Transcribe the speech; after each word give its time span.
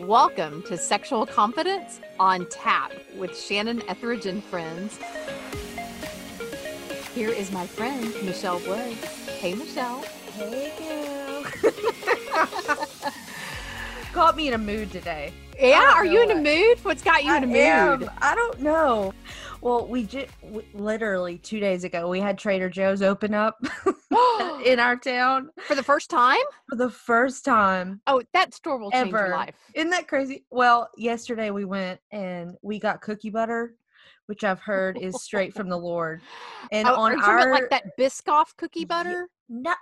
Welcome 0.00 0.62
to 0.64 0.76
Sexual 0.76 1.26
Confidence 1.26 2.00
on 2.18 2.48
Tap 2.50 2.90
with 3.16 3.38
Shannon 3.38 3.80
Ethridge 3.88 4.26
and 4.26 4.42
friends. 4.42 4.98
Here 7.14 7.28
is 7.28 7.52
my 7.52 7.64
friend, 7.64 8.12
Michelle 8.24 8.58
Woods. 8.66 9.28
Hey, 9.38 9.54
Michelle. 9.54 10.02
Hey, 10.32 10.72
girl. 10.80 11.44
Caught 14.12 14.36
me 14.36 14.48
in 14.48 14.54
a 14.54 14.58
mood 14.58 14.90
today. 14.90 15.32
Yeah, 15.60 15.92
are 15.94 16.04
you 16.04 16.22
in 16.24 16.30
a 16.32 16.42
mood? 16.42 16.78
What's 16.82 17.02
got 17.02 17.22
you 17.22 17.32
in 17.36 17.44
a 17.44 17.46
mood? 17.46 17.56
am. 17.56 18.10
I 18.18 18.34
don't 18.34 18.60
know. 18.62 19.14
Well, 19.60 19.86
we 19.86 20.04
just 20.04 20.28
literally 20.74 21.38
two 21.38 21.60
days 21.60 21.84
ago 21.84 22.08
we 22.08 22.18
had 22.18 22.36
Trader 22.36 22.68
Joe's 22.68 23.00
open 23.00 23.32
up 23.32 23.62
in 24.64 24.80
our 24.80 24.96
town 24.96 25.50
For 25.66 25.74
the 25.74 25.82
first 25.82 26.10
time? 26.10 26.40
for 26.68 26.76
the 26.76 26.90
first 26.90 27.44
time. 27.44 28.00
Oh, 28.06 28.22
that 28.32 28.54
store 28.54 28.78
will 28.78 28.90
change 28.90 29.10
your 29.12 29.28
life. 29.30 29.56
Isn't 29.74 29.90
that 29.90 30.08
crazy? 30.08 30.44
Well, 30.50 30.88
yesterday 30.96 31.50
we 31.50 31.64
went 31.64 32.00
and 32.10 32.56
we 32.62 32.78
got 32.78 33.00
cookie 33.00 33.30
butter, 33.30 33.74
which 34.26 34.42
I've 34.44 34.60
heard 34.60 34.98
is 34.98 35.22
straight 35.22 35.54
from 35.54 35.68
the 35.68 35.78
Lord. 35.78 36.20
And 36.72 36.88
Oh, 36.88 36.94
on 36.94 37.20
our 37.22 37.50
like 37.52 37.70
that 37.70 37.96
Biscoff 37.98 38.56
cookie 38.56 38.84
butter? 38.86 39.28
no, 39.48 39.74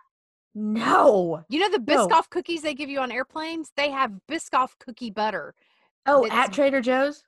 no. 0.55 1.45
You 1.49 1.61
know 1.61 1.71
the 1.71 1.79
No. 1.79 2.07
Biscoff 2.09 2.29
cookies 2.29 2.63
they 2.63 2.75
give 2.75 2.89
you 2.91 3.01
on 3.01 3.11
airplanes? 3.13 3.71
They 3.77 3.91
have 3.91 4.13
Biscoff 4.31 4.71
cookie 4.79 5.11
butter. 5.11 5.55
Oh, 6.07 6.25
It's- 6.27 6.47
at 6.49 6.53
Trader 6.53 6.81
Joe's. 6.81 7.23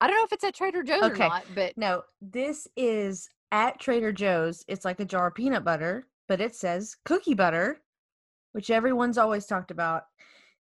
I 0.00 0.06
don't 0.08 0.16
know 0.16 0.24
if 0.24 0.32
it's 0.32 0.44
at 0.44 0.54
Trader 0.54 0.82
Joe's 0.82 1.02
Okay. 1.04 1.24
or 1.26 1.28
not, 1.28 1.44
but 1.54 1.76
No, 1.78 2.02
this 2.20 2.66
is 2.76 3.28
at 3.52 3.78
Trader 3.80 4.12
Joe's. 4.12 4.64
It's 4.68 4.84
like 4.84 4.98
a 5.00 5.04
jar 5.04 5.28
of 5.28 5.34
peanut 5.34 5.64
butter, 5.64 6.06
but 6.32 6.40
it 6.40 6.56
says 6.56 6.96
cookie 7.04 7.34
butter, 7.34 7.82
which 8.52 8.70
everyone's 8.70 9.18
always 9.18 9.44
talked 9.44 9.70
about. 9.70 10.04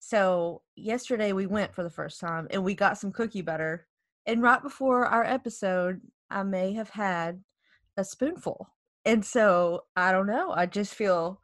So, 0.01 0.63
yesterday 0.75 1.33
we 1.33 1.47
went 1.47 1.73
for 1.77 1.85
the 1.85 1.91
first 1.91 2.19
time 2.19 2.49
and 2.51 2.65
we 2.65 2.75
got 2.75 2.99
some 2.99 3.13
cookie 3.13 3.41
butter. 3.41 3.87
And 4.27 4.43
right 4.43 4.61
before 4.61 5.07
our 5.07 5.23
episode, 5.23 6.01
I 6.29 6.43
may 6.43 6.73
have 6.73 6.89
had 6.91 7.45
a 7.97 8.03
spoonful. 8.05 8.69
And 9.05 9.25
so, 9.25 9.85
I 9.95 10.11
don't 10.11 10.27
know. 10.27 10.51
I 10.51 10.67
just 10.67 10.93
feel 10.93 11.41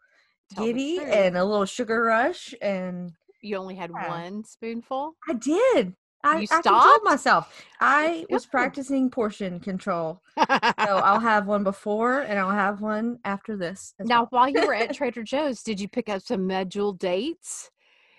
Tell 0.57 0.67
giddy 0.67 0.99
and 0.99 1.37
a 1.37 1.45
little 1.45 1.65
sugar 1.65 2.03
rush 2.03 2.53
And 2.61 3.13
you 3.43 3.59
only 3.59 3.77
had 3.77 3.93
Yeah. 3.93 4.09
one 4.09 4.43
spoonful. 4.43 5.15
I 5.29 5.35
did. 5.35 5.95
I, 6.23 6.41
You 6.41 6.47
I 6.51 6.61
controlled 6.61 7.01
myself. 7.03 7.65
I 7.81 8.27
was 8.31 8.45
practicing 8.47 9.11
portion 9.11 9.59
control. 9.61 10.21
So 10.39 10.45
I'll 10.49 11.21
have 11.33 11.47
one 11.47 11.65
before 11.65 12.21
and 12.21 12.39
I'll 12.39 12.51
have 12.51 12.81
one 12.81 13.19
after 13.25 13.57
this. 13.57 13.95
now, 14.01 14.29
well. 14.31 14.43
while 14.43 14.49
you 14.49 14.67
were 14.67 14.75
at 14.75 14.95
Trader 14.95 15.23
Joe's, 15.23 15.63
did 15.63 15.81
you 15.81 15.89
pick 15.89 16.09
up 16.09 16.21
some 16.23 16.41
medjool 16.49 16.99
dates? 16.99 17.71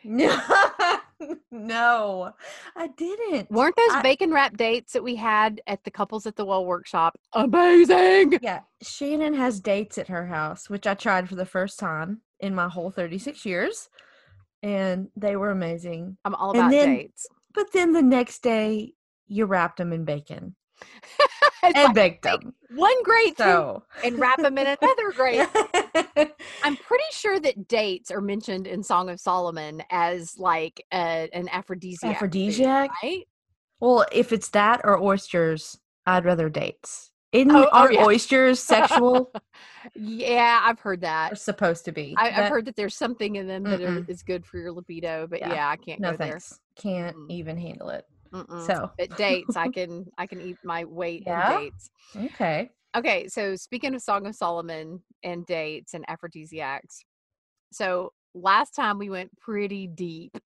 no, 0.03 0.35
no, 1.51 2.31
I 2.75 2.87
didn't. 2.87 3.51
Weren't 3.51 3.75
those 3.75 3.91
I- 3.97 4.01
bacon 4.01 4.31
wrap 4.31 4.57
dates 4.57 4.93
that 4.93 5.03
we 5.03 5.15
had 5.15 5.61
at 5.67 5.83
the 5.83 5.91
couples 5.91 6.25
at 6.25 6.35
the 6.35 6.43
well 6.45 6.65
workshop 6.65 7.17
amazing? 7.33 8.39
Yeah, 8.41 8.61
Shannon 8.81 9.35
has 9.35 9.59
dates 9.59 9.99
at 9.99 10.07
her 10.07 10.25
house, 10.25 10.71
which 10.71 10.87
I 10.87 10.95
tried 10.95 11.29
for 11.29 11.35
the 11.35 11.45
first 11.45 11.77
time 11.77 12.21
in 12.39 12.55
my 12.55 12.67
whole 12.67 12.89
36 12.89 13.45
years, 13.45 13.89
and 14.63 15.09
they 15.15 15.35
were 15.35 15.51
amazing. 15.51 16.17
I'm 16.25 16.33
all 16.33 16.49
about 16.51 16.71
then- 16.71 16.95
dates. 16.95 17.27
But 17.53 17.71
then 17.73 17.93
the 17.93 18.01
next 18.01 18.43
day, 18.43 18.93
you 19.27 19.45
wrapped 19.45 19.77
them 19.77 19.93
in 19.93 20.05
bacon 20.05 20.55
and 21.63 21.75
like, 21.75 21.93
baked 21.95 22.23
them. 22.23 22.53
one 22.75 23.03
great 23.03 23.37
So, 23.37 23.83
and 24.03 24.19
wrap 24.19 24.41
them 24.41 24.57
in 24.57 24.67
another 24.67 25.11
great. 25.15 25.47
I'm 26.63 26.75
pretty 26.77 27.03
sure 27.11 27.39
that 27.39 27.67
dates 27.67 28.11
are 28.11 28.21
mentioned 28.21 28.67
in 28.67 28.83
Song 28.83 29.09
of 29.09 29.19
Solomon 29.19 29.83
as 29.89 30.37
like 30.37 30.83
a, 30.93 31.29
an 31.33 31.49
aphrodisiac. 31.49 32.01
food, 32.01 32.15
Aphrodisiac? 32.15 32.91
right? 33.03 33.27
well, 33.79 34.05
if 34.11 34.31
it's 34.31 34.49
that 34.49 34.81
or 34.83 35.01
oysters, 35.01 35.79
I'd 36.05 36.25
rather 36.25 36.49
dates. 36.49 37.11
Isn't 37.31 37.51
Oh, 37.51 37.63
oh, 37.63 37.69
aren't 37.71 37.93
yeah. 37.95 38.05
oysters 38.05 38.59
sexual? 38.59 39.31
Yeah, 39.95 40.61
I've 40.63 40.79
heard 40.79 41.01
that. 41.01 41.31
Are 41.31 41.35
supposed 41.35 41.85
to 41.85 41.91
be. 41.91 42.13
I, 42.15 42.29
I've 42.29 42.49
heard 42.49 42.65
that 42.65 42.75
there's 42.75 42.95
something 42.95 43.35
in 43.35 43.47
them 43.47 43.63
that 43.63 43.81
are, 43.81 44.05
is 44.07 44.21
good 44.21 44.45
for 44.45 44.57
your 44.59 44.71
libido, 44.71 45.25
but 45.27 45.39
Yeah. 45.39 45.53
yeah, 45.53 45.69
I 45.69 45.75
can't 45.75 45.99
no 45.99 46.11
go 46.11 46.17
there. 46.17 46.39
Can't 46.75 47.17
Mm. 47.17 47.31
even 47.31 47.57
handle 47.57 47.89
it. 47.89 48.05
Mm-mm. 48.31 48.67
So 48.67 48.91
At 48.99 49.15
dates, 49.17 49.55
I 49.57 49.69
can 49.69 50.05
I 50.19 50.27
can 50.27 50.39
eat 50.39 50.57
my 50.63 50.85
weight 50.85 51.23
Yeah? 51.25 51.51
in 51.51 51.61
dates. 51.63 51.89
okay. 52.15 52.69
Okay, 52.95 53.27
so 53.27 53.55
speaking 53.55 53.95
of 53.95 54.01
Song 54.03 54.27
of 54.27 54.35
Solomon 54.35 55.01
and 55.23 55.45
dates 55.47 55.95
and 55.95 56.05
aphrodisiacs, 56.07 57.03
so 57.71 58.13
last 58.35 58.75
time 58.75 58.99
we 58.99 59.09
went 59.09 59.35
pretty 59.39 59.87
deep 59.87 60.37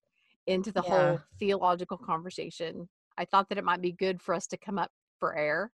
into 0.48 0.72
the 0.72 0.82
Yeah. 0.82 0.90
whole 0.92 1.20
theological 1.40 1.98
conversation. 1.98 2.88
I 3.18 3.26
thought 3.26 3.50
that 3.50 3.58
it 3.58 3.66
might 3.66 3.82
be 3.82 3.92
good 3.92 4.22
for 4.22 4.34
us 4.34 4.48
to 4.48 4.58
come 4.58 4.80
up 4.80 4.92
for 5.20 5.36
air. 5.36 5.72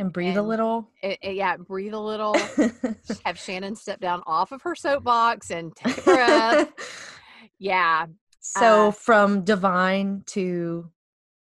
And 0.00 0.12
breathe 0.12 0.36
a 0.36 0.42
little. 0.42 0.88
Eh, 1.02 1.16
eh, 1.22 1.30
yeah, 1.32 1.56
breathe 1.56 1.92
a 1.94 1.98
little. 2.00 2.34
have 3.24 3.38
Shannon 3.38 3.76
step 3.76 4.00
down 4.00 4.22
off 4.26 4.50
of 4.50 4.62
her 4.62 4.74
soapbox 4.74 5.50
and 5.50 5.76
take 5.76 5.98
a 5.98 6.00
breath. 6.02 6.68
yeah, 7.58 8.06
so 8.40 8.88
Uh, 8.88 8.90
from 8.92 9.44
divine 9.44 10.22
to 10.28 10.90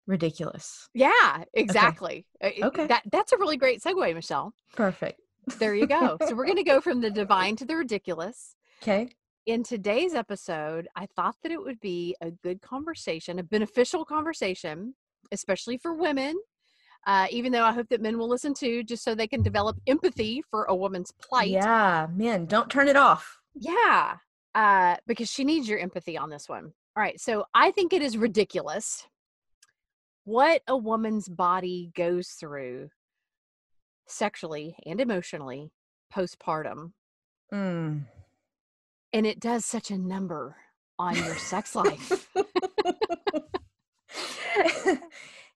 ridiculous. 0.07 0.89
yeah, 0.93 1.43
exactly. 1.53 2.25
Uh, 2.43 2.47
it- 2.55 2.63
Okay. 2.63 2.87
that 2.87 3.03
that's 3.11 3.31
a 3.31 3.37
really 3.37 3.57
great 3.57 3.81
segue, 3.81 4.13
Michelle. 4.15 4.53
Perfect. 4.75 5.21
There 5.59 5.75
you 5.75 5.87
go. 5.87 6.17
so 6.27 6.35
we're 6.35 6.45
going 6.45 6.57
to 6.57 6.63
go 6.63 6.81
from 6.87 6.99
the 7.01 7.09
divine 7.11 7.55
to 7.57 7.65
the 7.65 7.75
ridiculous. 7.75 8.55
Okay. 8.83 9.09
in 9.45 9.63
today's 9.63 10.13
episode, 10.13 10.87
I 10.95 11.05
thought 11.15 11.35
that 11.43 11.51
it 11.51 11.61
would 11.61 11.79
be 11.79 12.15
a 12.21 12.31
good 12.31 12.61
conversation, 12.61 13.39
a 13.39 13.43
beneficial 13.43 14.03
conversation, 14.03 14.93
especially 15.31 15.77
for 15.77 15.93
women. 15.93 16.35
Uh, 17.07 17.25
even 17.31 17.53
though 17.53 17.63
I 17.63 17.71
hope 17.71 17.87
that 17.89 18.01
men 18.01 18.17
will 18.17 18.27
listen 18.27 18.53
too, 18.53 18.83
just 18.83 19.01
so 19.01 19.15
they 19.15 19.27
can 19.27 19.41
develop 19.41 19.77
empathy 19.87 20.43
for 20.51 20.65
a 20.65 20.75
woman's 20.75 21.13
plight. 21.13 21.47
Yeah, 21.47 22.07
men, 22.13 22.45
don't 22.45 22.69
turn 22.69 22.89
it 22.89 22.97
off. 22.97 23.39
Yeah. 23.55 24.17
Uh, 24.53 24.97
because 25.07 25.29
she 25.29 25.45
needs 25.45 25.69
your 25.69 25.79
empathy 25.79 26.17
on 26.17 26.29
this 26.29 26.49
one. 26.49 26.73
All 26.97 27.01
right. 27.03 27.19
So 27.19 27.45
I 27.53 27.71
think 27.71 27.93
it 27.93 28.01
is 28.01 28.17
ridiculous 28.17 29.07
what 30.25 30.61
a 30.67 30.75
woman's 30.75 31.29
body 31.29 31.89
goes 31.95 32.31
through 32.31 32.89
sexually 34.07 34.75
and 34.85 34.99
emotionally 34.99 35.71
postpartum. 36.13 36.91
Mm. 37.53 38.01
And 39.13 39.25
it 39.25 39.39
does 39.39 39.63
such 39.63 39.89
a 39.91 39.97
number 39.97 40.57
on 40.99 41.15
your 41.15 41.37
sex 41.37 41.73
life. 41.75 42.29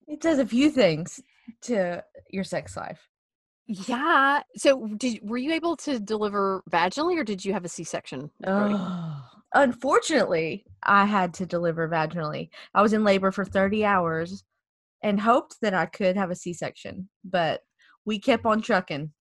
it 0.07 0.21
does 0.21 0.39
a 0.39 0.47
few 0.47 0.69
things 0.69 1.21
to 1.63 2.03
your 2.29 2.43
sex 2.43 2.75
life. 2.75 3.07
Yeah. 3.67 4.41
So, 4.57 4.87
did 4.97 5.19
were 5.21 5.37
you 5.37 5.53
able 5.53 5.77
to 5.77 5.99
deliver 5.99 6.63
vaginally, 6.69 7.17
or 7.17 7.23
did 7.23 7.45
you 7.45 7.53
have 7.53 7.63
a 7.63 7.69
C-section? 7.69 8.29
Oh, 8.45 9.23
unfortunately, 9.53 10.65
I 10.83 11.05
had 11.05 11.33
to 11.35 11.45
deliver 11.45 11.87
vaginally. 11.87 12.49
I 12.73 12.81
was 12.81 12.93
in 12.93 13.03
labor 13.03 13.31
for 13.31 13.45
30 13.45 13.85
hours 13.85 14.43
and 15.03 15.19
hoped 15.19 15.57
that 15.61 15.73
I 15.73 15.85
could 15.85 16.15
have 16.15 16.31
a 16.31 16.35
C 16.35 16.53
section, 16.53 17.09
but 17.23 17.61
we 18.05 18.19
kept 18.19 18.45
on 18.45 18.61
trucking. 18.61 19.11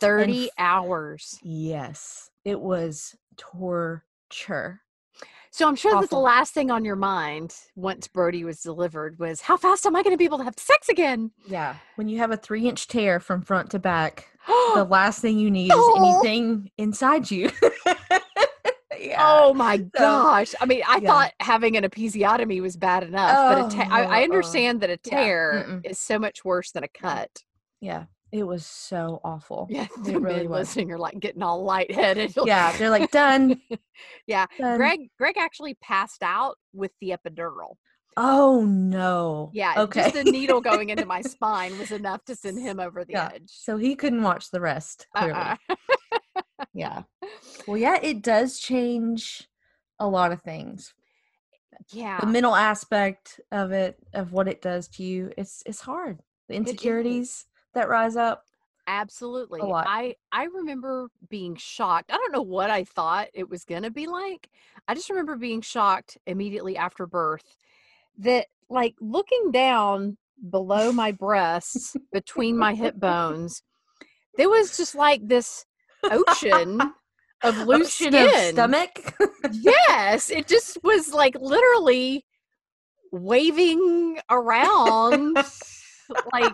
Thirty 0.00 0.46
f- 0.46 0.50
hours. 0.58 1.38
Yes, 1.42 2.30
it 2.44 2.58
was 2.58 3.14
torture. 3.36 4.80
So 5.52 5.66
I'm 5.68 5.74
sure 5.76 6.00
that 6.00 6.10
the 6.10 6.18
last 6.18 6.54
thing 6.54 6.70
on 6.70 6.84
your 6.84 6.94
mind 6.96 7.54
once 7.74 8.06
Brody 8.06 8.44
was 8.44 8.60
delivered 8.60 9.18
was, 9.18 9.40
"How 9.40 9.56
fast 9.56 9.84
am 9.84 9.96
I 9.96 10.02
going 10.02 10.14
to 10.14 10.18
be 10.18 10.24
able 10.24 10.38
to 10.38 10.44
have 10.44 10.54
sex 10.58 10.88
again?" 10.88 11.32
Yeah. 11.46 11.74
When 11.96 12.08
you 12.08 12.18
have 12.18 12.30
a 12.30 12.36
three 12.36 12.68
inch 12.68 12.86
tear 12.86 13.18
from 13.20 13.42
front 13.42 13.70
to 13.72 13.78
back, 13.80 14.28
the 14.74 14.84
last 14.88 15.20
thing 15.20 15.38
you 15.38 15.50
need 15.50 15.72
is 15.72 15.76
Oh. 15.76 16.20
anything 16.22 16.70
inside 16.78 17.30
you. 17.30 17.50
yeah. 18.98 19.16
Oh 19.18 19.52
my 19.54 19.78
gosh! 19.78 20.54
I 20.60 20.66
mean, 20.66 20.82
I 20.88 20.98
yeah. 21.02 21.08
thought 21.08 21.32
having 21.40 21.76
an 21.76 21.84
episiotomy 21.84 22.60
was 22.62 22.76
bad 22.76 23.02
enough, 23.02 23.54
but 23.54 23.72
a 23.72 23.76
ta- 23.76 23.88
I, 23.90 24.02
I 24.04 24.20
Oh, 24.20 24.24
understand 24.24 24.80
that 24.82 24.90
a 24.90 24.96
tear 24.96 25.64
mm-mm. 25.68 25.86
is 25.86 25.98
so 25.98 26.18
much 26.18 26.44
worse 26.44 26.70
than 26.72 26.84
a 26.84 26.88
cut. 26.88 27.30
Yeah. 27.80 28.04
It 28.32 28.44
was 28.44 28.64
so 28.64 29.20
awful. 29.24 29.66
Yeah, 29.70 29.86
It 30.06 30.20
really 30.20 30.46
was. 30.46 30.68
listening 30.68 30.92
are 30.92 30.98
like 30.98 31.18
getting 31.18 31.42
all 31.42 31.64
lightheaded. 31.64 32.34
Yeah. 32.44 32.76
They're 32.76 32.90
like, 32.90 33.10
done. 33.10 33.60
yeah. 34.26 34.46
done. 34.58 34.76
Greg, 34.76 35.00
Greg 35.18 35.36
actually 35.36 35.74
passed 35.82 36.22
out 36.22 36.56
with 36.72 36.92
the 37.00 37.10
epidural. 37.10 37.74
Oh 38.16 38.64
no. 38.64 39.50
Yeah, 39.52 39.74
Okay. 39.78 40.02
just 40.10 40.14
the 40.14 40.24
needle 40.24 40.60
going 40.60 40.90
into 40.90 41.06
my 41.06 41.20
spine 41.22 41.78
was 41.78 41.90
enough 41.92 42.24
to 42.26 42.34
send 42.36 42.58
him 42.60 42.78
over 42.80 43.04
the 43.04 43.12
Yeah, 43.14 43.30
edge. 43.34 43.48
So 43.48 43.76
he 43.76 43.94
couldn't 43.94 44.22
watch 44.22 44.50
the 44.50 44.60
rest. 44.60 45.06
Clearly. 45.16 45.32
Uh-uh. 45.32 45.56
Yeah. 46.74 47.02
Well, 47.66 47.76
yeah, 47.78 47.98
it 48.02 48.22
does 48.22 48.58
change 48.58 49.48
a 49.98 50.06
lot 50.08 50.32
of 50.32 50.42
things. 50.42 50.92
yeah, 51.92 52.20
The 52.20 52.26
mental 52.26 52.54
aspect 52.54 53.40
of 53.52 53.72
it, 53.72 53.96
of 54.12 54.32
what 54.32 54.48
it 54.48 54.60
does 54.60 54.88
to 54.88 55.02
you, 55.02 55.32
it's 55.38 55.62
it's 55.66 55.80
hard. 55.80 56.20
The 56.48 56.54
insecurities 56.56 57.46
that 57.74 57.88
rise 57.88 58.16
up. 58.16 58.44
absolutely. 58.86 59.60
I 59.62 60.16
I 60.32 60.44
remember 60.44 61.08
being 61.28 61.54
shocked. 61.56 62.10
I 62.12 62.16
don't 62.16 62.32
know 62.32 62.42
what 62.42 62.70
I 62.70 62.84
thought 62.84 63.28
it 63.34 63.48
was 63.48 63.64
going 63.64 63.82
to 63.84 63.90
be 63.90 64.06
like. 64.06 64.48
I 64.88 64.94
just 64.94 65.10
remember 65.10 65.36
being 65.36 65.60
shocked 65.60 66.18
immediately 66.26 66.76
after 66.76 67.06
birth 67.06 67.56
that 68.18 68.46
like 68.68 68.94
looking 69.00 69.50
down 69.52 70.16
below 70.50 70.90
my 70.92 71.12
breasts 71.12 71.96
between 72.12 72.56
my 72.56 72.74
hip 72.74 72.96
bones, 72.96 73.62
there 74.36 74.48
was 74.48 74.76
just 74.76 74.94
like 74.94 75.26
this 75.26 75.64
ocean 76.04 76.80
of 77.42 77.56
loose 77.66 78.00
Ocean 78.00 78.14
of 78.14 78.30
skin. 78.30 78.52
stomach. 78.54 79.14
yes, 79.52 80.30
it 80.30 80.46
just 80.46 80.78
was 80.82 81.12
like 81.12 81.36
literally 81.40 82.24
waving 83.12 84.18
around 84.30 85.36
like 86.32 86.52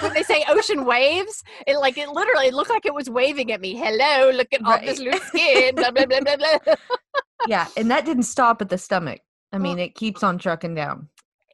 when 0.00 0.12
they 0.14 0.22
say 0.22 0.44
ocean 0.48 0.84
waves, 0.84 1.42
it 1.66 1.76
like 1.78 1.98
it 1.98 2.08
literally 2.08 2.50
looked 2.50 2.70
like 2.70 2.86
it 2.86 2.94
was 2.94 3.08
waving 3.10 3.52
at 3.52 3.60
me. 3.60 3.74
Hello, 3.74 4.30
look 4.30 4.48
at 4.52 4.64
all 4.64 4.80
this 4.80 4.98
loose 4.98 5.22
skin. 5.24 5.74
Blah 5.74 5.90
blah 5.90 6.06
blah 6.06 6.20
blah 6.20 6.36
blah. 6.36 6.74
yeah, 7.46 7.66
and 7.76 7.90
that 7.90 8.04
didn't 8.04 8.24
stop 8.24 8.60
at 8.62 8.68
the 8.68 8.78
stomach. 8.78 9.20
I 9.52 9.56
Well- 9.56 9.62
mean, 9.62 9.78
it 9.78 9.94
keeps 9.94 10.22
on 10.22 10.38
trucking 10.38 10.74
down. 10.74 11.08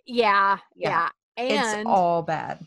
Yeah, 0.07 0.59
Yeah, 0.75 1.09
yeah. 1.37 1.77
It's 1.77 1.87
all 1.87 2.23
bad. 2.23 2.59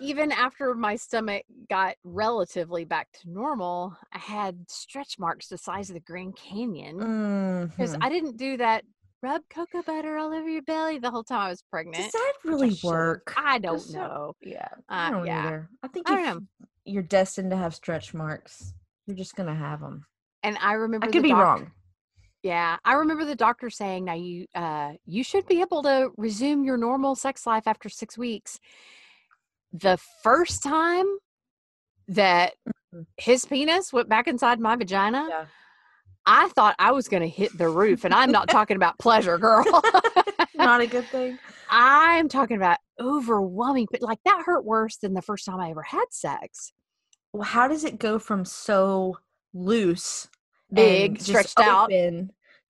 even 0.00 0.30
after 0.32 0.74
my 0.74 0.96
stomach 0.96 1.44
got 1.68 1.96
relatively 2.04 2.84
back 2.84 3.08
to 3.20 3.30
normal, 3.30 3.96
I 4.12 4.18
had 4.18 4.70
stretch 4.70 5.18
marks 5.18 5.48
the 5.48 5.58
size 5.58 5.90
of 5.90 5.94
the 5.94 6.00
Grand 6.00 6.36
Canyon 6.36 7.68
because 7.68 7.94
Mhm. 7.96 7.98
I 8.04 8.08
didn't 8.08 8.36
do 8.36 8.56
that 8.58 8.84
rub 9.22 9.42
cocoa 9.50 9.82
butter 9.82 10.16
all 10.18 10.32
over 10.34 10.48
your 10.48 10.62
belly 10.62 10.98
the 10.98 11.10
whole 11.10 11.22
time 11.24 11.40
I 11.42 11.48
was 11.48 11.62
pregnant. 11.70 11.96
Does 12.02 12.12
that 12.12 12.32
I 12.44 12.48
really 12.48 12.70
should've. 12.70 12.84
work? 12.84 13.34
I 13.36 13.58
don't 13.58 13.78
so- 13.80 13.98
know. 13.98 14.32
Yeah, 14.42 14.68
Uh, 14.72 14.76
I 14.88 15.10
don't 15.10 15.26
yeah. 15.26 15.46
either. 15.46 15.70
I 15.82 15.88
think 15.88 16.10
I 16.10 16.14
if 16.18 16.24
don't 16.24 16.40
know. 16.40 16.46
you're 16.84 17.02
destined 17.02 17.50
to 17.50 17.56
have 17.56 17.74
stretch 17.74 18.12
marks, 18.14 18.74
you're 19.06 19.16
just 19.16 19.34
gonna 19.36 19.54
have 19.54 19.80
them. 19.80 20.04
And 20.42 20.58
I 20.58 20.72
remember 20.74 21.06
I 21.06 21.10
could 21.10 21.22
be 21.22 21.28
doc- 21.30 21.38
wrong. 21.38 21.72
Yeah, 22.42 22.76
I 22.84 22.94
remember 22.94 23.24
the 23.24 23.36
doctor 23.36 23.70
saying, 23.70 24.04
"Now 24.04 24.14
you, 24.14 24.46
uh, 24.56 24.94
you 25.04 25.22
should 25.22 25.46
be 25.46 25.60
able 25.60 25.82
to 25.84 26.10
resume 26.16 26.64
your 26.64 26.76
normal 26.76 27.14
sex 27.14 27.46
life 27.46 27.68
after 27.68 27.88
six 27.88 28.18
weeks." 28.18 28.58
The 29.72 29.96
first 30.24 30.60
time 30.62 31.06
that 32.08 32.54
Mhm. 32.92 33.06
his 33.16 33.44
penis 33.44 33.92
went 33.92 34.08
back 34.08 34.26
inside 34.26 34.58
my 34.58 34.74
vagina, 34.74 35.26
Yeah. 35.28 35.46
I 36.26 36.48
thought 36.50 36.76
I 36.78 36.92
was 36.92 37.08
going 37.08 37.22
to 37.22 37.28
hit 37.28 37.56
the 37.56 37.68
roof, 37.68 38.04
and 38.04 38.14
I'm 38.14 38.30
not 38.30 38.48
talking 38.48 38.76
about 38.76 38.98
pleasure, 38.98 39.38
girl. 39.38 39.64
Not 40.54 40.80
a 40.80 40.86
good 40.86 41.08
thing. 41.10 41.38
I'm 41.68 42.28
talking 42.28 42.56
about 42.56 42.78
overwhelming, 43.00 43.88
but 43.90 44.02
like 44.02 44.18
that 44.24 44.42
hurt 44.44 44.64
worse 44.64 44.96
than 44.98 45.14
the 45.14 45.22
first 45.22 45.44
time 45.46 45.58
I 45.58 45.70
ever 45.70 45.82
had 45.82 46.04
sex. 46.10 46.72
Well, 47.32 47.42
how 47.44 47.66
does 47.66 47.84
it 47.84 47.98
go 47.98 48.18
from 48.18 48.44
so 48.44 49.18
loose, 49.54 50.28
Big, 50.72 51.20
stretched 51.20 51.58
out. 51.60 51.90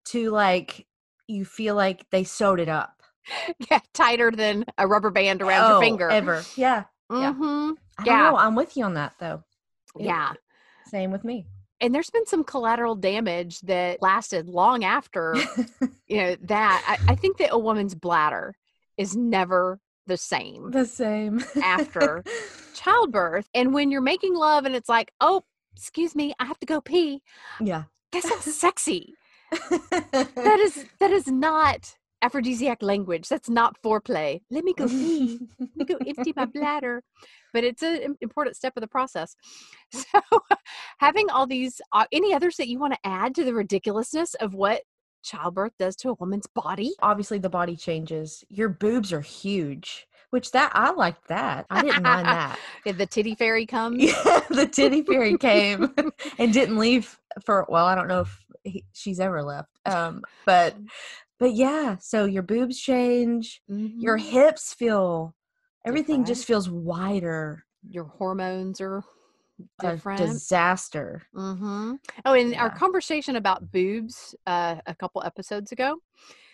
to 0.06 0.30
like 0.30 0.86
you 1.28 1.44
feel 1.44 1.74
like 1.74 2.06
they 2.10 2.24
sewed 2.24 2.60
it 2.60 2.68
up 2.68 3.02
Yeah, 3.70 3.80
tighter 3.92 4.30
than 4.30 4.64
a 4.78 4.86
rubber 4.86 5.10
band 5.10 5.42
around 5.42 5.68
your 5.68 5.76
Oh, 5.76 5.80
finger. 5.80 6.10
ever? 6.10 6.44
Yeah, 6.56 6.84
yeah. 7.10 7.32
hmm 7.32 7.72
I 7.98 8.04
Yeah. 8.06 8.30
know. 8.30 8.36
I'm 8.36 8.54
with 8.54 8.76
you 8.76 8.84
on 8.84 8.94
that 8.94 9.14
though. 9.18 9.44
Yeah. 9.98 10.34
Same 10.86 11.10
with 11.12 11.24
me. 11.24 11.46
And 11.82 11.92
there's 11.92 12.10
been 12.10 12.24
some 12.24 12.44
collateral 12.44 12.94
damage 12.94 13.60
that 13.62 14.00
lasted 14.00 14.48
long 14.48 14.84
after 14.84 15.34
you 16.06 16.16
know 16.16 16.36
that 16.42 16.82
I, 16.86 17.12
I 17.12 17.14
think 17.16 17.36
that 17.38 17.52
a 17.52 17.58
woman's 17.58 17.94
bladder 17.94 18.54
is 18.96 19.16
never 19.16 19.80
the 20.06 20.16
same 20.16 20.70
the 20.70 20.86
same 20.86 21.44
After. 21.62 22.24
childbirth 22.74 23.48
and 23.54 23.74
when 23.74 23.90
you're 23.90 24.00
making 24.00 24.34
love 24.34 24.64
and 24.64 24.74
it's 24.74 24.88
like 24.88 25.12
oh 25.20 25.42
excuse 25.76 26.14
me 26.14 26.32
i 26.38 26.44
have 26.44 26.58
to 26.60 26.66
go 26.66 26.80
pee 26.80 27.22
yeah. 27.60 27.84
that's 28.10 28.28
not 28.28 28.42
sexy 28.42 29.14
that 29.50 30.58
is 30.60 30.86
that 30.98 31.10
is 31.10 31.26
not 31.26 31.96
aphrodisiac 32.22 32.82
language 32.82 33.28
that's 33.28 33.50
not 33.50 33.76
foreplay 33.82 34.40
let 34.50 34.64
me 34.64 34.72
go 34.74 34.86
pee 34.88 35.38
let 35.58 35.76
me 35.76 35.84
go 35.84 35.96
empty 36.06 36.32
my 36.36 36.44
bladder 36.54 37.02
but 37.52 37.64
it's 37.64 37.82
an 37.82 38.16
important 38.20 38.56
step 38.56 38.72
of 38.76 38.80
the 38.80 38.86
process 38.88 39.36
so 39.92 40.20
having 40.98 41.28
all 41.30 41.46
these 41.46 41.80
uh, 41.92 42.04
any 42.12 42.32
others 42.34 42.56
that 42.56 42.68
you 42.68 42.78
want 42.78 42.92
to 42.92 42.98
add 43.04 43.34
to 43.34 43.44
the 43.44 43.54
ridiculousness 43.54 44.34
of 44.34 44.54
what 44.54 44.82
childbirth 45.22 45.72
does 45.78 45.96
to 45.96 46.10
a 46.10 46.14
woman's 46.14 46.46
body 46.46 46.92
Obviously, 47.00 47.38
the 47.38 47.48
body 47.50 47.76
changes. 47.76 48.44
Your 48.48 48.68
boobs 48.68 49.12
are 49.12 49.20
huge, 49.20 50.06
which 50.30 50.50
that 50.52 50.72
I 50.74 50.90
liked 50.92 51.28
that. 51.28 51.66
I 51.70 51.82
didn't 51.82 52.02
mind 52.02 52.26
that. 52.26 52.58
Did 52.84 52.98
the 52.98 53.06
titty 53.06 53.34
fairy 53.34 53.66
come? 53.66 53.98
Yeah, 53.98 54.40
the 54.50 54.66
titty 54.66 55.02
fairy 55.02 55.36
came 55.38 55.94
and 56.38 56.52
didn't 56.52 56.78
leave 56.78 57.18
for 57.44 57.66
well. 57.68 57.86
I 57.86 57.94
don't 57.94 58.08
know 58.08 58.22
if 58.22 58.44
he, 58.64 58.84
she's 58.92 59.20
ever 59.20 59.42
left. 59.42 59.68
Um, 59.86 60.22
but 60.46 60.76
but 61.42 61.54
yeah. 61.54 61.96
So 61.98 62.24
your 62.24 62.44
boobs 62.44 62.78
change. 62.78 63.60
Your 63.68 64.16
Mhm. 64.16 64.20
hips 64.20 64.72
feel. 64.72 65.34
Everything 65.84 66.18
Different. 66.18 66.26
just 66.28 66.44
feels 66.46 66.70
wider. 66.70 67.64
your 67.90 68.04
hormones 68.04 68.80
are 68.80 69.02
A 69.80 69.90
different 69.90 70.18
disaster. 70.28 71.22
hmm 71.34 71.94
oh 72.24 72.34
and 72.34 72.54
our 72.54 72.70
conversation 72.70 73.34
about 73.34 73.72
boobs 73.72 74.36
uh, 74.46 74.76
a 74.86 74.94
couple 74.94 75.20
episodes 75.24 75.72
ago 75.72 75.96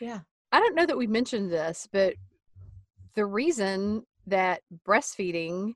Yeah. 0.00 0.20
I 0.52 0.61
don't 0.61 0.75
know 0.75 0.87
that 0.87 0.96
we 0.96 1.06
mentioned 1.06 1.52
this, 1.52 1.87
but 1.93 2.14
the 3.14 3.26
reason 3.26 4.05
that 4.26 4.62
breastfeeding 4.87 5.75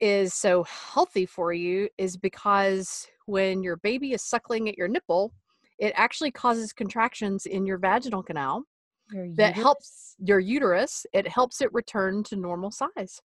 is 0.00 0.34
so 0.34 0.64
healthy 0.64 1.24
for 1.24 1.54
you 1.54 1.88
is 1.96 2.18
because 2.18 3.08
when 3.24 3.62
your 3.62 3.76
baby 3.76 4.12
is 4.12 4.22
suckling 4.22 4.68
at 4.68 4.76
your 4.76 4.88
nipple, 4.88 5.32
it 5.78 5.92
actually 5.96 6.30
causes 6.30 6.72
contractions 6.72 7.46
in 7.46 7.66
your 7.66 7.78
vaginal 7.78 8.22
canal, 8.22 8.64
Your 9.12 9.28
That 9.36 9.54
helps 9.54 10.16
your 10.18 10.40
uterus. 10.40 11.06
It 11.12 11.28
helps 11.28 11.60
it 11.60 11.72
return 11.72 12.22
to 12.24 12.36
normal 12.36 12.70
size. 12.70 13.20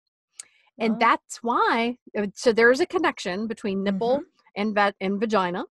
And 0.79 0.95
Oh. 0.95 0.97
that's 0.99 1.43
why, 1.43 1.97
uh, 2.17 2.27
so 2.35 2.51
there's 2.53 2.79
a 2.79 2.85
connection 2.85 3.47
between 3.47 3.83
nipple 3.83 4.23
and, 4.55 4.73
va- 4.73 4.95
and 5.01 5.19
vagina 5.19 5.65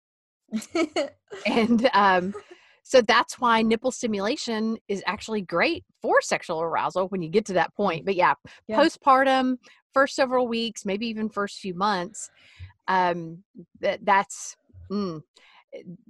and 1.47 1.91
um, 1.95 2.35
so 2.83 3.01
that's 3.01 3.39
why 3.41 3.63
nipple 3.63 3.91
stimulation 3.91 4.77
is 4.89 5.03
actually 5.07 5.41
great 5.41 5.85
for 6.03 6.21
sexual 6.21 6.61
arousal 6.63 7.09
when 7.09 7.23
you 7.23 7.29
get 7.29 7.45
to 7.47 7.55
that 7.55 7.75
point 7.75 8.05
but 8.05 8.15
yeah, 8.15 8.35
Yeah. 8.69 8.81
postpartum 8.81 9.57
first 9.93 10.15
several 10.17 10.47
weeks 10.49 10.85
maybe 10.85 11.07
even 11.07 11.29
first 11.29 11.59
few 11.59 11.75
months 11.75 12.31
um, 12.89 13.43
that 13.81 14.05
that's 14.05 14.57
mm, 14.91 15.23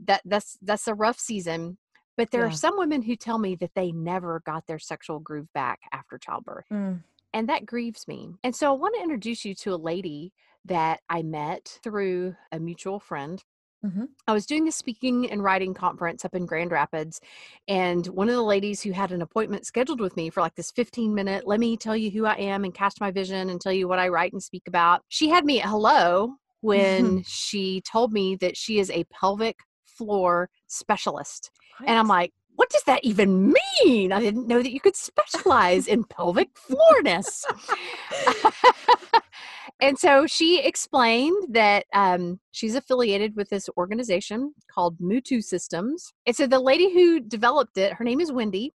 that 0.05 0.23
that's 0.25 0.59
that's 0.63 0.89
a 0.89 0.95
rough 0.95 1.19
season 1.19 1.79
but 2.17 2.31
there 2.31 2.43
Yeah. 2.43 2.49
are 2.49 2.53
some 2.53 2.79
women 2.79 3.03
who 3.03 3.17
tell 3.17 3.39
me 3.39 3.57
that 3.57 3.75
they 3.75 3.91
never 3.91 4.41
got 4.47 4.67
their 4.67 4.79
sexual 4.79 5.19
groove 5.19 5.53
back 5.53 5.81
after 5.93 6.17
childbirth 6.19 6.67
Mm. 6.71 7.03
and 7.33 7.49
that 7.49 7.67
grieves 7.67 8.07
me. 8.07 8.35
And 8.45 8.55
so 8.55 8.73
I 8.73 8.77
want 8.77 8.95
to 8.95 9.03
introduce 9.03 9.45
you 9.45 9.55
to 9.57 9.75
a 9.75 9.77
lady 9.77 10.33
that 10.65 11.01
I 11.09 11.23
met 11.25 11.79
through 11.83 12.37
a 12.53 12.61
mutual 12.61 13.01
friend. 13.01 13.43
Mhm. 13.85 14.09
I 14.29 14.33
was 14.33 14.47
doing 14.47 14.67
a 14.69 14.73
speaking 14.73 15.29
and 15.31 15.43
writing 15.43 15.75
conference 15.75 16.25
up 16.25 16.35
in 16.35 16.47
Grand 16.47 16.71
Rapids, 16.71 17.21
and 17.69 18.07
one 18.07 18.29
of 18.29 18.35
the 18.35 18.43
ladies 18.43 18.81
who 18.83 18.93
had 18.93 19.11
an 19.13 19.21
appointment 19.21 19.67
scheduled 19.67 20.01
with 20.01 20.17
me 20.17 20.31
for 20.31 20.41
like 20.41 20.55
this 20.55 20.71
15 20.71 21.13
minute, 21.15 21.47
let 21.47 21.59
me 21.61 21.77
tell 21.77 21.97
you 21.97 22.11
who 22.11 22.25
I 22.25 22.37
am 22.37 22.65
and 22.65 22.73
cast 22.73 23.01
my 23.01 23.11
vision 23.11 23.51
and 23.51 23.61
tell 23.61 23.73
you 23.73 23.89
what 23.89 23.99
I 23.99 24.09
write 24.09 24.33
and 24.33 24.43
speak 24.43 24.69
about. 24.69 25.03
She 25.09 25.29
had 25.29 25.45
me 25.45 25.61
at 25.61 25.69
hello 25.69 26.37
when 26.65 27.23
she 27.25 27.83
told 27.83 28.11
me 28.11 28.37
that 28.37 28.57
she 28.57 28.79
is 28.79 28.91
a 28.91 29.05
pelvic 29.05 29.59
floor 29.85 30.49
specialist. 30.67 31.51
And 31.87 31.99
I'm 31.99 32.09
like, 32.09 32.33
what 32.57 32.71
does 32.71 32.85
that 32.85 33.05
even 33.05 33.53
mean? 33.85 34.13
I 34.13 34.21
didn't 34.21 34.47
know 34.47 34.63
that 34.63 34.73
you 34.73 34.81
could 34.81 34.97
specialize 34.97 35.87
in 35.87 36.05
pelvic 36.05 36.49
floorness. 36.55 37.45
and 39.81 39.99
so 39.99 40.27
she 40.27 40.61
explained 40.61 41.49
that 41.51 41.85
um, 41.93 42.41
she's 42.53 42.77
affiliated 42.77 43.37
with 43.37 43.51
this 43.51 43.69
organization 43.77 44.55
called 44.73 44.99
Mutu 45.01 45.45
Systems. 45.45 46.15
And 46.25 46.35
so 46.35 46.47
the 46.47 46.61
lady 46.61 46.95
who 46.95 47.21
developed 47.21 47.77
it, 47.77 47.93
her 47.93 48.05
name 48.05 48.21
is 48.21 48.33
Wendy, 48.33 48.73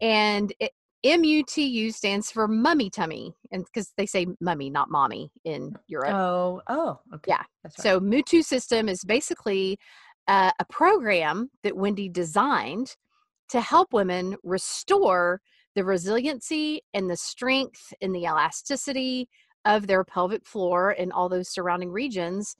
and 0.00 0.54
it, 0.58 0.70
MUTU 1.04 1.94
stands 1.94 2.30
for 2.30 2.46
mummy 2.46 2.90
tummy, 2.90 3.34
and 3.52 3.64
because 3.64 3.92
they 3.96 4.06
say 4.06 4.26
mummy, 4.40 4.68
not 4.68 4.90
mommy 4.90 5.30
in 5.44 5.74
Europe. 5.86 6.14
Oh, 6.14 6.60
oh, 6.68 7.00
okay. 7.14 7.30
Yeah. 7.30 7.42
Right. 7.64 7.72
So 7.80 8.00
Mutu 8.00 8.44
System 8.44 8.88
is 8.88 9.02
basically 9.04 9.78
uh, 10.28 10.50
a 10.58 10.64
program 10.66 11.48
that 11.62 11.76
Wendy 11.76 12.08
designed 12.08 12.94
to 13.48 13.60
help 13.60 13.92
women 13.92 14.36
restore 14.44 15.40
the 15.74 15.84
resiliency 15.84 16.82
and 16.92 17.08
the 17.08 17.16
strength 17.16 17.92
and 18.02 18.14
the 18.14 18.24
elasticity 18.24 19.28
of 19.64 19.86
their 19.86 20.04
pelvic 20.04 20.44
floor 20.46 20.94
and 20.98 21.12
all 21.12 21.28
those 21.28 21.48
surrounding 21.48 21.90
regions. 21.90 22.56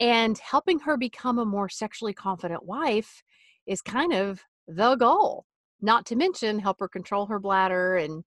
And 0.00 0.38
helping 0.38 0.78
her 0.80 0.96
become 0.96 1.38
a 1.38 1.44
more 1.44 1.68
sexually 1.68 2.12
confident 2.12 2.64
wife 2.64 3.22
is 3.66 3.80
kind 3.80 4.12
of 4.12 4.42
the 4.68 4.96
goal. 4.96 5.44
Not 5.86 6.04
to 6.06 6.16
mention 6.16 6.58
help 6.58 6.80
her 6.80 6.88
control 6.88 7.26
her 7.26 7.38
bladder 7.38 7.96
and 7.96 8.24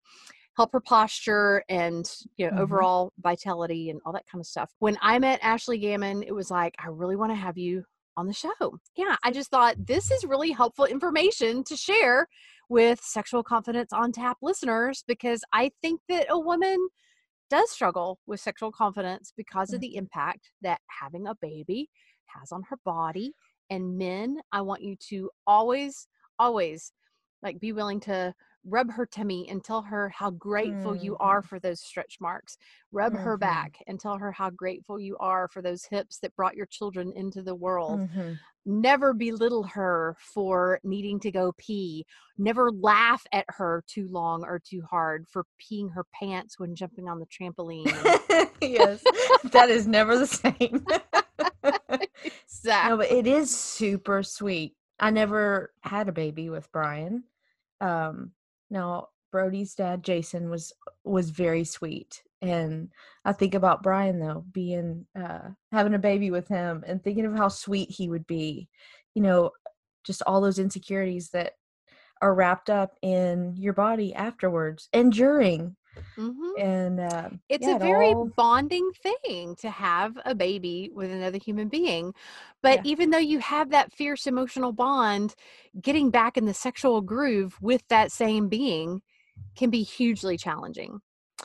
help 0.56 0.72
her 0.72 0.80
posture 0.80 1.64
and 1.70 2.10
you 2.38 2.48
know 2.48 2.54
Mhm. 2.54 2.60
overall 2.62 3.12
vitality 3.20 3.90
and 3.90 4.00
all 4.06 4.14
that 4.14 4.28
kind 4.32 4.42
of 4.42 4.48
stuff. 4.48 4.70
When 4.80 4.98
I 5.02 5.20
met 5.20 5.40
Ashley 5.44 5.78
Gammon, 5.78 6.24
it 6.24 6.34
was 6.34 6.50
like 6.50 6.74
I 6.80 6.88
really 6.88 7.18
want 7.18 7.32
to 7.32 7.36
have 7.36 7.58
you 7.58 7.84
on 8.16 8.28
the 8.28 8.34
show. 8.34 8.80
Yeah, 8.96 9.18
I 9.24 9.32
just 9.32 9.50
thought 9.50 9.76
this 9.86 10.10
is 10.10 10.24
really 10.24 10.52
helpful 10.52 10.86
information 10.86 11.64
to 11.66 11.76
share 11.76 12.28
with 12.70 13.02
Sexual 13.02 13.44
Confidence 13.44 13.92
on 13.92 14.12
Tap 14.14 14.38
listeners 14.42 15.04
because 15.06 15.42
I 15.54 15.72
think 15.82 16.00
that 16.10 16.28
a 16.30 16.40
woman 16.40 16.80
does 17.50 17.72
struggle 17.72 18.20
with 18.26 18.40
sexual 18.40 18.72
confidence 18.72 19.34
because 19.36 19.74
of 19.74 19.80
Mm. 19.80 19.82
the 19.82 19.96
impact 19.96 20.52
that 20.62 20.80
having 21.02 21.28
a 21.28 21.36
baby 21.36 21.90
has 22.28 22.52
on 22.52 22.64
her 22.70 22.78
body. 22.86 23.34
And 23.70 23.98
men, 23.98 24.42
I 24.52 24.62
want 24.62 24.82
you 24.82 24.96
to 25.10 25.30
always, 25.46 26.08
always 26.38 26.94
like 27.42 27.60
be 27.60 27.72
willing 27.72 28.00
to 28.02 28.34
rub 28.66 28.92
her 28.92 29.06
tummy 29.06 29.48
and 29.50 29.64
tell 29.64 29.82
her 29.82 30.10
how 30.10 30.30
grateful 30.32 30.96
you 30.96 31.16
are 31.18 31.42
for 31.42 31.60
those 31.60 31.80
stretch 31.82 32.18
marks. 32.20 32.58
Rub 32.92 33.14
her 33.16 33.38
Mhm. 33.38 33.40
back 33.40 33.78
and 33.88 34.00
tell 34.00 34.18
her 34.18 34.32
how 34.32 34.50
grateful 34.50 35.00
you 35.00 35.16
are 35.18 35.48
for 35.48 35.62
those 35.62 35.86
hips 35.86 36.20
that 36.20 36.36
brought 36.36 36.58
your 36.58 36.66
children 36.66 37.12
into 37.14 37.42
the 37.42 37.56
world 37.56 38.02
Mhm. 38.02 38.38
never 38.66 39.14
belittle 39.14 39.64
her 39.64 40.16
for 40.20 40.80
needing 40.84 41.20
to 41.22 41.32
go 41.32 41.54
pee. 41.58 42.06
Never 42.38 42.70
laugh 42.72 43.26
at 43.32 43.46
her 43.48 43.84
too 43.88 44.08
long 44.10 44.44
or 44.44 44.60
too 44.60 44.82
hard 44.84 45.28
for 45.28 45.46
peeing 45.60 45.92
her 45.94 46.06
pants 46.14 46.60
when 46.60 46.76
jumping 46.76 47.08
on 47.08 47.20
the 47.20 47.26
trampoline. 47.28 47.86
yes, 48.62 49.02
that 49.52 49.70
is 49.70 49.88
never 49.88 50.18
the 50.18 50.28
same. 50.28 50.86
Exact- 52.24 52.90
no, 52.90 52.98
but 52.98 53.12
it 53.12 53.26
is 53.26 53.56
super 53.56 54.22
sweet. 54.24 54.76
I 55.00 55.12
never 55.12 55.74
had 55.82 56.10
a 56.10 56.14
baby 56.14 56.50
with 56.50 56.72
Brian. 56.72 57.24
Um, 57.82 58.32
now 58.70 59.10
Brody's 59.32 59.76
dad, 59.76 60.04
Jason, 60.04 60.50
was 60.50 60.74
was 61.04 61.30
very 61.30 61.64
sweet, 61.64 62.24
and 62.42 62.90
I 63.26 63.34
think 63.34 63.54
about 63.54 63.84
Brian 63.84 64.20
though, 64.20 64.44
being 64.52 65.06
uh, 65.20 65.50
having 65.72 65.94
a 65.94 66.00
baby 66.00 66.32
with 66.32 66.48
him, 66.48 66.84
and 66.88 67.04
thinking 67.04 67.26
of 67.26 67.36
how 67.36 67.48
sweet 67.48 67.90
he 67.92 68.10
would 68.10 68.28
be. 68.28 68.70
You 69.16 69.24
know, 69.24 69.52
just 70.04 70.22
all 70.26 70.42
those 70.42 70.60
insecurities 70.60 71.30
that 71.32 71.54
are 72.22 72.34
wrapped 72.34 72.70
up 72.70 72.96
in 73.02 73.56
your 73.58 73.74
body 73.74 74.14
afterwards 74.14 74.90
and 74.94 75.12
during, 75.14 75.76
Mhm. 76.18 76.52
and 76.60 77.00
uh, 77.00 77.30
It's 77.50 77.66
yeah, 77.66 77.74
a 77.74 77.76
it 77.76 77.82
very 77.82 78.08
all- 78.14 78.32
bonding 78.36 78.92
thing 78.92 79.56
to 79.58 79.70
have 79.70 80.18
a 80.26 80.36
baby 80.36 80.90
with 80.94 81.12
another 81.12 81.38
human 81.38 81.70
being. 81.70 82.14
But 82.62 82.80
Yeah. 82.86 82.92
even 82.92 83.10
though 83.10 83.18
you 83.18 83.40
have 83.40 83.70
that 83.72 83.94
fierce 83.94 84.28
emotional 84.28 84.72
bond, 84.72 85.36
getting 85.82 86.10
back 86.10 86.38
in 86.38 86.46
the 86.46 86.54
sexual 86.54 87.02
groove 87.02 87.56
with 87.62 87.88
that 87.90 88.12
same 88.12 88.50
being 88.50 89.02
can 89.56 89.70
be 89.70 89.84
hugely 89.84 90.38
challenging. 90.38 91.00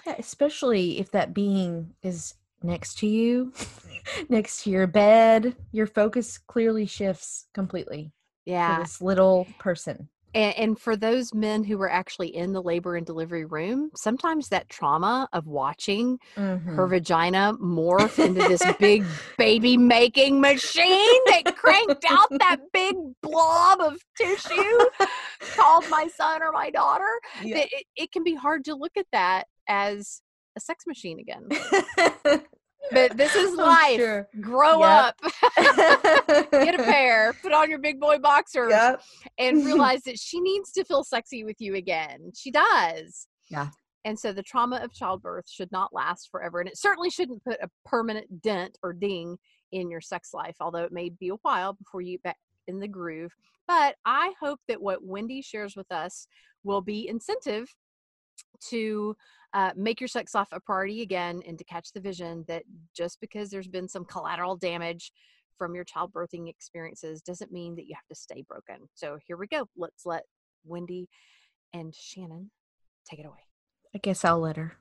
Yeah, 0.07 0.17
especially 0.19 0.99
if 0.99 1.11
that 1.13 1.33
being 1.33 1.95
is 2.03 2.35
next 2.63 2.99
to 2.99 3.07
you, 3.07 3.53
next 4.29 4.65
to 4.65 4.71
your 4.71 4.87
bed, 4.87 5.55
your 5.71 5.87
focus 5.87 6.39
clearly 6.39 6.87
shifts 6.87 7.47
completely 7.55 8.13
Yeah. 8.45 8.77
to 8.77 8.83
this 8.83 9.01
little 9.01 9.47
person. 9.59 10.09
And, 10.35 10.57
and 10.59 10.79
for 10.79 10.97
those 10.97 11.33
men 11.33 11.65
who 11.65 11.79
were 11.79 11.91
actually 11.91 12.35
in 12.35 12.53
the 12.53 12.61
labor 12.63 12.97
and 12.97 13.07
delivery 13.07 13.45
room, 13.45 13.91
sometimes 13.95 14.49
that 14.49 14.69
trauma 14.69 15.29
of 15.33 15.47
watching 15.47 16.19
her 16.37 16.53
Mhm. 16.87 16.91
vagina 16.91 17.55
morph 17.63 18.19
into 18.25 18.41
this 18.43 18.63
big 18.79 19.05
baby 19.39 19.77
making 19.77 20.41
machine 20.41 21.21
that 21.27 21.55
cranked 21.57 22.05
out 22.11 22.29
that 22.41 22.57
big 22.73 22.95
blob 23.23 23.81
of 23.81 23.95
tissue 24.17 25.07
called 25.57 25.85
my 25.89 26.09
son 26.09 26.43
or 26.43 26.51
my 26.53 26.71
daughter, 26.71 27.09
Yeah. 27.45 27.59
it, 27.59 27.85
it 27.97 28.13
can 28.13 28.25
be 28.25 28.35
hard 28.35 28.65
to 28.65 28.75
look 28.75 28.97
at 28.97 29.07
that 29.13 29.45
as 29.69 30.21
a 30.57 30.61
sex 30.61 30.85
machine 30.87 31.19
again. 31.21 31.49
But 32.93 33.17
this 33.17 33.35
is 33.37 33.55
life. 33.57 33.97
sure. 33.97 34.29
Grow 34.41 34.81
Yep. 34.81 35.15
up, 35.25 35.33
get 36.53 36.79
a 36.79 36.83
pair, 36.83 37.33
put 37.43 37.53
on 37.53 37.71
your 37.71 37.79
big 37.79 38.01
boy 38.01 38.19
boxers, 38.19 38.71
Yep. 38.71 39.03
and 39.39 39.65
realize 39.65 40.03
that 40.03 40.19
she 40.19 40.41
needs 40.41 40.71
to 40.73 40.85
feel 40.85 41.05
sexy 41.05 41.45
with 41.45 41.57
you 41.61 41.75
again. 41.75 42.33
She 42.37 42.51
does. 42.51 43.27
Yeah. 43.49 43.69
And 44.05 44.19
so 44.19 44.33
the 44.33 44.43
trauma 44.43 44.77
of 44.83 44.93
childbirth 44.93 45.49
should 45.49 45.73
not 45.73 45.95
last 45.95 46.29
forever. 46.31 46.61
And 46.61 46.69
it 46.69 46.77
certainly 46.77 47.09
shouldn't 47.11 47.43
put 47.45 47.59
a 47.63 47.69
permanent 47.87 48.43
dent 48.43 48.77
or 48.83 48.93
ding 48.93 49.39
in 49.73 49.91
your 49.91 50.03
sex 50.03 50.31
life, 50.35 50.57
although 50.61 50.85
it 50.85 50.93
may 50.93 51.09
be 51.09 51.29
a 51.31 51.37
while 51.43 51.73
before 51.73 52.03
you 52.03 52.13
get 52.19 52.23
back 52.23 52.37
in 52.69 52.81
the 52.81 52.89
groove. 52.89 53.33
But 53.67 53.97
I 54.05 54.35
hope 54.41 54.61
that 54.69 54.83
what 54.83 55.03
Wendy 55.03 55.41
shares 55.41 55.75
with 55.75 55.91
us 55.91 56.29
will 56.65 56.83
be 56.83 57.09
incentive 57.09 57.67
to 58.71 59.17
uh, 59.53 59.71
make 59.77 60.01
your 60.01 60.09
sex 60.09 60.35
life 60.35 60.49
a 60.53 60.61
priority 60.61 61.03
again 61.03 61.43
and 61.47 61.59
to 61.59 61.65
catch 61.65 61.93
the 61.93 62.01
vision 62.01 62.45
that 62.49 62.65
just 62.97 63.21
because 63.21 63.51
there's 63.51 63.69
been 63.69 63.89
some 63.89 64.05
collateral 64.05 64.57
damage 64.57 65.13
from 65.57 65.75
your 65.75 65.85
childbirthing 65.85 66.49
experiences 66.49 67.23
doesn't 67.23 67.53
mean 67.53 67.77
that 67.77 67.87
you 67.87 67.95
have 67.95 68.07
to 68.09 68.15
stay 68.15 68.43
broken. 68.49 68.89
So 68.95 69.19
here 69.27 69.37
we 69.37 69.47
go. 69.47 69.69
Let's 69.77 70.05
let 70.05 70.25
Wendy 70.65 71.09
and 71.73 71.95
Shannon 71.95 72.51
take 73.09 73.21
it 73.21 73.27
away. 73.27 73.39
I 73.95 73.99
guess 73.99 74.25
I'll 74.25 74.41
let 74.41 74.57
her. 74.57 74.73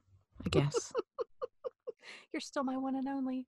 I 0.43 0.49
guess. 0.49 0.91
You're 2.33 2.39
still 2.41 2.63
my 2.63 2.77
one 2.77 2.95
and 2.95 3.07
only. 3.07 3.47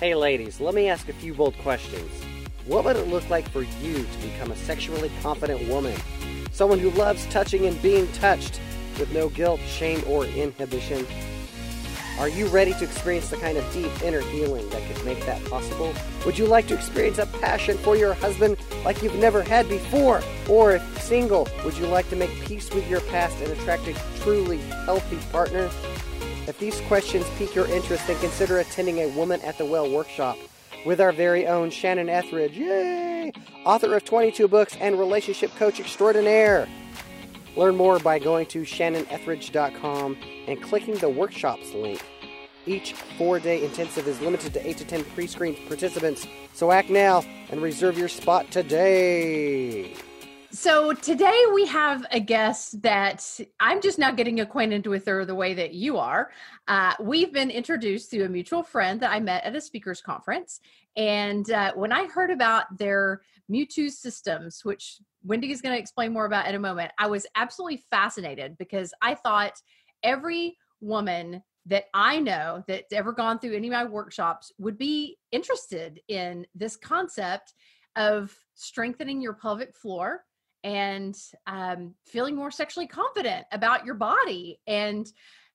Hey 0.00 0.14
ladies, 0.14 0.60
let 0.60 0.74
me 0.74 0.88
ask 0.88 1.10
a 1.10 1.12
few 1.12 1.34
bold 1.34 1.58
questions. 1.58 2.10
What 2.66 2.84
would 2.84 2.96
it 2.96 3.08
look 3.08 3.28
like 3.30 3.48
for 3.48 3.62
you 3.62 3.94
to 3.94 4.18
become 4.18 4.50
a 4.50 4.56
sexually 4.56 5.10
confident 5.22 5.66
woman? 5.68 5.98
Someone 6.52 6.78
who 6.78 6.90
loves 6.90 7.24
touching 7.26 7.66
and 7.66 7.80
being 7.80 8.06
touched 8.12 8.60
with 8.98 9.10
no 9.12 9.30
guilt, 9.30 9.60
shame, 9.60 10.02
or 10.06 10.26
inhibition? 10.26 11.06
Are 12.18 12.28
you 12.28 12.46
ready 12.48 12.74
to 12.74 12.84
experience 12.84 13.30
the 13.30 13.38
kind 13.38 13.56
of 13.56 13.72
deep 13.72 13.90
inner 14.02 14.20
healing 14.20 14.68
that 14.70 14.82
could 14.86 15.02
make 15.06 15.24
that 15.24 15.42
possible? 15.46 15.94
Would 16.26 16.38
you 16.38 16.44
like 16.44 16.66
to 16.66 16.74
experience 16.74 17.16
a 17.16 17.24
passion 17.24 17.78
for 17.78 17.96
your 17.96 18.12
husband 18.12 18.58
like 18.84 19.02
you've 19.02 19.16
never 19.16 19.42
had 19.42 19.66
before? 19.70 20.20
Or 20.46 20.72
if 20.72 21.02
single, 21.02 21.48
would 21.64 21.78
you 21.78 21.86
like 21.86 22.10
to 22.10 22.16
make 22.16 22.30
peace 22.42 22.68
with 22.74 22.88
your 22.90 23.00
past 23.02 23.40
and 23.40 23.50
attract 23.52 23.88
a 23.88 23.94
truly 24.20 24.58
healthy 24.84 25.16
partner? 25.32 25.70
If 26.46 26.58
these 26.58 26.78
questions 26.82 27.24
pique 27.38 27.54
your 27.54 27.68
interest, 27.68 28.06
then 28.06 28.18
consider 28.20 28.58
attending 28.58 28.98
a 28.98 29.08
Woman 29.08 29.40
at 29.40 29.56
the 29.56 29.64
Well 29.64 29.90
workshop 29.90 30.36
with 30.84 31.00
our 31.00 31.12
very 31.12 31.46
own 31.46 31.70
Shannon 31.70 32.08
Ethridge, 32.08 32.56
yay! 32.56 33.32
Author 33.64 33.94
of 33.96 34.04
22 34.04 34.48
books 34.48 34.76
and 34.80 34.98
relationship 34.98 35.54
coach 35.56 35.80
extraordinaire. 35.80 36.68
Learn 37.56 37.76
more 37.76 37.98
by 37.98 38.18
going 38.18 38.46
to 38.46 38.62
shannonethridge.com 38.62 40.16
and 40.46 40.62
clicking 40.62 40.94
the 40.96 41.08
workshops 41.08 41.72
link. 41.74 42.02
Each 42.66 42.92
four 42.92 43.38
day 43.38 43.64
intensive 43.64 44.06
is 44.06 44.20
limited 44.20 44.52
to 44.54 44.68
8 44.68 44.76
to 44.78 44.84
10 44.84 45.04
pre 45.04 45.26
screened 45.26 45.58
participants, 45.66 46.26
so 46.52 46.70
act 46.70 46.90
now 46.90 47.24
and 47.50 47.62
reserve 47.62 47.98
your 47.98 48.08
spot 48.08 48.50
today. 48.50 49.94
So 50.52 50.92
today 50.92 51.44
we 51.54 51.64
have 51.66 52.04
a 52.10 52.18
guest 52.18 52.82
that 52.82 53.40
I'm 53.60 53.80
just 53.80 54.00
now 54.00 54.10
getting 54.10 54.40
acquainted 54.40 54.84
with 54.84 55.06
her 55.06 55.24
the 55.24 55.34
way 55.34 55.54
that 55.54 55.74
you 55.74 55.96
are. 55.96 56.32
Uh, 56.66 56.94
we've 56.98 57.32
been 57.32 57.50
introduced 57.50 58.10
through 58.10 58.24
a 58.24 58.28
mutual 58.28 58.64
friend 58.64 58.98
that 59.00 59.12
I 59.12 59.20
met 59.20 59.44
at 59.44 59.54
a 59.54 59.60
speakers 59.60 60.00
conference. 60.00 60.58
And 60.96 61.48
uh, 61.52 61.72
when 61.76 61.92
I 61.92 62.06
heard 62.06 62.30
about 62.30 62.78
their 62.78 63.22
Mutu 63.48 63.92
systems, 63.92 64.64
which 64.64 64.98
Wendy 65.22 65.52
is 65.52 65.62
going 65.62 65.72
to 65.76 65.80
explain 65.80 66.12
more 66.12 66.26
about 66.26 66.48
in 66.48 66.56
a 66.56 66.60
moment, 66.60 66.90
I 66.98 67.06
was 67.06 67.28
absolutely 67.36 67.84
fascinated 67.88 68.58
because 68.58 68.92
I 69.00 69.14
thought 69.14 69.62
every 70.02 70.56
woman 70.80 71.44
that 71.66 71.84
I 71.94 72.18
know 72.18 72.64
that's 72.66 72.92
ever 72.92 73.12
gone 73.12 73.38
through 73.38 73.54
any 73.54 73.68
of 73.68 73.72
my 73.72 73.84
workshops 73.84 74.50
would 74.58 74.78
be 74.78 75.16
interested 75.30 76.00
in 76.08 76.44
this 76.56 76.76
concept 76.76 77.54
of 77.94 78.36
strengthening 78.54 79.20
your 79.20 79.34
pelvic 79.34 79.76
floor 79.76 80.24
and 80.64 81.16
um, 81.46 81.94
feeling 82.04 82.36
more 82.36 82.50
sexually 82.50 82.86
confident 82.86 83.46
about 83.52 83.84
your 83.84 83.94
body. 83.94 84.60
And 84.66 85.10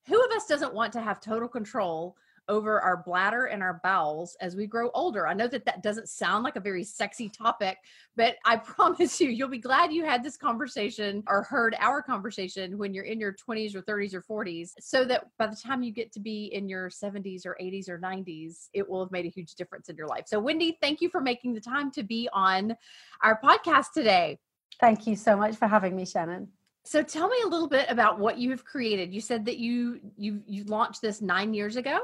who 0.08 0.24
of 0.24 0.32
us 0.32 0.46
doesn't 0.46 0.74
want 0.74 0.94
to 0.94 1.02
have 1.02 1.20
total 1.20 1.48
control 1.48 2.16
over 2.48 2.80
our 2.80 3.02
bladder 3.04 3.46
and 3.46 3.64
our 3.64 3.80
bowels 3.84 4.38
as 4.40 4.56
we 4.56 4.68
grow 4.68 4.92
older? 4.94 5.28
I 5.28 5.34
know 5.34 5.48
that 5.48 5.66
that 5.66 5.82
doesn't 5.82 6.10
sound 6.10 6.44
like 6.44 6.56
a 6.56 6.62
very 6.62 6.84
sexy 6.84 7.28
topic, 7.28 7.78
but 8.16 8.36
I 8.46 8.56
promise 8.58 9.20
you, 9.20 9.30
you'll 9.30 9.50
be 9.50 9.58
glad 9.58 9.92
you 9.92 10.06
had 10.06 10.24
this 10.24 10.38
conversation 10.38 11.24
or 11.28 11.44
heard 11.44 11.76
our 11.80 12.02
conversation 12.02 12.78
when 12.78 12.94
you're 12.94 13.06
in 13.06 13.20
your 13.20 13.34
20s 13.34 13.76
or 13.76 13.82
30s 13.82 14.14
or 14.14 14.22
40s, 14.22 14.74
so 14.80 15.06
that 15.06 15.26
by 15.40 15.48
the 15.48 15.56
time 15.56 15.82
you 15.82 15.92
get 15.92 16.12
to 16.14 16.20
be 16.20 16.46
in 16.54 16.70
your 16.70 16.90
70s 16.90 17.46
or 17.46 17.58
80s 17.60 17.90
or 17.90 18.00
90s, 18.00 18.70
it 18.74 18.88
will 18.88 19.04
have 19.04 19.12
made 19.12 19.26
a 19.26 19.30
huge 19.30 19.56
difference 19.56 19.90
in 19.90 19.96
your 19.96 20.08
life. 20.08 20.26
So, 20.28 20.40
Wendy, 20.40 20.78
thank 20.82 21.02
you 21.02 21.10
for 21.10 21.22
making 21.22 21.54
the 21.54 21.62
time 21.62 21.92
to 21.92 22.04
be 22.04 22.30
on 22.32 22.76
our 23.24 23.40
podcast 23.44 23.92
today. 23.94 24.38
Thank 24.80 25.08
you 25.08 25.16
so 25.16 25.36
much 25.36 25.56
for 25.56 25.68
having 25.68 25.96
me, 25.96 26.06
Shannon. 26.06 26.50
So 26.84 27.02
tell 27.02 27.28
me 27.28 27.38
a 27.44 27.48
little 27.48 27.68
bit 27.68 27.90
about 27.90 28.20
what 28.20 28.38
you 28.38 28.52
have 28.52 28.64
created. 28.64 29.14
You 29.14 29.22
said 29.22 29.46
that 29.46 29.58
you 29.58 30.00
you 30.18 30.42
you 30.46 30.64
launched 30.66 31.02
this 31.02 31.22
9 31.22 31.54
years 31.54 31.78
ago. 31.78 32.00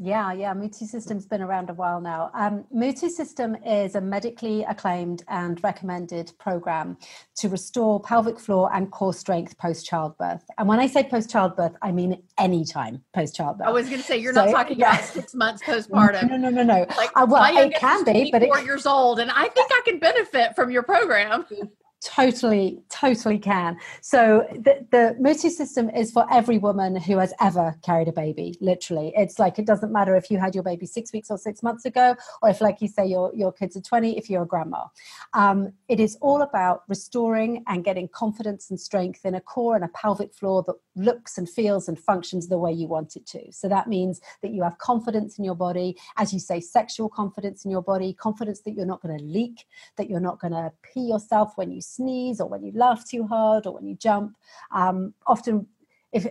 Yeah, 0.00 0.32
yeah. 0.32 0.54
Mutu 0.54 0.86
System's 0.86 1.26
been 1.26 1.42
around 1.42 1.70
a 1.70 1.74
while 1.74 2.00
now. 2.00 2.30
Um, 2.32 2.64
Mutu 2.72 3.08
System 3.08 3.56
is 3.66 3.96
a 3.96 4.00
medically 4.00 4.62
acclaimed 4.62 5.24
and 5.26 5.62
recommended 5.64 6.30
program 6.38 6.96
to 7.38 7.48
restore 7.48 7.98
pelvic 7.98 8.38
floor 8.38 8.72
and 8.72 8.92
core 8.92 9.12
strength 9.12 9.58
post 9.58 9.86
childbirth. 9.86 10.44
And 10.56 10.68
when 10.68 10.78
I 10.78 10.86
say 10.86 11.02
post 11.02 11.30
childbirth, 11.30 11.74
I 11.82 11.90
mean 11.90 12.22
any 12.38 12.64
time 12.64 13.02
post 13.12 13.34
childbirth. 13.34 13.66
I 13.66 13.72
was 13.72 13.86
going 13.86 14.00
to 14.00 14.06
say 14.06 14.18
you're 14.18 14.34
so, 14.34 14.44
not 14.44 14.52
talking 14.52 14.78
yeah. 14.78 14.92
about 14.92 15.04
six 15.04 15.34
months 15.34 15.62
postpartum. 15.66 16.30
No, 16.30 16.36
no, 16.36 16.50
no, 16.50 16.62
no. 16.62 16.86
Like, 16.96 17.10
uh, 17.16 17.26
well, 17.28 17.44
it 17.56 17.74
can 17.74 18.04
be, 18.04 18.30
but 18.30 18.42
four 18.42 18.60
years 18.60 18.86
old, 18.86 19.18
and 19.18 19.32
I 19.32 19.48
think 19.48 19.68
I 19.72 19.80
can 19.84 19.98
benefit 19.98 20.54
from 20.54 20.70
your 20.70 20.84
program. 20.84 21.44
totally 22.02 22.80
totally 23.00 23.38
can. 23.38 23.78
So 24.00 24.46
the, 24.52 24.86
the 24.90 25.38
system 25.48 25.90
is 25.90 26.10
for 26.10 26.26
every 26.32 26.58
woman 26.58 26.96
who 26.96 27.18
has 27.18 27.32
ever 27.40 27.76
carried 27.82 28.08
a 28.08 28.12
baby 28.12 28.56
literally. 28.60 29.12
It's 29.16 29.38
like 29.38 29.58
it 29.58 29.66
doesn't 29.66 29.92
matter 29.92 30.16
if 30.16 30.30
you 30.30 30.38
had 30.38 30.54
your 30.54 30.64
baby 30.64 30.86
six 30.86 31.12
weeks 31.12 31.30
or 31.30 31.38
six 31.38 31.62
months 31.62 31.84
ago 31.84 32.16
or 32.42 32.48
if 32.48 32.60
like 32.60 32.80
you 32.80 32.88
say 32.88 33.06
your, 33.06 33.32
your 33.34 33.52
kids 33.52 33.76
are 33.76 33.80
20 33.80 34.18
if 34.18 34.28
you're 34.28 34.42
a 34.42 34.46
grandma. 34.46 34.84
Um, 35.32 35.72
it 35.88 36.00
is 36.00 36.16
all 36.20 36.42
about 36.42 36.82
restoring 36.88 37.62
and 37.68 37.84
getting 37.84 38.08
confidence 38.08 38.70
and 38.70 38.80
strength 38.80 39.24
in 39.24 39.34
a 39.34 39.40
core 39.40 39.76
and 39.76 39.84
a 39.84 39.88
pelvic 39.88 40.34
floor 40.34 40.64
that 40.66 40.76
looks 40.96 41.38
and 41.38 41.48
feels 41.48 41.88
and 41.88 41.98
functions 41.98 42.48
the 42.48 42.58
way 42.58 42.72
you 42.72 42.88
want 42.88 43.16
it 43.16 43.26
to. 43.26 43.52
So 43.52 43.68
that 43.68 43.86
means 43.86 44.20
that 44.42 44.52
you 44.52 44.62
have 44.62 44.78
confidence 44.78 45.38
in 45.38 45.44
your 45.44 45.54
body. 45.54 45.96
As 46.16 46.32
you 46.32 46.40
say 46.40 46.60
sexual 46.60 47.08
confidence 47.08 47.64
in 47.64 47.70
your 47.70 47.82
body 47.82 48.12
confidence 48.12 48.60
that 48.62 48.72
you're 48.72 48.86
not 48.86 49.02
going 49.02 49.16
to 49.16 49.24
leak 49.24 49.64
that 49.96 50.08
you're 50.08 50.20
not 50.20 50.40
going 50.40 50.52
to 50.52 50.72
pee 50.82 51.00
yourself 51.00 51.52
when 51.56 51.70
you 51.70 51.80
sneeze 51.80 52.40
or 52.40 52.48
when 52.48 52.62
you 52.62 52.72
laugh 52.74 52.87
too 52.96 53.26
hard 53.26 53.66
or 53.66 53.74
when 53.74 53.86
you 53.86 53.94
jump. 53.96 54.36
Um, 54.72 55.14
often, 55.26 55.66
if 56.12 56.26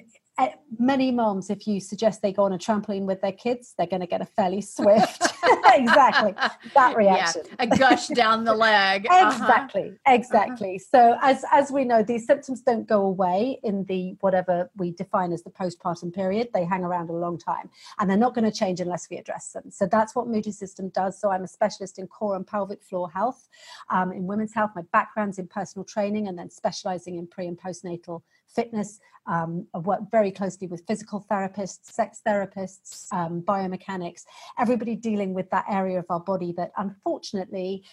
many 0.77 1.12
moms, 1.12 1.50
if 1.50 1.67
you 1.67 1.79
suggest 1.79 2.22
they 2.22 2.32
go 2.32 2.44
on 2.44 2.53
a 2.53 2.58
trampoline 2.58 3.06
with 3.06 3.22
their 3.22 3.32
kids, 3.32 3.74
they're 3.77 3.88
going 3.88 4.01
to 4.01 4.08
get 4.08 4.22
a 4.22 4.25
fairly 4.25 4.62
swift, 4.62 5.24
exactly 5.74 6.34
that 6.74 6.96
reaction, 6.96 7.41
yeah, 7.46 7.56
a 7.60 7.67
gush 7.67 8.08
down 8.10 8.44
the 8.44 8.53
leg. 8.53 9.06
exactly, 9.12 9.89
uh-huh. 9.89 10.13
exactly. 10.13 10.75
Uh-huh. 10.75 11.17
So 11.17 11.17
as 11.22 11.44
as 11.51 11.72
we 11.72 11.86
know, 11.86 12.03
these 12.03 12.25
symptoms 12.25 12.62
don't 12.62 12.88
go 12.88 13.01
away 13.01 13.60
in 13.63 13.86
the 13.86 14.15
whatever 14.22 14.70
we 14.77 14.91
define 14.91 15.32
as 15.32 15.44
the 15.44 15.50
postpartum 15.50 16.13
period. 16.13 16.50
They 16.53 16.65
hang 16.65 16.84
around 16.84 17.10
a 17.10 17.13
long 17.13 17.38
time, 17.38 17.70
and 18.00 18.10
they're 18.10 18.17
not 18.17 18.36
going 18.36 18.50
to 18.50 18.58
change 18.58 18.79
unless 18.79 19.10
we 19.10 19.17
address 19.17 19.51
them. 19.51 19.72
So 19.72 19.88
that's 19.88 20.15
what 20.15 20.27
Mutu 20.27 20.53
System 20.53 20.89
does. 20.89 21.20
So 21.20 21.32
I'm 21.32 21.44
a 21.44 21.48
specialist 21.48 22.00
in 22.00 22.08
core 22.08 22.36
and 22.36 22.46
pelvic 22.46 22.84
floor 22.84 23.10
health, 23.10 23.48
um, 23.89 24.12
in 24.12 24.27
women's 24.27 24.53
health. 24.53 24.72
My 24.75 24.84
background's 24.94 25.39
in 25.39 25.48
personal 25.48 25.86
training, 25.86 26.27
and 26.27 26.38
then 26.38 26.50
specialising 26.50 27.15
in 27.15 27.27
pre 27.27 27.48
and 27.48 27.58
postnatal 27.58 28.22
fitness. 28.56 29.00
Um, 29.25 29.68
I've 29.74 29.86
worked 29.86 30.10
very 30.12 30.32
closely 30.32 30.68
with 30.68 30.84
physical 30.88 31.25
therapists, 31.30 31.92
sex 31.92 32.22
therapists, 32.25 33.08
um, 33.12 33.42
biomechanics, 33.42 34.24
everybody 34.58 34.96
dealing 34.96 35.34
with 35.34 35.50
that 35.50 35.66
area 35.70 36.00
of 36.00 36.06
our 36.10 36.20
body 36.20 36.54
that 36.58 36.72
unfortunately 36.77 37.84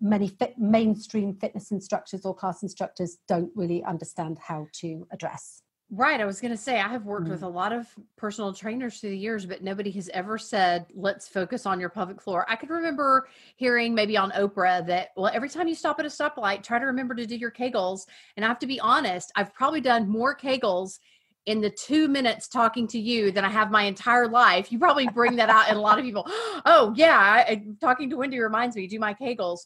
many 0.00 0.28
fit, 0.28 0.58
mainstream 0.58 1.34
fitness 1.34 1.70
instructors 1.70 2.24
or 2.24 2.34
class 2.34 2.62
instructors 2.62 3.18
don't 3.26 3.50
really 3.54 3.82
understand 3.84 4.38
how 4.38 4.66
to 4.74 5.06
address. 5.10 5.62
Right. 5.90 6.20
I 6.20 6.26
was 6.26 6.38
going 6.38 6.50
to 6.50 6.56
say, 6.56 6.78
I 6.78 6.88
have 6.88 7.06
worked 7.06 7.28
mm. 7.28 7.30
with 7.30 7.42
a 7.42 7.48
lot 7.48 7.72
of 7.72 7.86
personal 8.16 8.52
trainers 8.52 9.00
through 9.00 9.10
the 9.10 9.16
years, 9.16 9.46
but 9.46 9.62
nobody 9.62 9.90
has 9.92 10.10
ever 10.10 10.36
said, 10.36 10.84
let's 10.94 11.26
focus 11.26 11.64
on 11.64 11.80
your 11.80 11.88
pelvic 11.88 12.20
floor. 12.20 12.44
I 12.46 12.56
could 12.56 12.68
remember 12.68 13.26
hearing 13.56 13.94
maybe 13.94 14.14
on 14.14 14.30
Oprah 14.32 14.86
that, 14.86 15.08
well, 15.16 15.30
every 15.32 15.48
time 15.48 15.66
you 15.66 15.74
stop 15.74 15.98
at 15.98 16.04
a 16.04 16.10
stoplight, 16.10 16.62
try 16.62 16.78
to 16.78 16.84
remember 16.84 17.14
to 17.14 17.24
do 17.24 17.36
your 17.36 17.50
Kegels. 17.50 18.06
And 18.36 18.44
I 18.44 18.48
have 18.48 18.58
to 18.58 18.66
be 18.66 18.78
honest, 18.80 19.32
I've 19.34 19.54
probably 19.54 19.80
done 19.80 20.06
more 20.06 20.36
Kegels 20.36 20.98
in 21.46 21.62
the 21.62 21.70
two 21.70 22.06
minutes 22.08 22.48
talking 22.48 22.86
to 22.88 22.98
you 22.98 23.32
than 23.32 23.42
I 23.42 23.48
have 23.48 23.70
my 23.70 23.84
entire 23.84 24.28
life. 24.28 24.70
You 24.70 24.78
probably 24.78 25.08
bring 25.08 25.36
that 25.36 25.48
out, 25.48 25.70
in 25.70 25.76
a 25.78 25.80
lot 25.80 25.98
of 25.98 26.04
people, 26.04 26.24
oh, 26.66 26.92
yeah, 26.94 27.18
I, 27.18 27.64
talking 27.80 28.10
to 28.10 28.16
Wendy 28.16 28.38
reminds 28.38 28.76
me, 28.76 28.86
do 28.86 28.98
my 28.98 29.14
Kegels. 29.14 29.60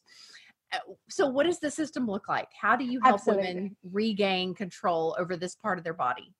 Uh, 0.73 0.79
so 1.09 1.27
what 1.27 1.45
does 1.45 1.61
the 1.61 1.71
system 1.71 2.07
look 2.07 2.29
like? 2.29 2.49
How 2.61 2.77
do 2.77 2.85
you 2.85 3.01
help 3.03 3.21
Absolutely. 3.21 3.47
women 3.47 3.77
regain 3.91 4.55
control 4.55 5.17
over 5.19 5.37
this 5.37 5.55
part 5.55 5.79
of 5.79 5.85
their 5.85 5.95
body? 5.95 6.33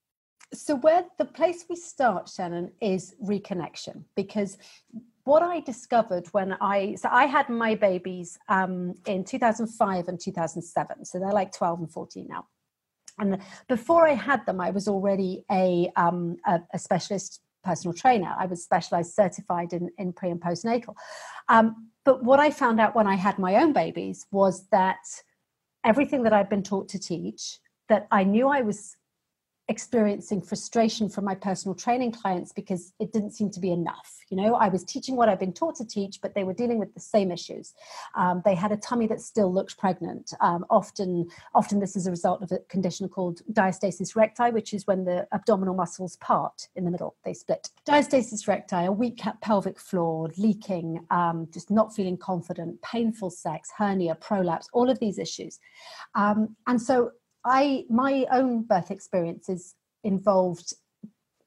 So 0.55 0.77
where 0.77 1.05
the 1.19 1.25
place 1.25 1.65
we 1.69 1.77
start 1.77 2.29
shannon 2.29 2.73
is 2.81 3.15
reconnection 3.25 4.05
because 4.17 4.59
what 5.25 5.43
i 5.43 5.61
discovered 5.61 6.27
when 6.33 6.53
i 6.61 6.95
so 6.97 7.09
i 7.11 7.25
had 7.25 7.49
my 7.49 7.75
babies 7.75 8.39
um, 8.51 8.95
in 9.07 9.25
2005 9.25 10.09
and 10.09 10.21
2007 10.21 11.05
so 11.07 11.19
they're 11.19 11.31
like 11.33 11.53
12 11.53 11.81
and 11.81 11.91
14 11.91 12.27
now. 12.29 12.47
And 13.19 13.39
before 13.67 14.07
i 14.07 14.13
had 14.13 14.45
them 14.45 14.61
i 14.61 14.71
was 14.71 14.89
already 14.89 15.43
a, 15.51 15.91
um, 15.97 16.37
a, 16.47 16.61
a 16.75 16.79
specialist 16.79 17.41
personal 17.63 17.95
trainer. 17.95 18.35
I 18.39 18.47
was 18.47 18.63
specialized 18.63 19.15
certified 19.15 19.73
in, 19.73 19.91
in 19.99 20.13
pre 20.13 20.31
and 20.31 20.41
postnatal. 20.41 20.95
Um, 21.49 21.91
but 22.05 22.23
what 22.25 22.41
I 22.41 22.51
found 22.51 22.81
out 22.81 22.95
when 22.95 23.07
I 23.07 23.15
had 23.15 23.39
my 23.39 23.57
own 23.57 23.73
babies 23.73 24.27
was 24.31 24.67
that 24.69 25.05
everything 25.85 26.23
that 26.25 26.33
I'd 26.33 26.49
been 26.49 26.63
taught 26.63 26.89
to 26.91 26.99
teach, 26.99 27.59
that 27.89 28.07
I 28.11 28.25
knew 28.25 28.49
I 28.49 28.63
was 28.63 28.97
experiencing 29.69 30.43
frustration 30.43 31.09
from 31.09 31.25
my 31.25 31.35
personal 31.35 31.75
training 31.75 32.13
clients 32.13 32.53
because 32.53 32.93
it 32.99 33.13
didn't 33.13 33.33
seem 33.33 33.51
to 33.51 33.61
be 33.61 33.71
enough. 33.71 34.19
You 34.29 34.37
know, 34.37 34.55
I 34.55 34.69
was 34.69 34.83
teaching 34.85 35.15
what 35.15 35.29
I've 35.29 35.39
been 35.39 35.53
taught 35.53 35.77
to 35.77 35.87
teach, 35.87 36.21
but 36.21 36.35
they 36.35 36.43
were 36.43 36.53
dealing 36.53 36.79
with 36.79 36.93
the 36.95 37.01
same 37.01 37.31
issues. 37.31 37.75
Um, 38.15 38.43
they 38.45 38.55
had 38.55 38.73
a 38.73 38.77
tummy 38.77 39.07
that 39.07 39.21
still 39.21 39.53
looked 39.53 39.79
pregnant. 39.79 40.33
Um, 40.41 40.65
often, 40.69 41.29
often 41.55 41.79
this 41.79 41.97
is 41.97 42.07
a 42.07 42.11
result 42.11 42.43
of 42.43 42.51
a 42.51 42.59
condition 42.69 43.09
called 43.09 43.41
diastasis 43.53 44.17
recti, 44.17 44.51
which 44.51 44.75
is 44.75 44.87
when 44.87 45.05
the 45.05 45.29
abdominal 45.33 45.75
muscles 45.75 46.17
part 46.17 46.69
in 46.75 46.85
the 46.85 46.91
middle; 46.91 47.15
they 47.25 47.35
split. 47.35 47.71
Diastasis 47.87 48.49
recti, 48.49 48.85
a 48.85 48.93
weak 48.93 49.21
pelvic 49.43 49.79
floor, 49.79 50.29
leaking, 50.39 51.07
um, 51.11 51.47
just 51.53 51.71
not 51.71 51.95
feeling 51.95 52.17
confident, 52.17 52.81
painful 52.83 53.31
sex, 53.31 53.71
hernia, 53.77 54.17
prolapse, 54.17 54.69
all 54.73 54.91
of 54.91 54.99
these 54.99 55.19
issues. 55.19 55.61
Um, 56.15 56.57
and 56.67 56.81
so 56.81 57.13
I 57.45 57.85
my 57.89 58.27
own 58.31 58.63
birth 58.63 58.91
experiences 58.91 59.75
involved 60.05 60.75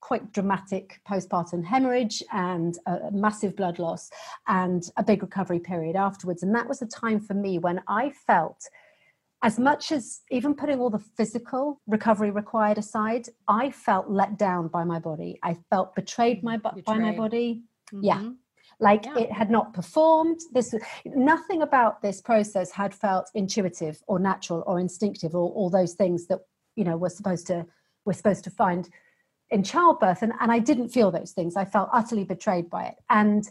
quite 0.01 0.31
dramatic 0.31 0.99
postpartum 1.09 1.63
hemorrhage 1.65 2.21
and 2.31 2.77
a 2.85 3.11
massive 3.11 3.55
blood 3.55 3.79
loss 3.79 4.09
and 4.47 4.91
a 4.97 5.03
big 5.03 5.23
recovery 5.23 5.59
period 5.59 5.95
afterwards 5.95 6.43
and 6.43 6.53
that 6.53 6.67
was 6.67 6.81
a 6.81 6.85
time 6.85 7.19
for 7.19 7.33
me 7.33 7.57
when 7.57 7.81
I 7.87 8.11
felt 8.27 8.69
as 9.43 9.57
much 9.57 9.91
as 9.91 10.21
even 10.29 10.53
putting 10.53 10.79
all 10.79 10.91
the 10.91 11.03
physical 11.17 11.81
recovery 11.87 12.29
required 12.29 12.77
aside 12.77 13.29
I 13.47 13.71
felt 13.71 14.07
let 14.07 14.37
down 14.37 14.67
by 14.67 14.83
my 14.83 14.99
body 14.99 15.39
I 15.41 15.57
felt 15.71 15.95
betrayed 15.95 16.43
my 16.43 16.57
betrayed. 16.57 16.85
by 16.85 16.99
my 16.99 17.11
body 17.15 17.63
mm-hmm. 17.91 18.03
yeah 18.03 18.29
like 18.79 19.05
yeah. 19.05 19.19
it 19.19 19.31
had 19.31 19.49
not 19.49 19.73
performed. 19.73 20.39
This 20.51 20.73
nothing 21.05 21.61
about 21.61 22.01
this 22.01 22.21
process 22.21 22.71
had 22.71 22.93
felt 22.93 23.29
intuitive 23.33 24.01
or 24.07 24.19
natural 24.19 24.63
or 24.67 24.79
instinctive 24.79 25.35
or 25.35 25.49
all 25.51 25.69
those 25.69 25.93
things 25.93 26.27
that 26.27 26.39
you 26.75 26.83
know 26.83 26.97
we're 26.97 27.09
supposed 27.09 27.47
to 27.47 27.65
we're 28.05 28.13
supposed 28.13 28.43
to 28.43 28.49
find 28.49 28.89
in 29.49 29.63
childbirth. 29.63 30.21
And, 30.21 30.33
and 30.39 30.51
i 30.51 30.59
didn't 30.59 30.89
feel 30.89 31.11
those 31.11 31.31
things. 31.31 31.55
I 31.55 31.65
felt 31.65 31.89
utterly 31.93 32.23
betrayed 32.23 32.69
by 32.69 32.85
it. 32.85 32.95
And 33.09 33.49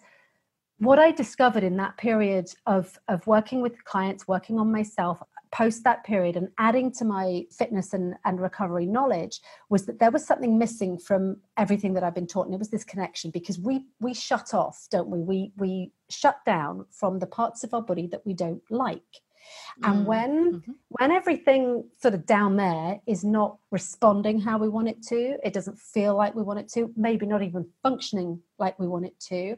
what 0.78 0.98
i 0.98 1.12
discovered 1.12 1.62
in 1.62 1.76
that 1.76 1.96
period 1.96 2.50
of 2.66 2.98
of 3.08 3.26
working 3.26 3.62
with 3.62 3.84
clients 3.84 4.26
working 4.26 4.58
on 4.58 4.72
myself 4.72 5.22
post 5.54 5.84
that 5.84 6.02
period 6.02 6.36
and 6.36 6.48
adding 6.58 6.90
to 6.90 7.04
my 7.04 7.44
fitness 7.56 7.94
and, 7.94 8.14
and 8.24 8.40
recovery 8.40 8.86
knowledge 8.86 9.40
was 9.70 9.86
that 9.86 10.00
there 10.00 10.10
was 10.10 10.26
something 10.26 10.58
missing 10.58 10.98
from 10.98 11.36
everything 11.56 11.94
that 11.94 12.02
I've 12.02 12.14
been 12.14 12.26
taught. 12.26 12.46
And 12.46 12.54
it 12.54 12.58
was 12.58 12.70
this 12.70 12.84
connection 12.84 13.30
because 13.30 13.58
we 13.58 13.86
we 14.00 14.14
shut 14.14 14.52
off, 14.52 14.88
don't 14.90 15.08
we? 15.08 15.20
We 15.20 15.52
we 15.56 15.92
shut 16.10 16.44
down 16.44 16.86
from 16.90 17.20
the 17.20 17.26
parts 17.26 17.62
of 17.62 17.72
our 17.72 17.82
body 17.82 18.08
that 18.08 18.26
we 18.26 18.34
don't 18.34 18.62
like. 18.68 19.02
And 19.84 20.02
mm. 20.02 20.06
when 20.06 20.52
mm-hmm. 20.54 20.72
when 20.88 21.12
everything 21.12 21.84
sort 22.02 22.14
of 22.14 22.26
down 22.26 22.56
there 22.56 23.00
is 23.06 23.22
not 23.22 23.58
responding 23.70 24.40
how 24.40 24.58
we 24.58 24.68
want 24.68 24.88
it 24.88 25.02
to, 25.04 25.36
it 25.44 25.52
doesn't 25.52 25.78
feel 25.78 26.16
like 26.16 26.34
we 26.34 26.42
want 26.42 26.58
it 26.58 26.68
to, 26.72 26.92
maybe 26.96 27.26
not 27.26 27.42
even 27.42 27.68
functioning 27.80 28.40
like 28.58 28.78
we 28.80 28.88
want 28.88 29.06
it 29.06 29.18
to, 29.28 29.56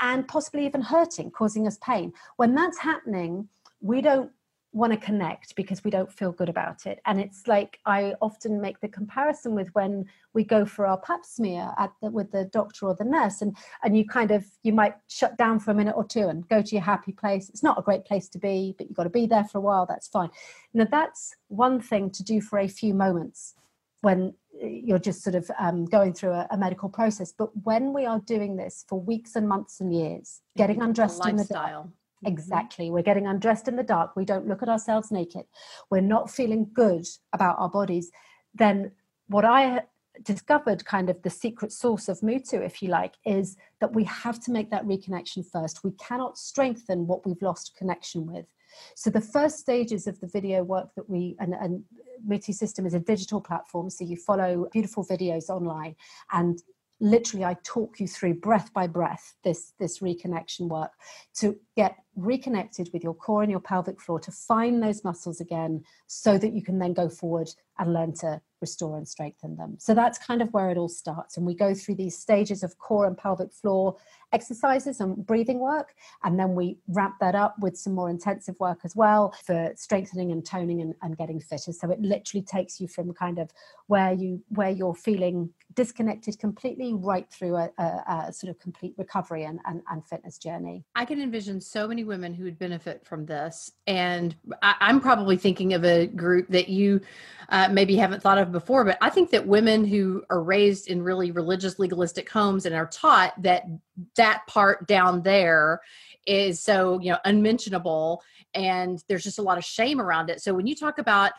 and 0.00 0.28
possibly 0.28 0.66
even 0.66 0.82
hurting, 0.82 1.30
causing 1.30 1.66
us 1.66 1.78
pain. 1.82 2.12
When 2.36 2.54
that's 2.54 2.78
happening, 2.78 3.48
we 3.80 4.02
don't 4.02 4.30
want 4.72 4.92
to 4.92 4.98
connect 4.98 5.56
because 5.56 5.82
we 5.82 5.90
don't 5.90 6.12
feel 6.12 6.30
good 6.30 6.48
about 6.48 6.86
it. 6.86 7.00
And 7.06 7.20
it's 7.20 7.46
like 7.46 7.78
i 7.86 8.14
often 8.20 8.60
make 8.60 8.80
the 8.80 8.88
comparison 8.88 9.54
with 9.54 9.68
when 9.74 10.04
we 10.34 10.44
go 10.44 10.64
for 10.64 10.86
our 10.86 10.98
pap 10.98 11.24
smear 11.24 11.72
at 11.78 11.92
the, 12.02 12.10
with 12.10 12.30
the 12.30 12.44
doctor 12.46 12.86
or 12.86 12.94
the 12.94 13.04
nurse 13.04 13.40
and 13.40 13.56
and 13.82 13.96
you 13.96 14.06
kind 14.06 14.30
of 14.30 14.44
you 14.62 14.72
might 14.72 14.94
shut 15.08 15.36
down 15.38 15.58
for 15.58 15.70
a 15.70 15.74
minute 15.74 15.94
or 15.96 16.04
two 16.04 16.28
and 16.28 16.48
go 16.48 16.60
to 16.60 16.74
your 16.74 16.84
happy 16.84 17.12
place. 17.12 17.48
It's 17.48 17.62
not 17.62 17.78
a 17.78 17.82
great 17.82 18.04
place 18.04 18.28
to 18.30 18.38
be 18.38 18.74
but 18.76 18.88
you've 18.88 18.96
got 18.96 19.04
to 19.04 19.10
be 19.10 19.26
there 19.26 19.44
for 19.44 19.58
a 19.58 19.62
while 19.62 19.86
that's 19.86 20.08
fine. 20.08 20.30
Now 20.74 20.86
that's 20.90 21.34
one 21.48 21.80
thing 21.80 22.10
to 22.10 22.22
do 22.22 22.40
for 22.40 22.58
a 22.58 22.68
few 22.68 22.92
moments 22.92 23.54
when 24.02 24.34
you're 24.60 24.98
just 24.98 25.22
sort 25.22 25.34
of 25.34 25.50
um, 25.58 25.84
going 25.84 26.12
through 26.12 26.32
a, 26.32 26.46
a, 26.50 26.56
medical 26.56 26.88
process. 26.88 27.32
But 27.32 27.50
when 27.64 27.92
we 27.92 28.06
are 28.06 28.18
doing 28.20 28.56
this 28.56 28.84
for 28.88 29.00
weeks 29.00 29.36
and 29.36 29.48
months 29.48 29.80
and 29.80 29.94
years 29.94 30.40
getting 30.56 30.82
undressed 30.82 31.24
in 31.26 31.36
the 31.36 31.44
Mm-hmm. 31.44 31.88
Mm-hmm. 32.24 32.32
Exactly. 32.32 32.90
We're 32.90 33.02
getting 33.02 33.26
undressed 33.26 33.68
in 33.68 33.76
the 33.76 33.82
dark. 33.82 34.16
We 34.16 34.24
don't 34.24 34.48
look 34.48 34.62
at 34.62 34.68
ourselves 34.68 35.10
naked. 35.10 35.44
We're 35.90 36.00
not 36.00 36.30
feeling 36.30 36.70
good 36.72 37.06
about 37.32 37.58
our 37.58 37.68
bodies. 37.68 38.10
Then, 38.54 38.92
what 39.28 39.44
I 39.44 39.82
discovered 40.22 40.84
kind 40.84 41.10
of 41.10 41.22
the 41.22 41.30
secret 41.30 41.72
source 41.72 42.08
of 42.08 42.20
Mutu, 42.20 42.64
if 42.64 42.82
you 42.82 42.88
like, 42.88 43.14
is 43.24 43.56
that 43.80 43.94
we 43.94 44.04
have 44.04 44.40
to 44.40 44.50
make 44.50 44.70
that 44.70 44.84
reconnection 44.84 45.44
first. 45.48 45.84
We 45.84 45.92
cannot 45.92 46.38
strengthen 46.38 47.06
what 47.06 47.26
we've 47.26 47.42
lost 47.42 47.76
connection 47.76 48.26
with. 48.26 48.46
So 48.94 49.10
the 49.10 49.20
first 49.20 49.58
stages 49.58 50.06
of 50.06 50.18
the 50.20 50.26
video 50.26 50.62
work 50.62 50.88
that 50.96 51.08
we 51.08 51.36
and, 51.40 51.54
and 51.54 51.84
Mutu 52.26 52.52
System 52.52 52.86
is 52.86 52.94
a 52.94 53.00
digital 53.00 53.40
platform, 53.40 53.90
so 53.90 54.04
you 54.04 54.16
follow 54.16 54.68
beautiful 54.72 55.04
videos 55.04 55.48
online, 55.48 55.94
and 56.32 56.60
literally 57.00 57.44
I 57.44 57.56
talk 57.64 58.00
you 58.00 58.08
through 58.08 58.34
breath 58.34 58.72
by 58.72 58.86
breath 58.86 59.34
this 59.44 59.72
this 59.78 60.00
reconnection 60.00 60.68
work 60.68 60.92
to 61.36 61.56
get 61.76 61.96
reconnected 62.16 62.90
with 62.92 63.04
your 63.04 63.14
core 63.14 63.42
and 63.42 63.50
your 63.50 63.60
pelvic 63.60 64.00
floor 64.00 64.18
to 64.20 64.32
find 64.32 64.82
those 64.82 65.04
muscles 65.04 65.40
again 65.40 65.84
so 66.06 66.38
that 66.38 66.52
you 66.52 66.62
can 66.62 66.78
then 66.78 66.92
go 66.92 67.08
forward 67.08 67.48
and 67.78 67.92
learn 67.92 68.12
to 68.14 68.40
restore 68.60 68.96
and 68.96 69.06
strengthen 69.06 69.56
them. 69.56 69.76
So 69.78 69.94
that's 69.94 70.18
kind 70.18 70.42
of 70.42 70.52
where 70.52 70.70
it 70.70 70.78
all 70.78 70.88
starts. 70.88 71.36
And 71.36 71.46
we 71.46 71.54
go 71.54 71.74
through 71.74 71.96
these 71.96 72.16
stages 72.16 72.62
of 72.62 72.78
core 72.78 73.06
and 73.06 73.16
pelvic 73.16 73.52
floor 73.52 73.96
exercises 74.32 75.00
and 75.00 75.26
breathing 75.26 75.58
work. 75.58 75.94
And 76.24 76.38
then 76.38 76.54
we 76.54 76.78
wrap 76.88 77.18
that 77.20 77.34
up 77.34 77.56
with 77.60 77.76
some 77.76 77.94
more 77.94 78.10
intensive 78.10 78.58
work 78.60 78.80
as 78.84 78.94
well 78.94 79.34
for 79.44 79.72
strengthening 79.76 80.32
and 80.32 80.44
toning 80.44 80.80
and, 80.80 80.94
and 81.02 81.16
getting 81.16 81.40
fitter. 81.40 81.72
So 81.72 81.90
it 81.90 82.00
literally 82.00 82.42
takes 82.42 82.80
you 82.80 82.88
from 82.88 83.12
kind 83.14 83.38
of 83.38 83.50
where 83.86 84.12
you 84.12 84.42
where 84.50 84.70
you're 84.70 84.94
feeling 84.94 85.50
disconnected 85.74 86.38
completely 86.38 86.94
right 86.94 87.30
through 87.30 87.54
a, 87.54 87.70
a, 87.78 88.26
a 88.28 88.32
sort 88.32 88.50
of 88.50 88.58
complete 88.58 88.94
recovery 88.96 89.44
and, 89.44 89.60
and, 89.66 89.82
and 89.90 90.04
fitness 90.06 90.38
journey. 90.38 90.84
I 90.94 91.04
can 91.04 91.20
envision 91.20 91.60
so 91.60 91.86
many 91.86 92.04
women 92.04 92.34
who 92.34 92.44
would 92.44 92.58
benefit 92.58 93.06
from 93.06 93.26
this. 93.26 93.72
And 93.86 94.34
I, 94.62 94.74
am 94.80 95.00
probably 95.00 95.36
thinking 95.36 95.74
of 95.74 95.84
a 95.84 96.06
group 96.06 96.48
that 96.48 96.68
you 96.68 97.00
uh, 97.50 97.68
maybe 97.70 97.96
haven't 97.96 98.22
thought 98.22 98.38
of 98.38 98.47
before, 98.52 98.84
but 98.84 98.98
I 99.00 99.10
think 99.10 99.30
that 99.30 99.46
women 99.46 99.84
who 99.84 100.22
are 100.30 100.42
raised 100.42 100.88
in 100.88 101.02
really 101.02 101.30
religious, 101.30 101.78
legalistic 101.78 102.28
homes 102.30 102.66
and 102.66 102.74
are 102.74 102.86
taught 102.86 103.40
that 103.42 103.64
that 104.16 104.46
part 104.46 104.86
down 104.86 105.22
there 105.22 105.80
is 106.26 106.60
so, 106.62 107.00
you 107.00 107.10
know, 107.10 107.18
unmentionable 107.24 108.22
and 108.54 109.02
there's 109.08 109.24
just 109.24 109.38
a 109.38 109.42
lot 109.42 109.58
of 109.58 109.64
shame 109.64 110.00
around 110.00 110.30
it. 110.30 110.40
So 110.40 110.54
when 110.54 110.66
you 110.66 110.74
talk 110.74 110.98
about 110.98 111.32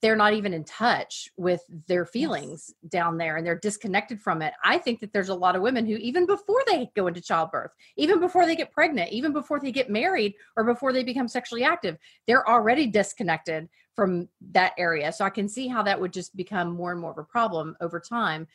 they're 0.00 0.16
not 0.16 0.34
even 0.34 0.54
in 0.54 0.64
touch 0.64 1.28
with 1.36 1.60
their 1.88 2.04
feelings 2.04 2.72
yes. 2.82 2.90
down 2.90 3.18
there 3.18 3.36
and 3.36 3.46
they're 3.46 3.58
disconnected 3.58 4.20
from 4.20 4.40
it. 4.40 4.52
I 4.62 4.78
think 4.78 5.00
that 5.00 5.12
there's 5.12 5.30
a 5.30 5.34
lot 5.34 5.56
of 5.56 5.62
women 5.62 5.86
who, 5.86 5.96
even 5.96 6.26
before 6.26 6.62
they 6.66 6.90
go 6.94 7.08
into 7.08 7.20
childbirth, 7.20 7.72
even 7.96 8.20
before 8.20 8.46
they 8.46 8.54
get 8.54 8.70
pregnant, 8.70 9.10
even 9.10 9.32
before 9.32 9.58
they 9.58 9.72
get 9.72 9.90
married 9.90 10.34
or 10.56 10.64
before 10.64 10.92
they 10.92 11.02
become 11.02 11.26
sexually 11.26 11.64
active, 11.64 11.98
they're 12.26 12.48
already 12.48 12.86
disconnected 12.86 13.68
from 13.94 14.28
that 14.52 14.72
area. 14.78 15.12
So 15.12 15.24
I 15.24 15.30
can 15.30 15.48
see 15.48 15.68
how 15.68 15.82
that 15.82 16.00
would 16.00 16.12
just 16.12 16.36
become 16.36 16.72
more 16.72 16.92
and 16.92 17.00
more 17.00 17.12
of 17.12 17.18
a 17.18 17.24
problem 17.24 17.76
over 17.80 18.00
time. 18.00 18.46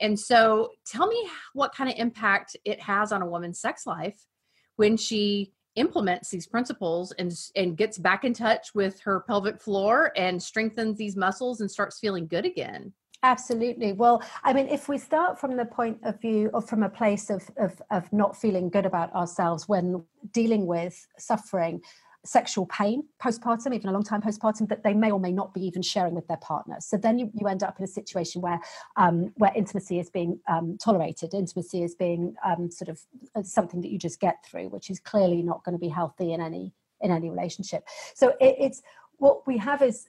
And 0.00 0.18
so 0.18 0.70
tell 0.86 1.06
me 1.06 1.28
what 1.52 1.74
kind 1.74 1.90
of 1.90 1.96
impact 1.98 2.56
it 2.64 2.80
has 2.80 3.12
on 3.12 3.22
a 3.22 3.26
woman's 3.26 3.60
sex 3.60 3.86
life 3.86 4.26
when 4.76 4.96
she 4.96 5.52
implements 5.76 6.28
these 6.28 6.46
principles 6.46 7.12
and 7.12 7.32
and 7.56 7.76
gets 7.76 7.96
back 7.98 8.24
in 8.24 8.34
touch 8.34 8.74
with 8.74 9.00
her 9.00 9.20
pelvic 9.20 9.60
floor 9.60 10.12
and 10.16 10.42
strengthens 10.42 10.98
these 10.98 11.16
muscles 11.16 11.60
and 11.60 11.70
starts 11.70 11.98
feeling 11.98 12.26
good 12.26 12.44
again 12.44 12.92
absolutely 13.22 13.92
well 13.92 14.22
i 14.44 14.52
mean 14.52 14.68
if 14.68 14.86
we 14.86 14.98
start 14.98 15.40
from 15.40 15.56
the 15.56 15.64
point 15.64 15.98
of 16.02 16.20
view 16.20 16.50
or 16.52 16.60
from 16.60 16.82
a 16.82 16.88
place 16.90 17.30
of, 17.30 17.48
of 17.56 17.80
of 17.90 18.12
not 18.12 18.36
feeling 18.36 18.68
good 18.68 18.84
about 18.84 19.10
ourselves 19.14 19.66
when 19.66 20.04
dealing 20.32 20.66
with 20.66 21.06
suffering 21.18 21.80
sexual 22.24 22.66
pain 22.66 23.02
postpartum, 23.20 23.74
even 23.74 23.88
a 23.88 23.92
long 23.92 24.02
time 24.02 24.22
postpartum, 24.22 24.68
that 24.68 24.82
they 24.82 24.94
may 24.94 25.10
or 25.10 25.18
may 25.18 25.32
not 25.32 25.52
be 25.52 25.64
even 25.66 25.82
sharing 25.82 26.14
with 26.14 26.26
their 26.28 26.36
partner. 26.38 26.76
So 26.80 26.96
then 26.96 27.18
you, 27.18 27.30
you 27.34 27.46
end 27.48 27.62
up 27.62 27.78
in 27.78 27.84
a 27.84 27.88
situation 27.88 28.40
where 28.40 28.60
um, 28.96 29.32
where 29.36 29.52
intimacy 29.54 29.98
is 29.98 30.10
being 30.10 30.38
um, 30.48 30.78
tolerated, 30.78 31.34
intimacy 31.34 31.82
is 31.82 31.94
being 31.94 32.34
um, 32.44 32.70
sort 32.70 32.88
of 32.88 33.00
uh, 33.34 33.42
something 33.42 33.80
that 33.80 33.90
you 33.90 33.98
just 33.98 34.20
get 34.20 34.44
through, 34.44 34.68
which 34.68 34.90
is 34.90 35.00
clearly 35.00 35.42
not 35.42 35.64
going 35.64 35.74
to 35.74 35.80
be 35.80 35.88
healthy 35.88 36.32
in 36.32 36.40
any 36.40 36.72
in 37.00 37.10
any 37.10 37.28
relationship. 37.28 37.82
So 38.14 38.30
it, 38.40 38.56
it's 38.58 38.82
what 39.18 39.46
we 39.46 39.58
have 39.58 39.82
is 39.82 40.08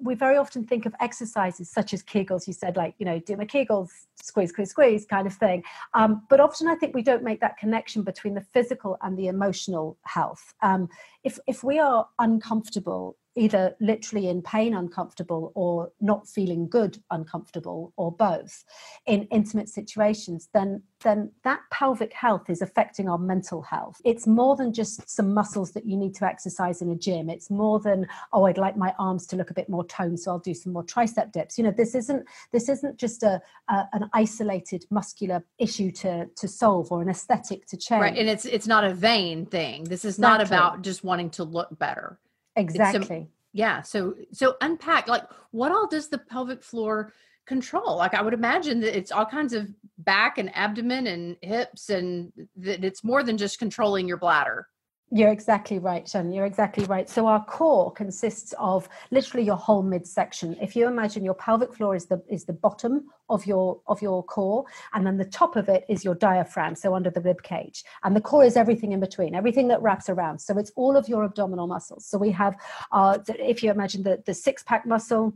we 0.00 0.14
very 0.14 0.36
often 0.36 0.64
think 0.64 0.86
of 0.86 0.94
exercises 1.00 1.70
such 1.70 1.92
as 1.92 2.02
Kegels. 2.02 2.46
You 2.46 2.52
said, 2.52 2.76
like, 2.76 2.94
you 2.98 3.06
know, 3.06 3.18
do 3.18 3.36
my 3.36 3.44
Kegels, 3.44 3.90
squeeze, 4.22 4.50
squeeze, 4.50 4.70
squeeze 4.70 5.04
kind 5.06 5.26
of 5.26 5.32
thing. 5.34 5.62
Um, 5.94 6.22
but 6.28 6.40
often 6.40 6.68
I 6.68 6.74
think 6.74 6.94
we 6.94 7.02
don't 7.02 7.22
make 7.22 7.40
that 7.40 7.56
connection 7.58 8.02
between 8.02 8.34
the 8.34 8.40
physical 8.40 8.96
and 9.02 9.18
the 9.18 9.28
emotional 9.28 9.98
health. 10.04 10.54
Um, 10.62 10.88
if, 11.24 11.38
if 11.46 11.62
we 11.64 11.78
are 11.78 12.08
uncomfortable 12.18 13.16
either 13.36 13.76
literally 13.80 14.28
in 14.28 14.42
pain 14.42 14.74
uncomfortable 14.74 15.52
or 15.54 15.92
not 16.00 16.28
feeling 16.28 16.68
good 16.68 17.02
uncomfortable 17.10 17.92
or 17.96 18.10
both 18.10 18.64
in 19.06 19.24
intimate 19.24 19.68
situations 19.68 20.48
then 20.52 20.82
then 21.02 21.30
that 21.44 21.60
pelvic 21.70 22.12
health 22.12 22.50
is 22.50 22.60
affecting 22.60 23.08
our 23.08 23.16
mental 23.16 23.62
health. 23.62 23.98
It's 24.04 24.26
more 24.26 24.54
than 24.54 24.70
just 24.72 25.08
some 25.08 25.32
muscles 25.32 25.72
that 25.72 25.86
you 25.86 25.96
need 25.96 26.14
to 26.16 26.26
exercise 26.26 26.82
in 26.82 26.90
a 26.90 26.94
gym. 26.94 27.30
It's 27.30 27.50
more 27.50 27.80
than 27.80 28.06
oh 28.32 28.44
i'd 28.44 28.58
like 28.58 28.76
my 28.76 28.94
arms 28.98 29.26
to 29.28 29.36
look 29.36 29.50
a 29.50 29.54
bit 29.54 29.68
more 29.68 29.86
toned 29.86 30.20
so 30.20 30.32
i'll 30.32 30.38
do 30.38 30.54
some 30.54 30.72
more 30.72 30.84
tricep 30.84 31.32
dips. 31.32 31.56
You 31.56 31.64
know 31.64 31.74
this 31.76 31.94
isn't 31.94 32.26
this 32.52 32.68
isn't 32.68 32.96
just 32.98 33.22
a, 33.22 33.40
a 33.68 33.88
an 33.92 34.10
isolated 34.12 34.84
muscular 34.90 35.44
issue 35.58 35.90
to 35.92 36.26
to 36.26 36.48
solve 36.48 36.90
or 36.90 37.00
an 37.02 37.08
aesthetic 37.08 37.66
to 37.66 37.76
change 37.76 38.02
right 38.02 38.18
and 38.18 38.28
it's 38.28 38.44
it's 38.44 38.66
not 38.66 38.84
a 38.84 38.92
vain 38.92 39.46
thing. 39.46 39.84
This 39.84 40.04
is 40.04 40.18
exactly. 40.18 40.38
not 40.38 40.46
about 40.46 40.82
just 40.82 41.04
wanting 41.04 41.30
to 41.30 41.44
look 41.44 41.78
better 41.78 42.18
exactly. 42.56 43.28
yeah 43.52 43.82
so 43.82 44.14
so 44.32 44.56
unpack 44.60 45.08
like 45.08 45.24
what 45.50 45.72
all 45.72 45.86
does 45.86 46.08
the 46.08 46.18
pelvic 46.18 46.62
floor 46.62 47.12
control? 47.46 47.96
Like 47.96 48.14
i 48.14 48.22
would 48.22 48.34
imagine 48.34 48.80
that 48.80 48.96
it's 48.96 49.10
all 49.10 49.26
kinds 49.26 49.52
of 49.52 49.68
back 49.98 50.38
and 50.38 50.54
abdomen 50.56 51.08
and 51.08 51.36
hips 51.42 51.90
and 51.90 52.32
that 52.56 52.84
it's 52.84 53.02
more 53.02 53.22
than 53.22 53.36
just 53.36 53.58
controlling 53.58 54.06
your 54.06 54.18
bladder 54.18 54.68
you're 55.12 55.32
exactly 55.32 55.78
right, 55.78 56.08
Shannon. 56.08 56.32
You're 56.32 56.46
exactly 56.46 56.84
right. 56.84 57.08
So 57.08 57.26
our 57.26 57.44
core 57.44 57.90
consists 57.92 58.54
of 58.58 58.88
literally 59.10 59.44
your 59.44 59.56
whole 59.56 59.82
midsection. 59.82 60.56
If 60.62 60.76
you 60.76 60.86
imagine 60.86 61.24
your 61.24 61.34
pelvic 61.34 61.74
floor 61.74 61.96
is 61.96 62.06
the 62.06 62.22
is 62.28 62.44
the 62.44 62.52
bottom 62.52 63.08
of 63.28 63.44
your 63.44 63.80
of 63.88 64.00
your 64.00 64.22
core, 64.22 64.64
and 64.92 65.04
then 65.04 65.16
the 65.16 65.24
top 65.24 65.56
of 65.56 65.68
it 65.68 65.84
is 65.88 66.04
your 66.04 66.14
diaphragm, 66.14 66.76
so 66.76 66.94
under 66.94 67.10
the 67.10 67.20
rib 67.20 67.42
cage, 67.42 67.84
and 68.04 68.14
the 68.14 68.20
core 68.20 68.44
is 68.44 68.56
everything 68.56 68.92
in 68.92 69.00
between, 69.00 69.34
everything 69.34 69.66
that 69.68 69.82
wraps 69.82 70.08
around. 70.08 70.38
So 70.38 70.56
it's 70.58 70.70
all 70.76 70.96
of 70.96 71.08
your 71.08 71.24
abdominal 71.24 71.66
muscles. 71.66 72.06
So 72.06 72.16
we 72.16 72.30
have, 72.30 72.56
uh, 72.92 73.18
if 73.28 73.62
you 73.62 73.70
imagine 73.70 74.04
the 74.04 74.22
the 74.24 74.34
six 74.34 74.62
pack 74.62 74.86
muscle 74.86 75.34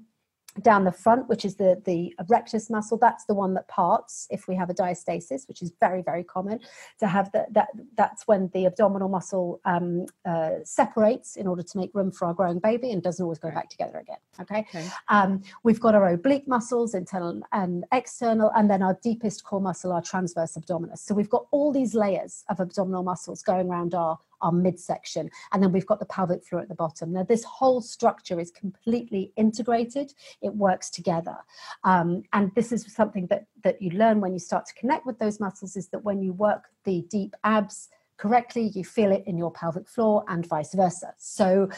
down 0.63 0.85
the 0.85 0.93
front, 0.93 1.29
which 1.29 1.45
is 1.45 1.57
the, 1.57 1.81
the 1.85 2.15
rectus 2.29 2.71
muscle, 2.71 2.97
that's 2.97 3.25
the 3.25 3.35
one 3.35 3.55
that 3.55 3.67
parts 3.69 4.27
if 4.31 4.47
we 4.47 4.55
have 4.55 4.71
a 4.71 4.75
diastasis, 4.75 5.49
which 5.49 5.63
is 5.63 5.73
very, 5.81 6.03
very 6.03 6.23
common 6.23 6.61
to 6.99 7.07
have 7.07 7.31
that. 7.33 7.53
that 7.53 7.69
that's 7.97 8.27
when 8.27 8.51
the 8.55 8.67
abdominal 8.67 9.09
muscle 9.09 9.61
um, 9.65 10.07
uh, 10.25 10.51
separates 10.65 11.37
in 11.37 11.47
order 11.47 11.63
to 11.63 11.79
make 11.79 11.91
room 11.95 12.11
for 12.11 12.27
our 12.27 12.35
growing 12.35 12.59
baby 12.59 12.91
and 12.91 13.03
doesn't 13.03 13.23
always 13.23 13.39
go 13.39 13.51
back 13.51 13.69
together 13.69 13.99
again. 13.99 14.17
Okay. 14.41 14.61
okay. 14.69 14.89
Um, 15.09 15.43
we've 15.63 15.81
got 15.81 15.95
our 15.95 16.13
oblique 16.13 16.47
muscles, 16.47 16.95
internal 16.95 17.43
and 17.53 17.85
external, 17.93 18.51
and 18.57 18.71
then 18.71 18.83
our 18.83 18.99
deepest 19.03 19.45
core 19.45 19.61
muscle, 19.61 19.93
our 19.93 20.03
transverse 20.03 20.57
abdominis. 20.57 20.99
So 20.99 21.15
we've 21.15 21.31
got 21.31 21.47
all 21.51 21.73
these 21.73 21.95
layers 21.95 22.45
of 22.49 22.61
abdominal 22.61 23.03
muscles 23.03 23.43
going 23.43 23.69
around 23.69 23.95
our 23.95 24.19
our 24.41 24.53
midsection. 24.53 25.31
And 25.53 25.63
then 25.63 25.73
we've 25.73 25.87
got 25.87 25.99
the 25.99 26.07
pelvic 26.07 26.45
floor 26.45 26.63
at 26.63 26.69
the 26.69 26.75
bottom. 26.75 27.13
Now, 27.13 27.23
this 27.23 27.45
whole 27.45 27.81
structure 27.81 28.41
is 28.41 28.51
completely 28.51 29.33
integrated, 29.37 30.13
it 30.43 30.55
works 30.55 30.91
together. 30.91 31.37
Um, 31.85 32.23
and 32.33 32.51
this 32.55 32.73
is 32.73 32.93
something 32.93 33.27
that, 33.29 33.47
that 33.63 33.81
you 33.81 33.91
learn 33.91 34.21
when 34.21 34.33
you 34.33 34.39
start 34.39 34.67
to 34.67 34.75
connect 34.75 35.07
with 35.07 35.19
those 35.19 35.41
muscles 35.41 35.77
is 35.77 35.89
that 35.89 36.05
when 36.05 36.23
you 36.23 36.33
work 36.33 36.65
the 36.85 37.03
deep 37.11 37.35
abs, 37.45 37.89
correctly, 38.17 38.71
you 38.75 38.85
feel 38.85 39.11
it 39.13 39.25
in 39.27 39.37
your 39.37 39.51
pelvic 39.51 39.89
floor 39.89 40.25
and 40.29 40.47
vice 40.47 40.75
versa. 40.75 41.13
So 41.19 41.69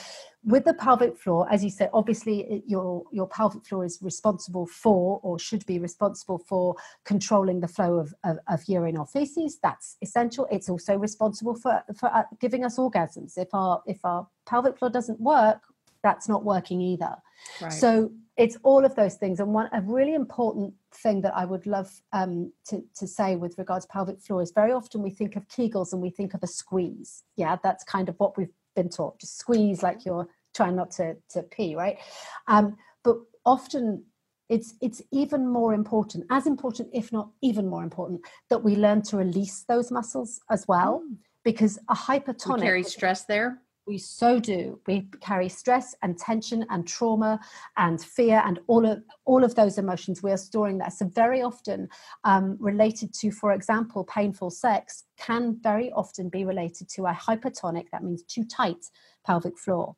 with 0.44 0.64
the 0.64 0.74
pelvic 0.74 1.18
floor, 1.18 1.46
as 1.50 1.64
you 1.64 1.70
said, 1.70 1.90
obviously 1.92 2.40
it, 2.40 2.64
your, 2.66 3.04
your 3.10 3.26
pelvic 3.26 3.64
floor 3.66 3.84
is 3.84 3.98
responsible 4.02 4.66
for 4.66 5.20
or 5.22 5.38
should 5.38 5.64
be 5.66 5.78
responsible 5.78 6.38
for 6.38 6.76
controlling 7.04 7.60
the 7.60 7.68
flow 7.68 7.98
of, 7.98 8.14
of, 8.24 8.38
of 8.48 8.62
urine 8.68 8.96
or 8.96 9.06
feces. 9.06 9.58
That's 9.62 9.96
essential. 10.02 10.46
It's 10.50 10.68
also 10.68 10.96
responsible 10.96 11.54
for, 11.54 11.82
for 11.98 12.14
uh, 12.14 12.24
giving 12.40 12.64
us 12.64 12.78
orgasms. 12.78 13.38
If 13.38 13.48
our, 13.52 13.82
if 13.86 14.04
our 14.04 14.26
pelvic 14.44 14.78
floor 14.78 14.90
doesn't 14.90 15.20
work, 15.20 15.62
that's 16.02 16.28
not 16.28 16.44
working 16.44 16.80
either. 16.80 17.16
Right. 17.60 17.72
So 17.72 18.12
it's 18.36 18.56
all 18.62 18.84
of 18.84 18.94
those 18.94 19.14
things. 19.14 19.40
And 19.40 19.52
one 19.54 19.68
a 19.72 19.80
really 19.80 20.14
important 20.14 20.74
thing 20.94 21.22
that 21.22 21.36
I 21.36 21.44
would 21.44 21.66
love 21.66 21.90
um, 22.12 22.52
to, 22.68 22.82
to 22.96 23.06
say 23.06 23.36
with 23.36 23.56
regards 23.58 23.86
to 23.86 23.92
pelvic 23.92 24.20
floor 24.20 24.42
is 24.42 24.52
very 24.52 24.72
often 24.72 25.02
we 25.02 25.10
think 25.10 25.36
of 25.36 25.48
Kegels 25.48 25.92
and 25.92 26.02
we 26.02 26.10
think 26.10 26.34
of 26.34 26.42
a 26.42 26.46
squeeze. 26.46 27.24
Yeah, 27.36 27.56
that's 27.62 27.84
kind 27.84 28.08
of 28.08 28.16
what 28.18 28.36
we've 28.36 28.52
been 28.74 28.90
taught. 28.90 29.20
Just 29.20 29.38
squeeze 29.38 29.82
like 29.82 30.04
you're 30.04 30.28
trying 30.54 30.76
not 30.76 30.90
to, 30.92 31.16
to 31.30 31.42
pee, 31.44 31.74
right? 31.74 31.98
Um, 32.46 32.76
but 33.04 33.16
often 33.44 34.04
it's 34.48 34.74
it's 34.80 35.02
even 35.10 35.48
more 35.48 35.74
important, 35.74 36.24
as 36.30 36.46
important, 36.46 36.88
if 36.92 37.12
not 37.12 37.30
even 37.42 37.66
more 37.66 37.82
important, 37.82 38.20
that 38.48 38.62
we 38.62 38.76
learn 38.76 39.02
to 39.02 39.16
release 39.16 39.64
those 39.68 39.90
muscles 39.90 40.40
as 40.50 40.66
well. 40.68 41.02
Mm. 41.04 41.16
Because 41.44 41.78
a 41.88 41.94
hypertonic 41.94 42.56
we 42.56 42.62
carry 42.62 42.82
stress 42.82 43.24
there 43.24 43.62
We 43.86 43.98
so 43.98 44.40
do. 44.40 44.80
We 44.88 45.08
carry 45.20 45.48
stress 45.48 45.94
and 46.02 46.18
tension 46.18 46.66
and 46.70 46.86
trauma 46.86 47.38
and 47.76 48.00
fear 48.00 48.42
and 48.44 48.58
all 48.66 48.84
of 48.84 49.02
all 49.24 49.44
of 49.44 49.54
those 49.54 49.78
emotions. 49.78 50.24
We 50.24 50.32
are 50.32 50.36
storing 50.36 50.78
that. 50.78 50.92
So 50.92 51.06
very 51.06 51.40
often 51.40 51.88
um, 52.24 52.56
related 52.58 53.14
to, 53.14 53.30
for 53.30 53.52
example, 53.52 54.04
painful 54.04 54.50
sex 54.50 55.04
can 55.16 55.58
very 55.62 55.92
often 55.92 56.28
be 56.28 56.44
related 56.44 56.88
to 56.90 57.06
a 57.06 57.12
hypertonic. 57.12 57.84
That 57.92 58.02
means 58.02 58.24
too 58.24 58.44
tight 58.44 58.84
pelvic 59.24 59.56
floor. 59.56 59.94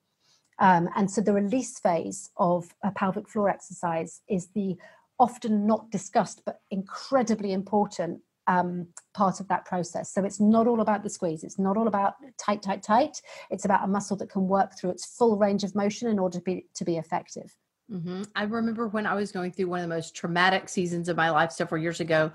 Um, 0.58 0.88
and 0.96 1.10
so 1.10 1.20
the 1.20 1.32
release 1.32 1.78
phase 1.78 2.30
of 2.36 2.74
a 2.84 2.90
pelvic 2.90 3.28
floor 3.28 3.48
exercise 3.48 4.20
is 4.28 4.48
the 4.54 4.76
often 5.18 5.66
not 5.66 5.90
discussed 5.90 6.42
but 6.44 6.60
incredibly 6.70 7.52
important 7.52 8.20
um, 8.48 8.88
part 9.14 9.38
of 9.38 9.46
that 9.48 9.64
process. 9.66 10.12
So 10.12 10.24
it's 10.24 10.40
not 10.40 10.66
all 10.66 10.80
about 10.80 11.04
the 11.04 11.10
squeeze. 11.10 11.44
It's 11.44 11.58
not 11.58 11.76
all 11.76 11.86
about 11.86 12.14
tight, 12.38 12.62
tight, 12.62 12.82
tight. 12.82 13.20
It's 13.50 13.66
about 13.66 13.84
a 13.84 13.86
muscle 13.86 14.16
that 14.16 14.30
can 14.30 14.48
work 14.48 14.72
through 14.76 14.90
its 14.90 15.06
full 15.06 15.36
range 15.36 15.62
of 15.62 15.74
motion 15.74 16.08
in 16.08 16.18
order 16.18 16.38
to 16.38 16.44
be 16.44 16.66
to 16.74 16.84
be 16.84 16.96
effective. 16.96 17.54
Mm-hmm. 17.90 18.24
I 18.36 18.42
remember 18.42 18.86
when 18.88 19.06
I 19.06 19.14
was 19.14 19.32
going 19.32 19.50
through 19.50 19.68
one 19.68 19.80
of 19.80 19.88
the 19.88 19.94
most 19.94 20.14
traumatic 20.14 20.68
seasons 20.68 21.08
of 21.08 21.16
my 21.16 21.30
life 21.30 21.52
several 21.52 21.80
years 21.80 22.00
ago 22.00 22.30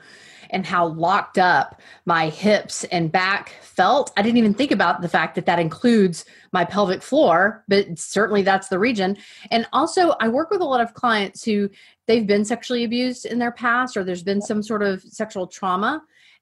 and 0.49 0.65
how 0.65 0.87
locked 0.87 1.37
up 1.37 1.79
my 2.05 2.29
hips 2.29 2.85
and 2.85 3.11
back 3.11 3.49
felt. 3.61 4.11
I 4.17 4.23
didn't 4.23 4.37
even 4.37 4.55
think 4.55 4.71
about 4.71 5.01
the 5.01 5.09
fact 5.09 5.35
that 5.35 5.45
that 5.45 5.59
includes 5.59 6.25
my 6.53 6.65
pelvic 6.65 7.03
floor, 7.03 7.63
but 7.67 7.99
certainly 7.99 8.41
that's 8.41 8.67
the 8.67 8.79
region. 8.79 9.15
And 9.51 9.67
also, 9.73 10.15
I 10.19 10.27
work 10.27 10.49
with 10.49 10.61
a 10.61 10.65
lot 10.65 10.81
of 10.81 10.95
clients 10.95 11.43
who 11.43 11.69
they've 12.07 12.25
been 12.25 12.45
sexually 12.45 12.83
abused 12.83 13.27
in 13.27 13.37
their 13.37 13.51
past 13.51 13.95
or 13.95 14.03
there's 14.03 14.23
been 14.23 14.41
some 14.41 14.63
sort 14.63 14.81
of 14.81 15.03
sexual 15.03 15.45
trauma 15.45 16.01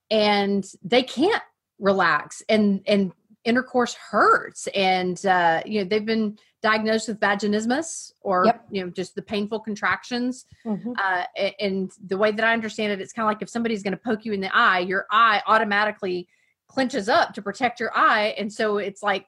and 0.09 0.65
they 0.83 1.03
can't 1.03 1.43
relax 1.79 2.43
and 2.47 2.81
and 2.85 3.11
intercourse 3.43 3.95
hurts 3.95 4.67
and 4.75 5.25
uh, 5.25 5.61
you 5.65 5.79
know 5.79 5.87
they've 5.87 6.05
been 6.05 6.37
diagnosed 6.61 7.07
with 7.07 7.19
vaginismus 7.19 8.13
or 8.21 8.45
yep. 8.45 8.65
you 8.69 8.83
know 8.83 8.89
just 8.91 9.15
the 9.15 9.21
painful 9.21 9.59
contractions 9.59 10.45
mm-hmm. 10.65 10.91
uh, 10.97 11.23
and 11.59 11.91
the 12.07 12.17
way 12.17 12.31
that 12.31 12.45
i 12.45 12.53
understand 12.53 12.91
it 12.91 13.01
it's 13.01 13.13
kind 13.13 13.25
of 13.25 13.29
like 13.29 13.41
if 13.41 13.49
somebody's 13.49 13.81
going 13.81 13.93
to 13.93 13.97
poke 13.97 14.25
you 14.25 14.33
in 14.33 14.41
the 14.41 14.55
eye 14.55 14.79
your 14.79 15.07
eye 15.09 15.41
automatically 15.47 16.27
clenches 16.67 17.09
up 17.09 17.33
to 17.33 17.41
protect 17.41 17.79
your 17.79 17.91
eye 17.95 18.35
and 18.37 18.51
so 18.51 18.77
it's 18.77 19.01
like 19.01 19.25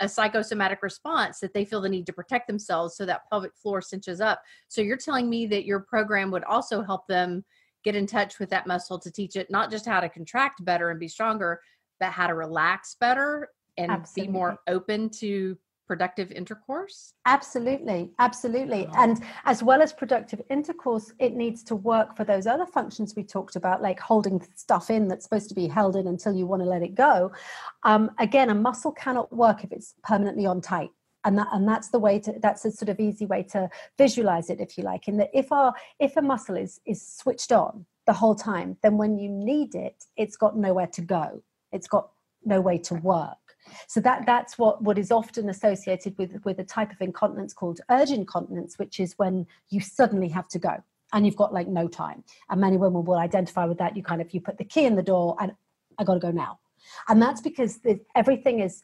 a 0.00 0.08
psychosomatic 0.08 0.80
response 0.82 1.40
that 1.40 1.52
they 1.52 1.64
feel 1.64 1.80
the 1.80 1.88
need 1.88 2.06
to 2.06 2.12
protect 2.12 2.46
themselves 2.46 2.96
so 2.96 3.04
that 3.04 3.28
pelvic 3.28 3.54
floor 3.56 3.82
cinches 3.82 4.20
up 4.20 4.40
so 4.68 4.80
you're 4.80 4.96
telling 4.96 5.28
me 5.28 5.46
that 5.46 5.64
your 5.64 5.80
program 5.80 6.30
would 6.30 6.44
also 6.44 6.82
help 6.82 7.06
them 7.08 7.44
get 7.84 7.96
in 7.96 8.06
touch 8.06 8.38
with 8.38 8.48
that 8.50 8.66
muscle 8.66 8.98
to 8.98 9.10
teach 9.10 9.36
it 9.36 9.50
not 9.50 9.70
just 9.70 9.86
how 9.86 10.00
to 10.00 10.08
contract 10.08 10.64
better 10.64 10.90
and 10.90 11.00
be 11.00 11.08
stronger 11.08 11.60
but 12.00 12.12
how 12.12 12.26
to 12.26 12.34
relax 12.34 12.96
better 13.00 13.48
and 13.76 13.90
Absolutely. 13.90 14.32
be 14.32 14.32
more 14.32 14.58
open 14.66 15.10
to 15.10 15.56
productive 15.86 16.32
intercourse? 16.32 17.14
Absolutely, 17.26 18.10
absolutely. 18.18 18.86
Oh. 18.90 18.94
And 18.96 19.22
as 19.44 19.62
well 19.62 19.82
as 19.82 19.92
productive 19.92 20.42
intercourse, 20.50 21.12
it 21.18 21.34
needs 21.34 21.62
to 21.64 21.76
work 21.76 22.16
for 22.16 22.24
those 22.24 22.46
other 22.46 22.66
functions 22.66 23.14
we 23.16 23.22
talked 23.22 23.56
about, 23.56 23.82
like 23.82 24.00
holding 24.00 24.44
stuff 24.54 24.90
in 24.90 25.08
that's 25.08 25.24
supposed 25.24 25.48
to 25.48 25.54
be 25.54 25.66
held 25.66 25.96
in 25.96 26.06
until 26.06 26.34
you 26.34 26.46
want 26.46 26.62
to 26.62 26.68
let 26.68 26.82
it 26.82 26.94
go. 26.94 27.32
Um, 27.84 28.10
again, 28.18 28.50
a 28.50 28.54
muscle 28.54 28.92
cannot 28.92 29.32
work 29.34 29.64
if 29.64 29.72
it's 29.72 29.94
permanently 30.02 30.46
on 30.46 30.60
tight. 30.60 30.90
And, 31.24 31.36
that, 31.38 31.48
and 31.52 31.66
that's 31.66 31.88
the 31.88 31.98
way 31.98 32.20
to 32.20 32.34
that's 32.40 32.64
a 32.64 32.70
sort 32.70 32.88
of 32.88 33.00
easy 33.00 33.26
way 33.26 33.42
to 33.50 33.68
visualize 33.98 34.48
it 34.48 34.60
if 34.60 34.78
you 34.78 34.84
like 34.84 35.08
in 35.08 35.16
that 35.16 35.30
if 35.34 35.50
our 35.50 35.74
if 35.98 36.16
a 36.16 36.22
muscle 36.22 36.56
is 36.56 36.80
is 36.86 37.04
switched 37.04 37.50
on 37.50 37.84
the 38.06 38.12
whole 38.12 38.36
time 38.36 38.76
then 38.80 38.96
when 38.96 39.18
you 39.18 39.28
need 39.28 39.74
it 39.74 40.04
it's 40.16 40.36
got 40.36 40.56
nowhere 40.56 40.86
to 40.86 41.00
go 41.00 41.42
it's 41.72 41.88
got 41.88 42.10
no 42.44 42.60
way 42.60 42.78
to 42.78 42.94
work 42.94 43.46
so 43.86 44.00
that 44.00 44.24
that's 44.26 44.58
what 44.58 44.82
what 44.82 44.98
is 44.98 45.10
often 45.10 45.48
associated 45.48 46.16
with 46.18 46.44
with 46.44 46.58
a 46.58 46.64
type 46.64 46.92
of 46.92 47.00
incontinence 47.00 47.52
called 47.52 47.80
urge 47.90 48.10
incontinence, 48.10 48.78
which 48.78 49.00
is 49.00 49.14
when 49.16 49.46
you 49.70 49.80
suddenly 49.80 50.28
have 50.28 50.48
to 50.48 50.58
go 50.58 50.76
and 51.12 51.24
you've 51.24 51.36
got 51.36 51.52
like 51.52 51.68
no 51.68 51.88
time. 51.88 52.24
And 52.50 52.60
many 52.60 52.76
women 52.76 53.04
will 53.04 53.18
identify 53.18 53.64
with 53.64 53.78
that. 53.78 53.96
You 53.96 54.02
kind 54.02 54.20
of 54.20 54.32
you 54.32 54.40
put 54.40 54.58
the 54.58 54.64
key 54.64 54.84
in 54.84 54.96
the 54.96 55.02
door 55.02 55.36
and 55.40 55.52
I 55.98 56.04
got 56.04 56.14
to 56.14 56.20
go 56.20 56.30
now, 56.30 56.58
and 57.08 57.20
that's 57.20 57.40
because 57.40 57.80
everything 58.14 58.60
is 58.60 58.82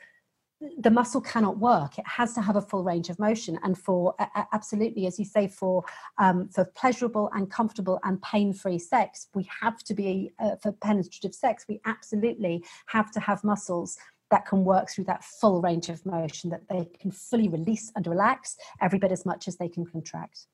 the 0.78 0.90
muscle 0.90 1.20
cannot 1.20 1.58
work 1.58 1.98
it 1.98 2.06
has 2.06 2.34
to 2.34 2.40
have 2.40 2.56
a 2.56 2.62
full 2.62 2.82
range 2.82 3.08
of 3.08 3.18
motion 3.18 3.58
and 3.62 3.78
for 3.78 4.14
uh, 4.18 4.44
absolutely 4.52 5.06
as 5.06 5.18
you 5.18 5.24
say 5.24 5.46
for 5.48 5.84
um, 6.18 6.48
for 6.48 6.64
pleasurable 6.64 7.30
and 7.34 7.50
comfortable 7.50 7.98
and 8.04 8.20
pain-free 8.22 8.78
sex 8.78 9.28
we 9.34 9.48
have 9.60 9.78
to 9.82 9.94
be 9.94 10.30
uh, 10.38 10.56
for 10.62 10.72
penetrative 10.72 11.34
sex 11.34 11.64
we 11.68 11.80
absolutely 11.84 12.64
have 12.86 13.10
to 13.10 13.20
have 13.20 13.42
muscles 13.44 13.98
that 14.32 14.46
can 14.46 14.64
work 14.64 14.90
through 14.90 15.04
that 15.04 15.22
full 15.22 15.60
range 15.60 15.90
of 15.90 16.04
motion, 16.06 16.48
that 16.48 16.66
they 16.66 16.88
can 16.98 17.12
fully 17.12 17.48
release 17.48 17.92
and 17.94 18.06
relax 18.06 18.56
every 18.80 18.98
bit 18.98 19.12
as 19.12 19.26
much 19.26 19.46
as 19.46 19.56
they 19.56 19.68
can 19.68 19.84
contract. 19.84 20.46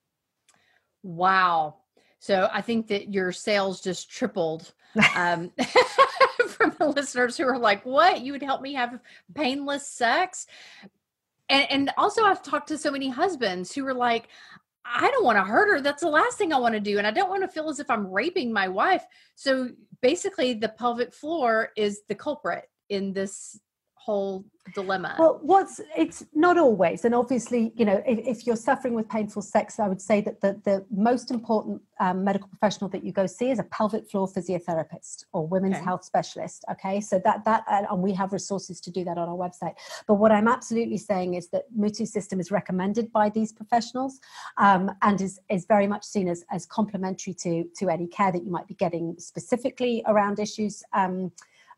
Wow. 1.04 1.76
So 2.18 2.48
I 2.52 2.60
think 2.62 2.88
that 2.88 3.12
your 3.12 3.32
sales 3.32 3.80
just 3.80 4.10
tripled 4.10 4.72
um, 5.16 5.52
from 6.48 6.74
the 6.78 6.88
listeners 6.88 7.36
who 7.36 7.44
are 7.44 7.58
like, 7.58 7.84
what? 7.84 8.20
You 8.22 8.32
would 8.32 8.42
help 8.42 8.60
me 8.62 8.74
have 8.74 8.98
painless 9.34 9.88
sex? 9.88 10.46
And, 11.48 11.70
and 11.70 11.90
also, 11.96 12.24
I've 12.24 12.42
talked 12.42 12.68
to 12.68 12.78
so 12.78 12.90
many 12.90 13.08
husbands 13.08 13.74
who 13.74 13.86
are 13.86 13.94
like, 13.94 14.28
I 14.84 15.10
don't 15.10 15.24
want 15.24 15.38
to 15.38 15.44
hurt 15.44 15.68
her. 15.68 15.80
That's 15.80 16.02
the 16.02 16.08
last 16.08 16.38
thing 16.38 16.52
I 16.52 16.58
want 16.58 16.74
to 16.74 16.80
do. 16.80 16.98
And 16.98 17.06
I 17.06 17.10
don't 17.10 17.28
want 17.28 17.42
to 17.42 17.48
feel 17.48 17.68
as 17.68 17.80
if 17.80 17.90
I'm 17.90 18.10
raping 18.10 18.52
my 18.52 18.68
wife. 18.68 19.04
So 19.34 19.70
basically, 20.00 20.54
the 20.54 20.68
pelvic 20.68 21.12
floor 21.12 21.70
is 21.76 22.02
the 22.08 22.14
culprit 22.14 22.68
in 22.88 23.12
this 23.12 23.60
whole 24.08 24.42
dilemma? 24.74 25.14
Well, 25.18 25.38
what's 25.42 25.82
it's 25.94 26.24
not 26.34 26.56
always, 26.56 27.04
and 27.04 27.14
obviously, 27.14 27.72
you 27.76 27.84
know, 27.84 28.02
if, 28.06 28.18
if 28.26 28.46
you're 28.46 28.62
suffering 28.70 28.94
with 28.94 29.06
painful 29.06 29.42
sex, 29.42 29.78
I 29.78 29.86
would 29.86 30.00
say 30.00 30.22
that 30.22 30.40
the 30.40 30.58
the 30.64 30.86
most 30.90 31.30
important 31.30 31.82
um, 32.00 32.24
medical 32.24 32.48
professional 32.48 32.88
that 32.94 33.04
you 33.04 33.12
go 33.12 33.26
see 33.26 33.50
is 33.50 33.58
a 33.58 33.64
pelvic 33.64 34.10
floor 34.10 34.26
physiotherapist 34.26 35.24
or 35.34 35.46
women's 35.46 35.76
okay. 35.76 35.84
health 35.84 36.04
specialist. 36.04 36.64
Okay, 36.72 37.02
so 37.02 37.20
that 37.26 37.44
that 37.44 37.64
and 37.68 38.00
we 38.02 38.14
have 38.14 38.32
resources 38.32 38.80
to 38.80 38.90
do 38.90 39.04
that 39.04 39.18
on 39.18 39.28
our 39.28 39.40
website. 39.46 39.74
But 40.06 40.14
what 40.14 40.32
I'm 40.32 40.48
absolutely 40.48 41.00
saying 41.10 41.34
is 41.34 41.48
that 41.50 41.64
Mutu 41.78 42.06
system 42.08 42.40
is 42.40 42.50
recommended 42.50 43.12
by 43.12 43.28
these 43.28 43.52
professionals 43.52 44.20
um, 44.56 44.90
and 45.02 45.20
is 45.20 45.38
is 45.50 45.66
very 45.66 45.86
much 45.86 46.04
seen 46.04 46.28
as 46.28 46.46
as 46.50 46.64
complementary 46.64 47.34
to 47.44 47.52
to 47.78 47.90
any 47.90 48.06
care 48.06 48.32
that 48.32 48.42
you 48.46 48.50
might 48.50 48.68
be 48.72 48.78
getting 48.86 49.16
specifically 49.18 50.02
around 50.06 50.38
issues. 50.38 50.82
Um, 50.94 51.30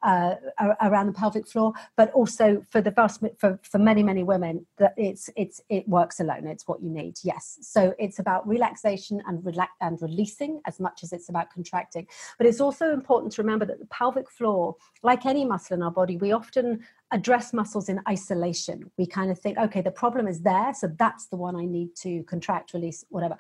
uh, 0.03 0.35
around 0.81 1.07
the 1.07 1.13
pelvic 1.13 1.47
floor, 1.47 1.73
but 1.97 2.11
also 2.13 2.65
for 2.71 2.81
the 2.81 2.91
vast 2.91 3.23
for, 3.39 3.59
for 3.63 3.79
many 3.79 4.03
many 4.03 4.23
women 4.23 4.67
that 4.79 4.95
it's 4.97 5.31
it's 5.37 5.61
it 5.69 5.87
works 5.89 6.21
alone. 6.21 6.47
It's 6.47 6.67
what 6.67 6.83
you 6.83 6.91
need. 6.91 7.19
Yes, 7.23 7.59
so 7.61 7.95
it's 7.99 8.19
about 8.19 8.47
relaxation 8.47 9.23
and 9.27 9.45
relax 9.45 9.73
and 9.81 10.01
releasing 10.01 10.61
as 10.67 10.81
much 10.81 11.03
as 11.03 11.13
it's 11.13 11.29
about 11.29 11.53
contracting. 11.53 12.07
But 12.39 12.47
it's 12.47 12.61
also 12.61 12.93
important 12.93 13.33
to 13.35 13.43
remember 13.43 13.67
that 13.67 13.79
the 13.79 13.87
pelvic 13.87 14.31
floor, 14.31 14.77
like 15.03 15.27
any 15.27 15.45
muscle 15.45 15.77
in 15.77 15.83
our 15.83 15.91
body, 15.91 16.17
we 16.17 16.33
often 16.33 16.81
address 17.13 17.53
muscles 17.53 17.89
in 17.89 18.01
isolation. 18.09 18.91
We 18.97 19.07
kind 19.07 19.31
of 19.31 19.39
think, 19.39 19.59
okay, 19.59 19.81
the 19.81 19.91
problem 19.91 20.29
is 20.29 20.43
there, 20.43 20.73
so 20.73 20.89
that's 20.97 21.27
the 21.27 21.37
one 21.37 21.57
I 21.57 21.65
need 21.65 21.97
to 21.97 22.23
contract, 22.25 22.73
release, 22.73 23.05
whatever 23.09 23.37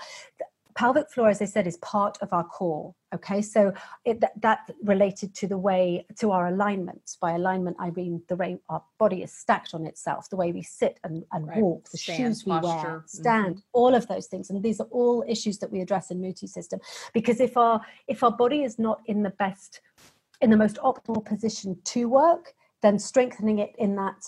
pelvic 0.80 1.10
floor 1.10 1.28
as 1.28 1.42
i 1.42 1.44
said 1.44 1.66
is 1.66 1.76
part 1.78 2.16
of 2.22 2.32
our 2.32 2.44
core 2.44 2.94
okay 3.14 3.42
so 3.42 3.72
it, 4.06 4.18
that, 4.20 4.32
that 4.40 4.60
related 4.82 5.34
to 5.34 5.46
the 5.46 5.58
way 5.58 6.06
to 6.18 6.30
our 6.30 6.46
alignment 6.46 7.16
by 7.20 7.32
alignment 7.32 7.76
i 7.78 7.90
mean 7.90 8.22
the 8.28 8.36
way 8.36 8.58
our 8.70 8.82
body 8.98 9.22
is 9.22 9.30
stacked 9.30 9.74
on 9.74 9.84
itself 9.84 10.30
the 10.30 10.36
way 10.36 10.52
we 10.52 10.62
sit 10.62 10.98
and, 11.04 11.22
and 11.32 11.46
right. 11.48 11.58
walk 11.58 11.90
the 11.90 11.98
stand, 11.98 12.16
shoes 12.16 12.46
we 12.46 12.52
posture. 12.52 12.88
wear 12.88 13.04
stand 13.06 13.56
mm-hmm. 13.56 13.78
all 13.80 13.94
of 13.94 14.08
those 14.08 14.26
things 14.26 14.48
and 14.48 14.62
these 14.62 14.80
are 14.80 14.88
all 14.90 15.22
issues 15.28 15.58
that 15.58 15.70
we 15.70 15.80
address 15.80 16.10
in 16.10 16.18
mutu 16.18 16.48
system 16.48 16.80
because 17.12 17.40
if 17.40 17.58
our 17.58 17.78
if 18.08 18.22
our 18.22 18.32
body 18.32 18.62
is 18.62 18.78
not 18.78 19.00
in 19.04 19.22
the 19.22 19.34
best 19.44 19.82
in 20.40 20.48
the 20.48 20.56
most 20.56 20.76
optimal 20.76 21.22
position 21.22 21.76
to 21.84 22.08
work 22.08 22.54
then 22.80 22.98
strengthening 22.98 23.58
it 23.58 23.74
in 23.76 23.96
that 23.96 24.24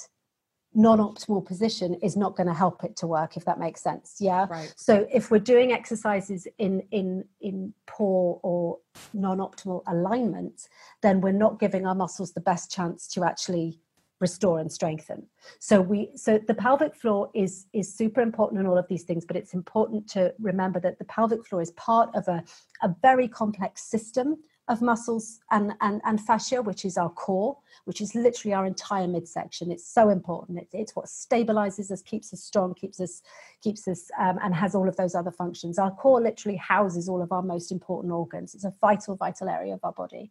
non-optimal 0.75 1.45
position 1.45 1.95
is 2.03 2.17
not 2.17 2.37
going 2.37 2.47
to 2.47 2.55
help 2.55 2.83
it 2.85 2.97
to 2.97 3.07
work 3.07 3.37
if 3.37 3.45
that 3.45 3.59
makes 3.59 3.83
sense 3.83 4.17
yeah 4.21 4.47
right. 4.49 4.73
so 4.77 5.07
if 5.13 5.31
we're 5.31 5.39
doing 5.39 5.73
exercises 5.73 6.47
in 6.59 6.83
in 6.91 7.25
in 7.41 7.73
poor 7.87 8.41
or 8.43 8.79
non-optimal 9.13 9.83
alignment 9.87 10.69
then 11.03 11.21
we're 11.21 11.33
not 11.33 11.61
giving 11.61 11.87
our 11.87 11.95
muscles 11.95 12.33
the 12.33 12.41
best 12.41 12.71
chance 12.71 13.07
to 13.07 13.23
actually 13.25 13.79
restore 14.21 14.61
and 14.61 14.71
strengthen 14.71 15.27
so 15.59 15.81
we 15.81 16.09
so 16.15 16.39
the 16.47 16.55
pelvic 16.55 16.95
floor 16.95 17.29
is 17.35 17.67
is 17.73 17.93
super 17.93 18.21
important 18.21 18.61
in 18.61 18.67
all 18.67 18.79
of 18.79 18.87
these 18.89 19.03
things 19.03 19.25
but 19.27 19.37
it's 19.37 19.53
important 19.53 20.09
to 20.09 20.33
remember 20.39 20.79
that 20.81 20.99
the 20.99 21.05
pelvic 21.05 21.45
floor 21.45 21.61
is 21.61 21.73
part 21.73 22.09
of 22.15 22.27
a, 22.29 22.43
a 22.83 22.95
very 23.03 23.27
complex 23.27 23.83
system 23.83 24.37
of 24.69 24.81
muscles 24.81 25.41
and, 25.51 25.73
and, 25.81 26.01
and 26.05 26.21
fascia, 26.21 26.63
which 26.63 26.85
is 26.85 26.97
our 26.97 27.11
core, 27.11 27.59
which 27.85 28.01
is 28.01 28.15
literally 28.15 28.55
our 28.55 28.65
entire 28.65 29.09
midsection. 29.09 29.73
It's 29.73 29.87
so 29.87 30.09
important. 30.09 30.59
It's, 30.59 30.75
it's 30.75 30.97
what 30.97 31.07
stabilizes 31.07 31.91
us, 31.91 32.01
keeps 32.03 32.33
us 32.33 32.43
strong, 32.43 32.75
keeps 32.75 33.01
us, 33.01 33.23
keeps 33.61 33.89
us, 33.89 34.11
um, 34.19 34.39
and 34.43 34.55
has 34.55 34.75
all 34.75 34.89
of 34.89 34.97
those 34.97 35.15
other 35.15 35.33
functions. 35.33 35.79
Our 35.79 35.91
core 35.91 36.21
literally 36.21 36.57
houses 36.57 37.09
all 37.09 37.23
of 37.23 37.33
our 37.33 37.43
most 37.43 37.73
important 37.73 38.13
organs. 38.13 38.55
It's 38.55 38.65
a 38.65 38.75
vital, 38.81 39.17
vital 39.17 39.49
area 39.49 39.75
of 39.75 39.81
our 39.83 39.93
body. 39.93 40.31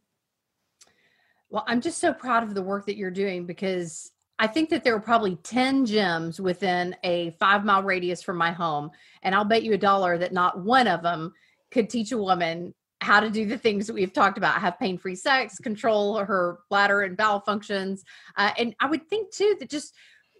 Well, 1.50 1.66
I'm 1.68 1.82
just 1.82 2.00
so 2.00 2.14
proud 2.14 2.44
of 2.44 2.54
the 2.54 2.62
work 2.62 2.86
that 2.86 2.96
you're 2.96 3.12
doing 3.12 3.46
because 3.46 4.12
I 4.40 4.48
think 4.48 4.70
that 4.70 4.86
there 4.86 4.96
are 4.96 5.02
probably 5.02 5.36
10 5.36 5.86
gyms 5.86 6.40
within 6.40 6.96
a 7.04 7.32
five 7.32 7.66
mile 7.66 7.84
radius 7.84 8.24
from 8.24 8.38
my 8.38 8.52
home. 8.52 8.90
And 9.22 9.36
I'll 9.36 9.44
bet 9.44 9.64
you 9.64 9.74
a 9.74 9.78
dollar 9.78 10.18
that 10.18 10.32
not 10.32 10.64
one 10.64 10.88
of 10.88 11.04
them 11.04 11.34
could 11.70 11.90
teach 11.90 12.12
a 12.14 12.18
woman 12.18 12.74
how 13.02 13.20
to 13.20 13.30
do 13.30 13.46
the 13.46 13.58
things 13.58 13.88
that 13.88 13.94
we've 13.94 14.14
talked 14.14 14.38
about 14.38 14.62
have 14.62 14.80
pain 14.80 14.98
free 14.98 15.16
sex, 15.16 15.58
control 15.58 16.18
her 16.18 16.60
bladder 16.70 17.02
and 17.02 17.18
bowel 17.18 17.40
functions. 17.40 18.04
Uh, 18.38 18.52
and 18.58 18.76
I 18.80 18.86
would 18.86 19.10
think 19.10 19.34
too 19.34 19.56
that 19.60 19.70
just 19.70 19.96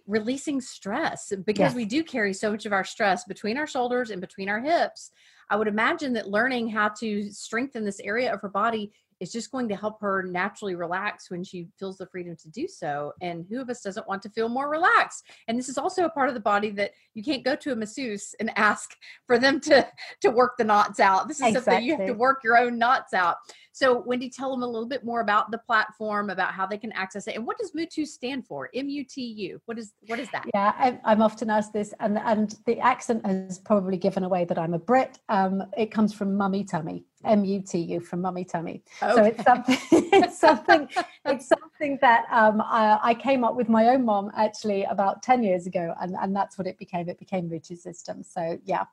releasing 0.06 0.60
stress 0.60 1.32
because 1.44 1.72
Yes. 1.72 1.74
we 1.74 1.84
do 1.84 2.04
carry 2.04 2.32
so 2.32 2.52
much 2.52 2.64
of 2.64 2.72
our 2.72 2.84
stress 2.84 3.24
between 3.24 3.58
our 3.58 3.66
shoulders 3.66 4.10
and 4.10 4.20
between 4.20 4.48
our 4.48 4.60
hips. 4.60 5.10
I 5.50 5.56
would 5.56 5.68
imagine 5.68 6.12
that 6.14 6.28
learning 6.28 6.68
how 6.68 6.88
to 7.00 7.30
strengthen 7.30 7.84
this 7.84 8.00
area 8.00 8.32
of 8.32 8.40
her 8.40 8.48
body 8.48 8.92
is 9.22 9.30
just 9.30 9.52
going 9.52 9.68
to 9.68 9.76
help 9.76 10.00
her 10.00 10.24
naturally 10.24 10.74
relax 10.74 11.30
when 11.30 11.44
she 11.44 11.68
feels 11.78 11.96
the 11.96 12.06
freedom 12.06 12.34
to 12.34 12.50
do 12.50 12.66
so. 12.66 13.12
And 13.22 13.46
who 13.48 13.60
of 13.60 13.70
us 13.70 13.80
doesn't 13.80 14.08
want 14.08 14.20
to 14.22 14.30
feel 14.30 14.48
more 14.48 14.68
relaxed? 14.68 15.24
And 15.46 15.56
this 15.56 15.68
is 15.68 15.78
also 15.78 16.04
a 16.04 16.10
part 16.10 16.28
of 16.28 16.34
the 16.34 16.40
body 16.40 16.70
that 16.70 16.90
you 17.14 17.22
can't 17.22 17.44
go 17.44 17.54
to 17.54 17.70
a 17.70 17.76
masseuse 17.76 18.34
and 18.40 18.50
ask 18.58 18.90
for 19.28 19.38
them 19.38 19.60
to 19.60 19.86
to 20.22 20.30
work 20.30 20.54
the 20.58 20.64
knots 20.64 20.98
out. 20.98 21.28
This 21.28 21.40
is 21.40 21.54
something 21.54 21.84
you 21.84 21.96
have 21.96 22.06
to 22.06 22.14
work 22.14 22.40
your 22.42 22.58
own 22.58 22.78
knots 22.78 23.14
out. 23.14 23.36
So, 23.74 24.02
Wendy, 24.04 24.28
tell 24.28 24.50
them 24.50 24.62
a 24.62 24.66
little 24.66 24.88
bit 24.88 25.02
more 25.02 25.20
about 25.20 25.50
the 25.50 25.56
platform, 25.56 26.28
about 26.28 26.52
how 26.52 26.66
they 26.66 26.76
can 26.76 26.92
access 26.92 27.26
it, 27.26 27.36
and 27.36 27.46
what 27.46 27.58
does 27.58 27.72
MUTU 27.72 28.06
stand 28.06 28.46
for? 28.46 28.68
M 28.74 28.88
U 28.88 29.04
T 29.04 29.22
U. 29.22 29.62
What 29.66 29.78
is 29.78 29.94
what 30.08 30.18
is 30.18 30.28
that? 30.32 30.46
Yeah, 30.52 30.74
I, 30.76 31.00
I'm 31.04 31.22
often 31.22 31.48
asked 31.48 31.72
this, 31.72 31.94
and 32.00 32.18
and 32.18 32.54
the 32.66 32.80
accent 32.80 33.24
has 33.24 33.60
probably 33.60 33.96
given 33.96 34.24
away 34.24 34.44
that 34.46 34.58
I'm 34.58 34.74
a 34.74 34.78
Brit. 34.78 35.20
Um, 35.28 35.62
it 35.76 35.90
comes 35.90 36.12
from 36.12 36.36
mummy 36.36 36.64
tummy, 36.64 37.06
M 37.24 37.44
U 37.44 37.60
T 37.62 37.78
U 37.78 38.00
from 38.00 38.20
mummy 38.20 38.44
tummy. 38.44 38.82
So 39.00 39.24
it's 39.24 39.42
something. 39.42 39.78
It's 40.12 40.38
something. 40.38 40.88
it's 41.24 41.48
something 41.48 41.98
that 42.00 42.26
um, 42.30 42.60
I, 42.60 42.98
I 43.02 43.14
came 43.14 43.44
up 43.44 43.54
with 43.54 43.68
my 43.68 43.88
own 43.88 44.04
mom 44.04 44.30
actually 44.36 44.84
about 44.84 45.22
ten 45.22 45.42
years 45.42 45.66
ago, 45.66 45.94
and 46.00 46.14
and 46.20 46.34
that's 46.34 46.58
what 46.58 46.66
it 46.66 46.78
became. 46.78 47.08
It 47.08 47.18
became 47.18 47.48
Mutu 47.48 47.76
System. 47.76 48.22
So 48.22 48.58
yeah, 48.64 48.84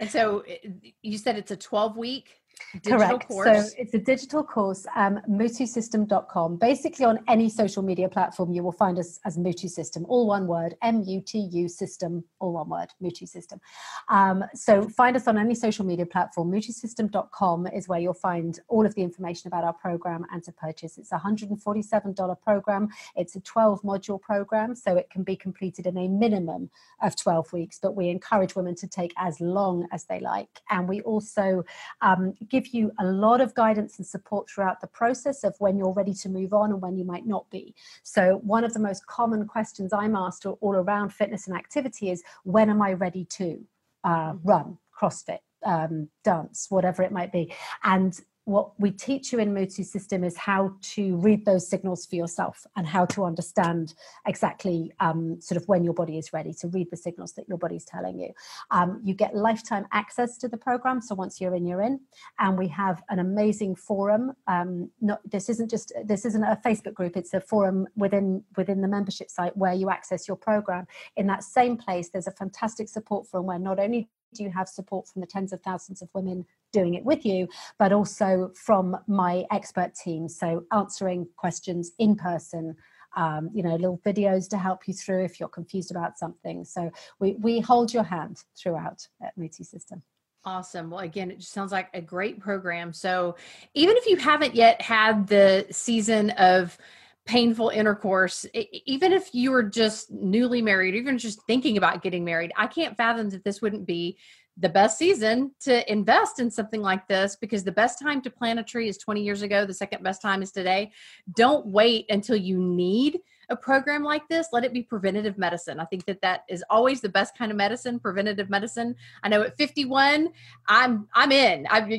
And 0.00 0.10
so 0.10 0.40
eh, 0.48 0.56
you 1.02 1.18
said 1.18 1.36
it's 1.36 1.50
a 1.50 1.56
12 1.56 1.96
week 1.96 2.39
digital 2.74 2.98
correct. 2.98 3.28
course. 3.28 3.46
So 3.46 3.76
it's 3.78 3.94
a 3.94 3.98
digital 3.98 4.44
course, 4.44 4.86
um, 4.96 5.20
mutusystem.com. 5.28 6.56
Basically, 6.56 7.04
on 7.04 7.20
any 7.28 7.48
social 7.48 7.82
media 7.82 8.08
platform, 8.08 8.52
you 8.52 8.62
will 8.62 8.72
find 8.72 8.98
us 8.98 9.20
as 9.24 9.36
Mutu 9.36 9.68
System, 9.68 10.04
all 10.08 10.26
one 10.26 10.46
word, 10.46 10.76
M 10.82 11.02
U 11.06 11.20
T 11.20 11.38
U 11.38 11.68
System, 11.68 12.24
all 12.38 12.52
one 12.52 12.68
word, 12.68 12.88
Mutu 13.02 13.28
System. 13.28 13.60
Um, 14.08 14.44
so 14.54 14.88
find 14.88 15.16
us 15.16 15.26
on 15.28 15.38
any 15.38 15.54
social 15.54 15.84
media 15.84 16.06
platform. 16.06 16.50
Mutusystem.com 16.50 17.66
is 17.68 17.88
where 17.88 18.00
you'll 18.00 18.14
find 18.14 18.58
all 18.68 18.86
of 18.86 18.94
the 18.94 19.02
information 19.02 19.48
about 19.48 19.64
our 19.64 19.72
program 19.72 20.24
and 20.32 20.42
to 20.44 20.52
purchase. 20.52 20.98
It's 20.98 21.12
a 21.12 21.18
$147 21.18 22.40
program. 22.42 22.88
It's 23.16 23.36
a 23.36 23.40
12 23.40 23.82
module 23.82 24.20
program, 24.20 24.74
so 24.74 24.96
it 24.96 25.10
can 25.10 25.22
be 25.22 25.36
completed 25.36 25.86
in 25.86 25.96
a 25.96 26.08
minimum 26.08 26.70
of 27.02 27.16
12 27.16 27.52
weeks, 27.52 27.78
but 27.80 27.96
we 27.96 28.08
encourage 28.08 28.54
women 28.54 28.74
to 28.76 28.86
take 28.86 29.12
as 29.16 29.40
long 29.40 29.86
as 29.92 30.04
they 30.04 30.20
like. 30.20 30.60
And 30.70 30.88
we 30.88 31.00
also 31.02 31.64
um, 32.02 32.34
give 32.50 32.68
you 32.68 32.92
a 32.98 33.06
lot 33.06 33.40
of 33.40 33.54
guidance 33.54 33.98
and 33.98 34.06
support 34.06 34.48
throughout 34.50 34.80
the 34.80 34.86
process 34.86 35.44
of 35.44 35.54
when 35.58 35.78
you're 35.78 35.92
ready 35.92 36.14
to 36.14 36.28
move 36.28 36.52
on 36.52 36.70
and 36.70 36.82
when 36.82 36.96
you 36.96 37.04
might 37.04 37.26
not 37.26 37.48
be. 37.50 37.74
So, 38.02 38.40
one 38.42 38.64
of 38.64 38.74
the 38.74 38.80
most 38.80 39.06
common 39.06 39.46
questions 39.46 39.92
I'm 39.92 40.16
asked 40.16 40.46
all 40.46 40.58
all 40.60 40.76
around 40.76 41.12
fitness 41.12 41.46
and 41.46 41.56
activity 41.56 42.10
is 42.10 42.22
when 42.44 42.70
am 42.70 42.82
I 42.82 42.92
ready 42.92 43.24
to 43.24 43.64
uh, 44.04 44.34
run, 44.44 44.78
CrossFit, 44.98 45.38
um, 45.64 46.08
dance, 46.24 46.66
whatever 46.68 47.02
it 47.02 47.12
might 47.12 47.32
be? 47.32 47.52
And 47.82 48.18
what 48.44 48.78
we 48.80 48.90
teach 48.90 49.32
you 49.32 49.38
in 49.38 49.54
Mutu 49.54 49.84
system 49.84 50.24
is 50.24 50.36
how 50.36 50.74
to 50.80 51.16
read 51.16 51.44
those 51.44 51.68
signals 51.68 52.06
for 52.06 52.16
yourself 52.16 52.66
and 52.76 52.86
how 52.86 53.04
to 53.06 53.24
understand 53.24 53.94
exactly 54.26 54.92
um, 54.98 55.40
sort 55.40 55.60
of 55.60 55.68
when 55.68 55.84
your 55.84 55.92
body 55.92 56.18
is 56.18 56.32
ready 56.32 56.52
to 56.54 56.68
read 56.68 56.88
the 56.90 56.96
signals 56.96 57.32
that 57.34 57.48
your 57.48 57.58
body's 57.58 57.84
telling 57.84 58.18
you. 58.18 58.30
Um, 58.70 59.00
you 59.04 59.14
get 59.14 59.34
lifetime 59.34 59.86
access 59.92 60.38
to 60.38 60.48
the 60.48 60.56
program, 60.56 61.00
so 61.00 61.14
once 61.14 61.40
you're 61.40 61.54
in, 61.54 61.66
you're 61.66 61.82
in. 61.82 62.00
And 62.38 62.58
we 62.58 62.68
have 62.68 63.02
an 63.10 63.18
amazing 63.18 63.76
forum. 63.76 64.32
Um, 64.46 64.90
not 65.00 65.20
this 65.30 65.48
isn't 65.48 65.70
just 65.70 65.92
this 66.04 66.24
isn't 66.24 66.42
a 66.42 66.58
Facebook 66.64 66.94
group; 66.94 67.16
it's 67.16 67.34
a 67.34 67.40
forum 67.40 67.86
within 67.96 68.42
within 68.56 68.80
the 68.80 68.88
membership 68.88 69.30
site 69.30 69.56
where 69.56 69.74
you 69.74 69.90
access 69.90 70.26
your 70.26 70.36
program. 70.36 70.86
In 71.16 71.26
that 71.26 71.44
same 71.44 71.76
place, 71.76 72.10
there's 72.10 72.26
a 72.26 72.32
fantastic 72.32 72.88
support 72.88 73.26
forum 73.26 73.46
where 73.46 73.58
not 73.58 73.78
only 73.78 74.08
you 74.38 74.50
have 74.50 74.68
support 74.68 75.08
from 75.08 75.20
the 75.20 75.26
tens 75.26 75.52
of 75.52 75.60
thousands 75.60 76.02
of 76.02 76.08
women 76.14 76.44
doing 76.72 76.94
it 76.94 77.04
with 77.04 77.24
you, 77.24 77.48
but 77.78 77.92
also 77.92 78.52
from 78.54 78.96
my 79.06 79.44
expert 79.50 79.94
team. 79.94 80.28
So 80.28 80.64
answering 80.72 81.26
questions 81.36 81.92
in 81.98 82.14
person, 82.14 82.76
um, 83.16 83.50
you 83.52 83.62
know, 83.62 83.74
little 83.74 84.00
videos 84.04 84.48
to 84.50 84.58
help 84.58 84.86
you 84.86 84.94
through 84.94 85.24
if 85.24 85.40
you're 85.40 85.48
confused 85.48 85.90
about 85.90 86.18
something. 86.18 86.64
So 86.64 86.90
we, 87.18 87.32
we 87.40 87.60
hold 87.60 87.92
your 87.92 88.04
hand 88.04 88.44
throughout 88.56 89.06
at 89.22 89.36
Mutu 89.36 89.64
System. 89.64 90.02
Awesome. 90.44 90.88
Well, 90.90 91.00
again, 91.00 91.30
it 91.30 91.40
just 91.40 91.52
sounds 91.52 91.70
like 91.70 91.88
a 91.92 92.00
great 92.00 92.40
program. 92.40 92.94
So, 92.94 93.36
even 93.74 93.94
if 93.98 94.06
you 94.06 94.16
haven't 94.16 94.54
yet 94.54 94.80
had 94.80 95.26
the 95.26 95.66
season 95.70 96.30
of 96.30 96.78
painful 97.26 97.68
intercourse, 97.68 98.46
even 98.86 99.12
if 99.12 99.34
you 99.34 99.50
were 99.50 99.62
just 99.62 100.10
newly 100.10 100.62
married, 100.62 100.94
even 100.94 101.18
just 101.18 101.42
thinking 101.46 101.76
about 101.76 102.02
getting 102.02 102.24
married, 102.24 102.52
I 102.56 102.66
can't 102.66 102.96
fathom 102.96 103.30
that 103.30 103.44
this 103.44 103.62
wouldn't 103.62 103.86
be 103.86 104.18
the 104.56 104.68
best 104.68 104.98
season 104.98 105.52
to 105.60 105.90
invest 105.90 106.38
in 106.38 106.50
something 106.50 106.82
like 106.82 107.06
this 107.08 107.36
because 107.36 107.64
the 107.64 107.72
best 107.72 107.98
time 107.98 108.20
to 108.20 108.30
plant 108.30 108.58
a 108.58 108.62
tree 108.62 108.88
is 108.88 108.98
20 108.98 109.22
years 109.22 109.42
ago. 109.42 109.64
The 109.64 109.74
second 109.74 110.02
best 110.02 110.20
time 110.20 110.42
is 110.42 110.52
today. 110.52 110.92
Don't 111.34 111.66
wait 111.66 112.06
until 112.10 112.36
you 112.36 112.58
need 112.58 113.20
a 113.48 113.56
program 113.56 114.02
like 114.02 114.26
this. 114.28 114.48
Let 114.52 114.64
it 114.64 114.72
be 114.72 114.82
preventative 114.82 115.38
medicine. 115.38 115.80
I 115.80 115.84
think 115.86 116.04
that 116.06 116.20
that 116.22 116.44
is 116.48 116.62
always 116.70 117.00
the 117.00 117.08
best 117.08 117.36
kind 117.36 117.50
of 117.50 117.56
medicine, 117.56 117.98
preventative 117.98 118.48
medicine. 118.50 118.94
I 119.22 119.28
know 119.28 119.42
at 119.42 119.56
51, 119.56 120.28
I'm 120.68 121.08
I'm 121.14 121.32
in. 121.32 121.66
I'm, 121.70 121.90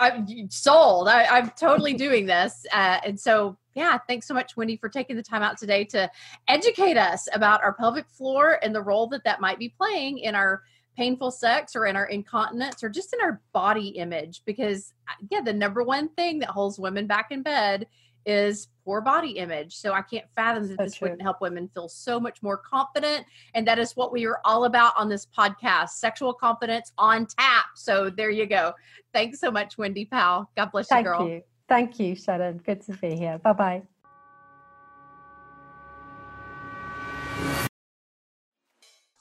I'm 0.00 0.50
sold. 0.50 1.08
I, 1.08 1.24
I'm 1.24 1.50
totally 1.50 1.94
doing 1.94 2.26
this. 2.26 2.66
Uh, 2.72 2.98
and 3.04 3.18
so, 3.18 3.56
yeah, 3.78 3.96
thanks 4.08 4.26
so 4.26 4.34
much, 4.34 4.56
Wendy, 4.56 4.76
for 4.76 4.88
taking 4.88 5.14
the 5.14 5.22
time 5.22 5.42
out 5.42 5.56
today 5.56 5.84
to 5.84 6.10
educate 6.48 6.96
us 6.96 7.28
about 7.32 7.62
our 7.62 7.72
pelvic 7.72 8.08
floor 8.08 8.58
and 8.62 8.74
the 8.74 8.82
role 8.82 9.06
that 9.06 9.22
that 9.22 9.40
might 9.40 9.58
be 9.58 9.68
playing 9.68 10.18
in 10.18 10.34
our 10.34 10.62
painful 10.96 11.30
sex 11.30 11.76
or 11.76 11.86
in 11.86 11.94
our 11.94 12.06
incontinence 12.06 12.82
or 12.82 12.88
just 12.88 13.14
in 13.14 13.20
our 13.20 13.40
body 13.52 13.90
image. 13.90 14.42
Because, 14.44 14.94
uh, 15.08 15.12
yeah, 15.30 15.40
the 15.40 15.52
number 15.52 15.84
one 15.84 16.08
thing 16.08 16.40
that 16.40 16.48
holds 16.48 16.76
women 16.76 17.06
back 17.06 17.28
in 17.30 17.42
bed 17.42 17.86
is 18.26 18.66
poor 18.84 19.00
body 19.00 19.30
image. 19.38 19.76
So 19.76 19.92
I 19.92 20.02
can't 20.02 20.26
fathom 20.34 20.66
that 20.66 20.76
So 20.76 20.82
this 20.84 20.96
true. 20.96 21.04
wouldn't 21.06 21.22
help 21.22 21.40
women 21.40 21.70
feel 21.72 21.88
so 21.88 22.18
much 22.18 22.42
more 22.42 22.56
confident. 22.56 23.24
And 23.54 23.64
that 23.68 23.78
is 23.78 23.92
what 23.92 24.12
we 24.12 24.26
are 24.26 24.40
all 24.44 24.64
about 24.64 24.92
on 24.96 25.08
this 25.08 25.24
podcast 25.24 25.90
sexual 25.90 26.34
confidence 26.34 26.92
on 26.98 27.26
tap. 27.26 27.66
So 27.76 28.10
there 28.10 28.30
you 28.30 28.46
go. 28.46 28.72
Thanks 29.14 29.38
so 29.38 29.52
much, 29.52 29.78
Wendy 29.78 30.04
Powell. 30.04 30.50
God 30.56 30.72
bless 30.72 30.90
you, 30.90 30.96
Thank 30.96 31.06
girl. 31.06 31.28
you. 31.28 31.42
Thank 31.68 31.98
you, 31.98 32.14
Shannon. 32.14 32.58
Good 32.64 32.80
to 32.82 32.92
be 32.92 33.14
here. 33.14 33.38
Bye 33.38 33.52
bye. 33.52 33.82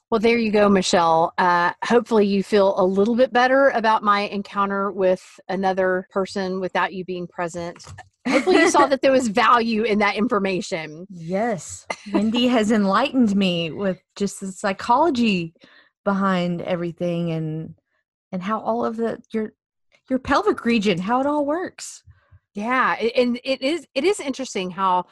Well, 0.10 0.22
there 0.22 0.38
you 0.38 0.52
go, 0.52 0.70
Michelle. 0.70 1.34
Uh, 1.38 1.74
hopefully, 1.84 2.26
you 2.26 2.42
feel 2.42 2.80
a 2.80 2.86
little 2.86 3.16
bit 3.16 3.34
better 3.34 3.70
about 3.70 4.04
my 4.04 4.22
encounter 4.22 4.90
with 4.90 5.22
another 5.50 6.08
person 6.12 6.62
without 6.62 6.94
you 6.94 7.04
being 7.04 7.28
present. 7.28 7.86
Hopefully, 8.26 8.56
you 8.56 8.70
saw 8.70 8.88
that 8.88 9.02
there 9.02 9.12
was 9.12 9.28
value 9.28 9.84
in 9.84 10.00
that 10.00 10.16
information. 10.16 11.08
Yes. 11.10 11.86
Wendy 12.14 12.48
has 12.48 12.72
enlightened 12.72 13.36
me 13.36 13.72
with 13.72 14.02
just 14.16 14.40
the 14.40 14.48
psychology 14.48 15.54
behind 16.06 16.62
everything 16.62 17.32
and 17.32 17.76
and 18.32 18.42
how 18.42 18.62
all 18.62 18.86
of 18.86 18.96
the 18.96 19.22
your 19.34 19.52
your 20.10 20.20
pelvic 20.20 20.64
region, 20.64 21.00
how 21.00 21.20
it 21.20 21.28
all 21.28 21.46
works. 21.46 22.04
Yeah, 22.58 22.96
and 23.16 23.40
it 23.44 23.62
is 23.62 23.86
it 23.94 24.04
is 24.04 24.20
interesting 24.20 24.72
how 24.72 25.06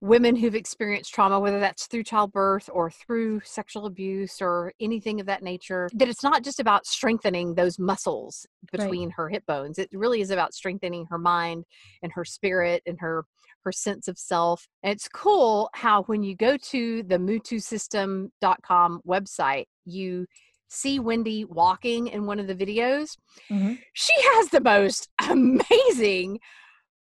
women 0.00 0.34
who've 0.34 0.54
experienced 0.54 1.12
trauma, 1.12 1.38
whether 1.38 1.60
that's 1.60 1.86
through 1.86 2.04
childbirth 2.04 2.70
or 2.72 2.90
through 2.90 3.40
sexual 3.44 3.84
abuse 3.84 4.40
or 4.40 4.72
anything 4.80 5.20
of 5.20 5.26
that 5.26 5.42
nature, 5.42 5.90
that 5.92 6.08
it's 6.08 6.22
not 6.22 6.42
just 6.42 6.60
about 6.60 6.86
strengthening 6.86 7.54
those 7.54 7.78
muscles 7.78 8.46
Right. 8.72 8.80
between 8.80 9.10
her 9.10 9.28
hip 9.28 9.44
bones. 9.44 9.78
It 9.78 9.90
really 9.92 10.22
is 10.22 10.30
about 10.30 10.54
strengthening 10.54 11.04
her 11.10 11.18
mind 11.18 11.66
and 12.02 12.10
her 12.12 12.24
spirit 12.24 12.82
and 12.86 12.98
her 13.00 13.26
her 13.64 13.72
sense 13.72 14.08
of 14.08 14.16
self. 14.16 14.66
And 14.82 14.92
it's 14.92 15.08
cool 15.08 15.68
how 15.74 16.04
when 16.04 16.22
you 16.22 16.34
go 16.36 16.56
to 16.56 17.02
the 17.02 17.18
mutusystem.com 17.18 19.02
website, 19.06 19.66
you 19.84 20.26
see 20.68 21.00
Wendy 21.00 21.44
walking 21.44 22.06
in 22.06 22.24
one 22.24 22.40
of 22.40 22.46
the 22.46 22.54
videos. 22.54 23.18
Mhm. 23.50 23.78
She 23.92 24.14
has 24.32 24.48
the 24.48 24.62
most 24.62 25.10
amazing 25.28 26.38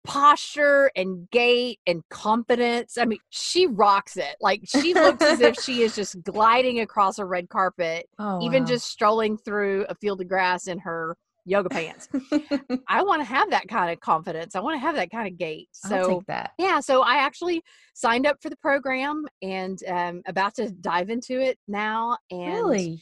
posture 0.05 0.91
and 0.95 1.29
gait 1.31 1.79
and 1.87 2.03
confidence. 2.09 2.97
I 2.97 3.05
mean, 3.05 3.19
she 3.29 3.67
rocks 3.67 4.17
it. 4.17 4.35
Like 4.41 4.61
she 4.65 4.93
looks 4.93 5.23
as 5.23 5.41
if 5.41 5.55
she 5.55 5.81
is 5.81 5.95
just 5.95 6.21
gliding 6.23 6.79
across 6.79 7.19
a 7.19 7.25
red 7.25 7.49
carpet, 7.49 8.07
Oh, 8.19 8.41
even 8.41 8.63
wow. 8.63 8.67
just 8.69 8.87
strolling 8.87 9.37
through 9.37 9.85
a 9.89 9.95
field 9.95 10.21
of 10.21 10.27
grass 10.27 10.67
in 10.67 10.79
her 10.79 11.17
yoga 11.45 11.69
pants. 11.69 12.07
I 12.87 13.03
want 13.03 13.21
to 13.21 13.25
have 13.25 13.49
that 13.51 13.67
kind 13.67 13.91
of 13.91 13.99
confidence. 13.99 14.55
I 14.55 14.59
want 14.59 14.75
to 14.75 14.79
have 14.79 14.95
that 14.95 15.11
kind 15.11 15.27
of 15.27 15.37
gait. 15.37 15.69
So 15.71 16.21
yeah, 16.57 16.79
so 16.79 17.01
I 17.01 17.15
actually 17.15 17.61
signed 17.93 18.25
up 18.25 18.37
for 18.41 18.49
the 18.49 18.57
program 18.57 19.25
and 19.41 19.77
um, 19.87 20.21
about 20.27 20.55
to 20.55 20.69
dive 20.71 21.09
into 21.09 21.39
it 21.39 21.57
now. 21.67 22.17
And 22.31 22.47
Really? 22.47 23.01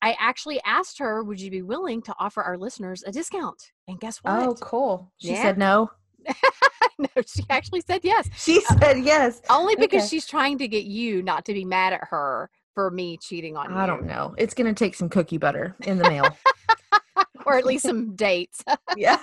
I 0.00 0.14
actually 0.20 0.60
asked 0.64 0.98
her, 1.00 1.24
"Would 1.24 1.40
you 1.40 1.50
be 1.50 1.62
willing 1.62 2.02
to 2.02 2.14
offer 2.20 2.42
our 2.42 2.56
listeners 2.56 3.02
a 3.04 3.10
discount?" 3.10 3.72
And 3.88 3.98
guess 3.98 4.18
what? 4.18 4.46
Oh, 4.46 4.54
cool. 4.60 5.12
She 5.18 5.32
Yeah. 5.32 5.42
said 5.42 5.58
no. 5.58 5.90
no, 6.98 7.08
she 7.26 7.44
actually 7.50 7.80
said 7.80 8.00
yes. 8.02 8.28
She 8.36 8.58
uh, 8.70 8.78
said 8.78 8.98
yes. 9.00 9.40
Only 9.50 9.76
because 9.76 10.02
Okay. 10.02 10.08
she's 10.08 10.26
trying 10.26 10.58
to 10.58 10.68
get 10.68 10.84
you 10.84 11.22
not 11.22 11.44
to 11.46 11.54
be 11.54 11.64
mad 11.64 11.92
at 11.92 12.04
her 12.10 12.50
for 12.74 12.90
me 12.90 13.18
cheating 13.18 13.56
on 13.56 13.70
you. 13.70 13.76
I 13.76 13.86
don't 13.86 14.06
know. 14.06 14.34
It's 14.38 14.54
gonna 14.54 14.74
take 14.74 14.94
some 14.94 15.08
cookie 15.08 15.38
butter 15.38 15.76
in 15.82 15.98
the 15.98 16.08
mail. 16.08 16.36
or 17.46 17.56
at 17.56 17.64
least 17.64 17.84
some 17.84 18.14
dates. 18.14 18.62
yeah. 18.96 19.16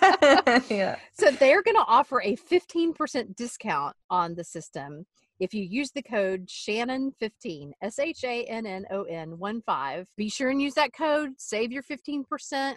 yeah. 0.69 0.95
so 1.13 1.31
they're 1.31 1.61
going 1.61 1.75
to 1.75 1.85
offer 1.87 2.21
a 2.21 2.35
15% 2.35 3.35
discount 3.35 3.95
on 4.09 4.35
the 4.35 4.43
system 4.43 5.05
if 5.39 5.53
you 5.53 5.63
use 5.63 5.91
the 5.91 6.01
code 6.01 6.47
Shannon15, 6.47 7.71
S 7.81 7.99
H 7.99 8.23
A 8.23 8.45
N 8.45 8.65
N 8.65 8.85
O 8.91 9.03
N 9.03 9.37
1 9.37 9.61
5. 9.61 10.07
Be 10.15 10.29
sure 10.29 10.49
and 10.49 10.61
use 10.61 10.73
that 10.75 10.93
code, 10.93 11.31
save 11.37 11.71
your 11.71 11.83
15%. 11.83 12.75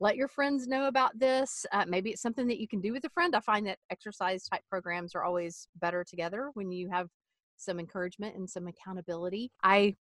Let 0.00 0.16
your 0.16 0.28
friends 0.28 0.68
know 0.68 0.86
about 0.86 1.18
this. 1.18 1.66
Uh, 1.72 1.84
maybe 1.88 2.10
it's 2.10 2.22
something 2.22 2.46
that 2.46 2.60
you 2.60 2.68
can 2.68 2.80
do 2.80 2.92
with 2.92 3.04
a 3.04 3.10
friend. 3.10 3.34
I 3.34 3.40
find 3.40 3.66
that 3.66 3.78
exercise 3.90 4.44
type 4.48 4.62
programs 4.70 5.14
are 5.14 5.24
always 5.24 5.68
better 5.80 6.04
together 6.04 6.50
when 6.54 6.70
you 6.70 6.88
have 6.90 7.08
some 7.56 7.80
encouragement 7.80 8.36
and 8.36 8.48
some 8.48 8.68
accountability. 8.68 9.50
I 9.62 9.96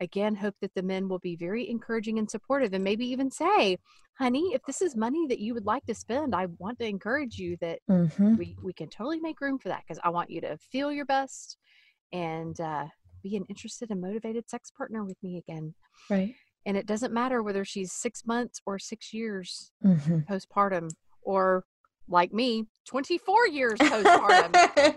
again 0.00 0.34
hope 0.34 0.54
that 0.60 0.74
the 0.74 0.82
men 0.82 1.08
will 1.08 1.20
be 1.20 1.36
very 1.36 1.70
encouraging 1.70 2.18
and 2.18 2.30
supportive 2.30 2.72
and 2.74 2.82
maybe 2.84 3.06
even 3.06 3.30
say, 3.30 3.78
honey, 4.18 4.50
if 4.52 4.62
this 4.66 4.82
is 4.82 4.96
money 4.96 5.26
that 5.28 5.38
you 5.38 5.54
would 5.54 5.64
like 5.64 5.86
to 5.86 5.94
spend, 5.94 6.34
I 6.34 6.46
want 6.58 6.78
to 6.80 6.86
encourage 6.86 7.38
you 7.38 7.56
that 7.60 7.78
Mm-hmm. 7.88 8.34
we, 8.36 8.56
we 8.62 8.72
can 8.72 8.88
totally 8.88 9.20
make 9.20 9.40
room 9.40 9.58
for 9.58 9.68
that 9.68 9.84
because 9.86 10.00
I 10.02 10.08
want 10.10 10.30
you 10.30 10.40
to 10.40 10.58
feel 10.58 10.90
your 10.92 11.06
best 11.06 11.56
and 12.12 12.60
uh, 12.60 12.86
be 13.22 13.36
an 13.36 13.44
interested 13.48 13.90
and 13.90 14.00
motivated 14.00 14.50
sex 14.50 14.70
partner 14.70 15.04
with 15.04 15.16
me 15.22 15.38
again. 15.38 15.74
Right. 16.10 16.34
And 16.66 16.76
it 16.76 16.84
doesn't 16.84 17.14
matter 17.14 17.42
whether 17.42 17.64
she's 17.64 17.92
six 17.92 18.26
months 18.26 18.60
or 18.66 18.78
six 18.78 19.14
years 19.14 19.70
Mm-hmm. 19.84 20.18
postpartum 20.30 20.90
or 21.22 21.64
like 22.08 22.32
me, 22.32 22.64
24 22.86 23.48
years 23.48 23.78
postpartum. 23.78 24.96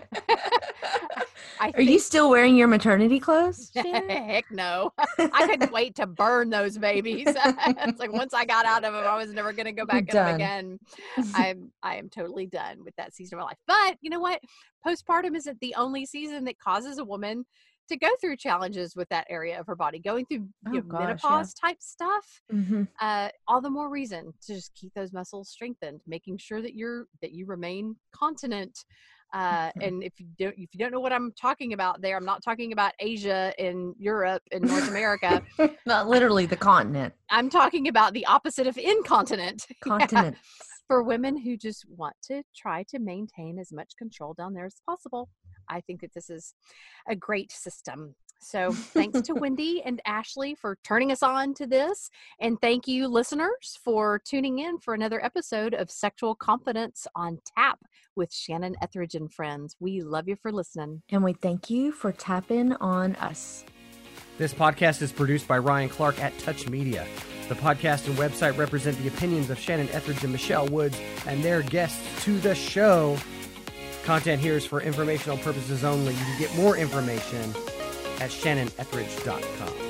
Are 1.60 1.80
you 1.82 1.98
still 1.98 2.30
wearing 2.30 2.56
your 2.56 2.68
maternity 2.68 3.20
clothes? 3.20 3.70
Heck 3.74 4.50
no. 4.50 4.92
I 5.18 5.46
couldn't 5.46 5.72
wait 5.72 5.94
to 5.96 6.06
burn 6.06 6.50
those 6.50 6.78
babies. 6.78 7.26
it's 7.36 7.98
like 8.00 8.12
once 8.12 8.32
I 8.32 8.44
got 8.44 8.64
out 8.64 8.84
of 8.84 8.94
them, 8.94 9.04
I 9.04 9.16
was 9.16 9.32
never 9.32 9.52
going 9.52 9.66
to 9.66 9.72
go 9.72 9.84
back 9.84 10.08
in 10.08 10.16
them 10.16 10.34
again. 10.34 10.78
I'm 11.34 11.70
I 11.82 11.96
am 11.96 12.08
totally 12.08 12.46
done 12.46 12.82
with 12.84 12.94
that 12.96 13.14
season 13.14 13.38
of 13.38 13.42
my 13.42 13.46
life. 13.48 13.58
But 13.66 13.96
you 14.00 14.10
know 14.10 14.20
what? 14.20 14.40
Postpartum 14.86 15.36
isn't 15.36 15.60
the 15.60 15.74
only 15.76 16.06
season 16.06 16.44
that 16.44 16.58
causes 16.58 16.98
a 16.98 17.04
woman 17.04 17.44
to 17.90 17.96
go 17.96 18.08
through 18.20 18.36
challenges 18.36 18.96
with 18.96 19.08
that 19.10 19.26
area 19.28 19.58
of 19.60 19.66
her 19.66 19.76
body, 19.76 19.98
going 19.98 20.24
through 20.26 20.48
Oh, 20.66 20.70
know, 20.72 20.80
gosh, 20.82 21.00
yeah. 21.00 21.06
menopause 21.06 21.54
type 21.54 21.76
stuff. 21.80 22.42
mm-hmm. 22.52 22.84
Uh, 23.00 23.28
all 23.46 23.60
the 23.60 23.70
more 23.70 23.88
reason 23.90 24.32
to 24.46 24.54
just 24.54 24.74
keep 24.74 24.92
those 24.94 25.12
muscles 25.12 25.48
strengthened, 25.50 26.00
making 26.06 26.38
sure 26.38 26.62
that 26.62 26.74
you're 26.74 27.06
that 27.22 27.32
you 27.32 27.46
remain 27.46 27.96
continent. 28.12 28.76
Uh, 29.32 29.70
Mhm. 29.70 29.86
and 29.86 30.02
if 30.02 30.12
you 30.18 30.26
don't 30.38 30.54
if 30.58 30.70
you 30.74 30.78
don't 30.78 30.90
know 30.90 30.98
what 30.98 31.12
I'm 31.12 31.30
talking 31.40 31.72
about 31.72 32.00
there, 32.02 32.16
I'm 32.16 32.24
not 32.24 32.42
talking 32.42 32.72
about 32.72 32.94
Asia 32.98 33.52
and 33.60 33.94
Europe 33.98 34.42
and 34.50 34.64
North 34.64 34.88
America. 34.88 35.40
Not 35.86 36.08
literally 36.08 36.46
the 36.46 36.56
continent. 36.56 37.14
I'm 37.30 37.48
talking 37.48 37.86
about 37.86 38.12
the 38.12 38.26
opposite 38.26 38.66
of 38.66 38.76
incontinent. 38.76 39.66
Yeah. 39.70 39.74
Continent. 39.98 40.36
For 40.88 41.04
women 41.04 41.36
who 41.36 41.56
just 41.56 41.84
want 41.88 42.16
to 42.24 42.42
try 42.56 42.82
to 42.88 42.98
maintain 42.98 43.60
as 43.60 43.72
much 43.72 43.92
control 43.96 44.34
down 44.34 44.52
there 44.54 44.66
as 44.66 44.74
possible. 44.84 45.28
I 45.70 45.80
think 45.80 46.00
that 46.00 46.12
this 46.12 46.28
is 46.28 46.54
a 47.08 47.16
great 47.16 47.52
system. 47.52 48.14
So 48.40 48.72
thanks 48.72 49.20
to 49.22 49.34
Wendy 49.34 49.82
and 49.84 50.00
Ashley 50.06 50.54
for 50.54 50.78
turning 50.82 51.12
us 51.12 51.22
on 51.22 51.54
to 51.54 51.66
this. 51.66 52.10
And 52.40 52.60
thank 52.60 52.88
you, 52.88 53.06
listeners, 53.06 53.78
for 53.84 54.18
tuning 54.18 54.58
in 54.60 54.78
for 54.78 54.94
another 54.94 55.22
episode 55.24 55.74
of 55.74 55.90
Sexual 55.90 56.34
Confidence 56.36 57.06
on 57.14 57.38
Tap 57.56 57.78
with 58.16 58.32
Shannon 58.32 58.76
Ethridge 58.82 59.14
and 59.14 59.30
friends. 59.30 59.76
We 59.78 60.00
love 60.00 60.26
you 60.26 60.36
for 60.36 60.52
listening. 60.52 61.02
And 61.10 61.22
we 61.22 61.34
thank 61.34 61.70
you 61.70 61.92
for 61.92 62.12
tapping 62.12 62.72
on 62.74 63.14
us. 63.16 63.64
This 64.38 64.54
podcast 64.54 65.02
is 65.02 65.12
produced 65.12 65.46
by 65.46 65.58
Ryan 65.58 65.90
Clark 65.90 66.18
at 66.18 66.36
Touch 66.38 66.66
Media. 66.66 67.06
The 67.50 67.56
podcast 67.56 68.06
and 68.06 68.16
website 68.16 68.56
represent 68.56 68.96
the 68.98 69.08
opinions 69.08 69.50
of 69.50 69.58
Shannon 69.58 69.88
Ethridge 69.90 70.22
and 70.22 70.32
Michelle 70.32 70.66
Woods 70.68 70.98
and 71.26 71.42
their 71.42 71.62
guests 71.62 72.24
to 72.24 72.38
the 72.38 72.54
show. 72.54 73.18
Content 74.04 74.40
here 74.40 74.56
is 74.56 74.66
for 74.66 74.80
informational 74.80 75.36
purposes 75.38 75.84
only. 75.84 76.12
You 76.14 76.24
can 76.24 76.38
get 76.40 76.54
more 76.56 76.76
information 76.76 77.54
at 78.20 78.30
shannonethridge.com. 78.30 79.89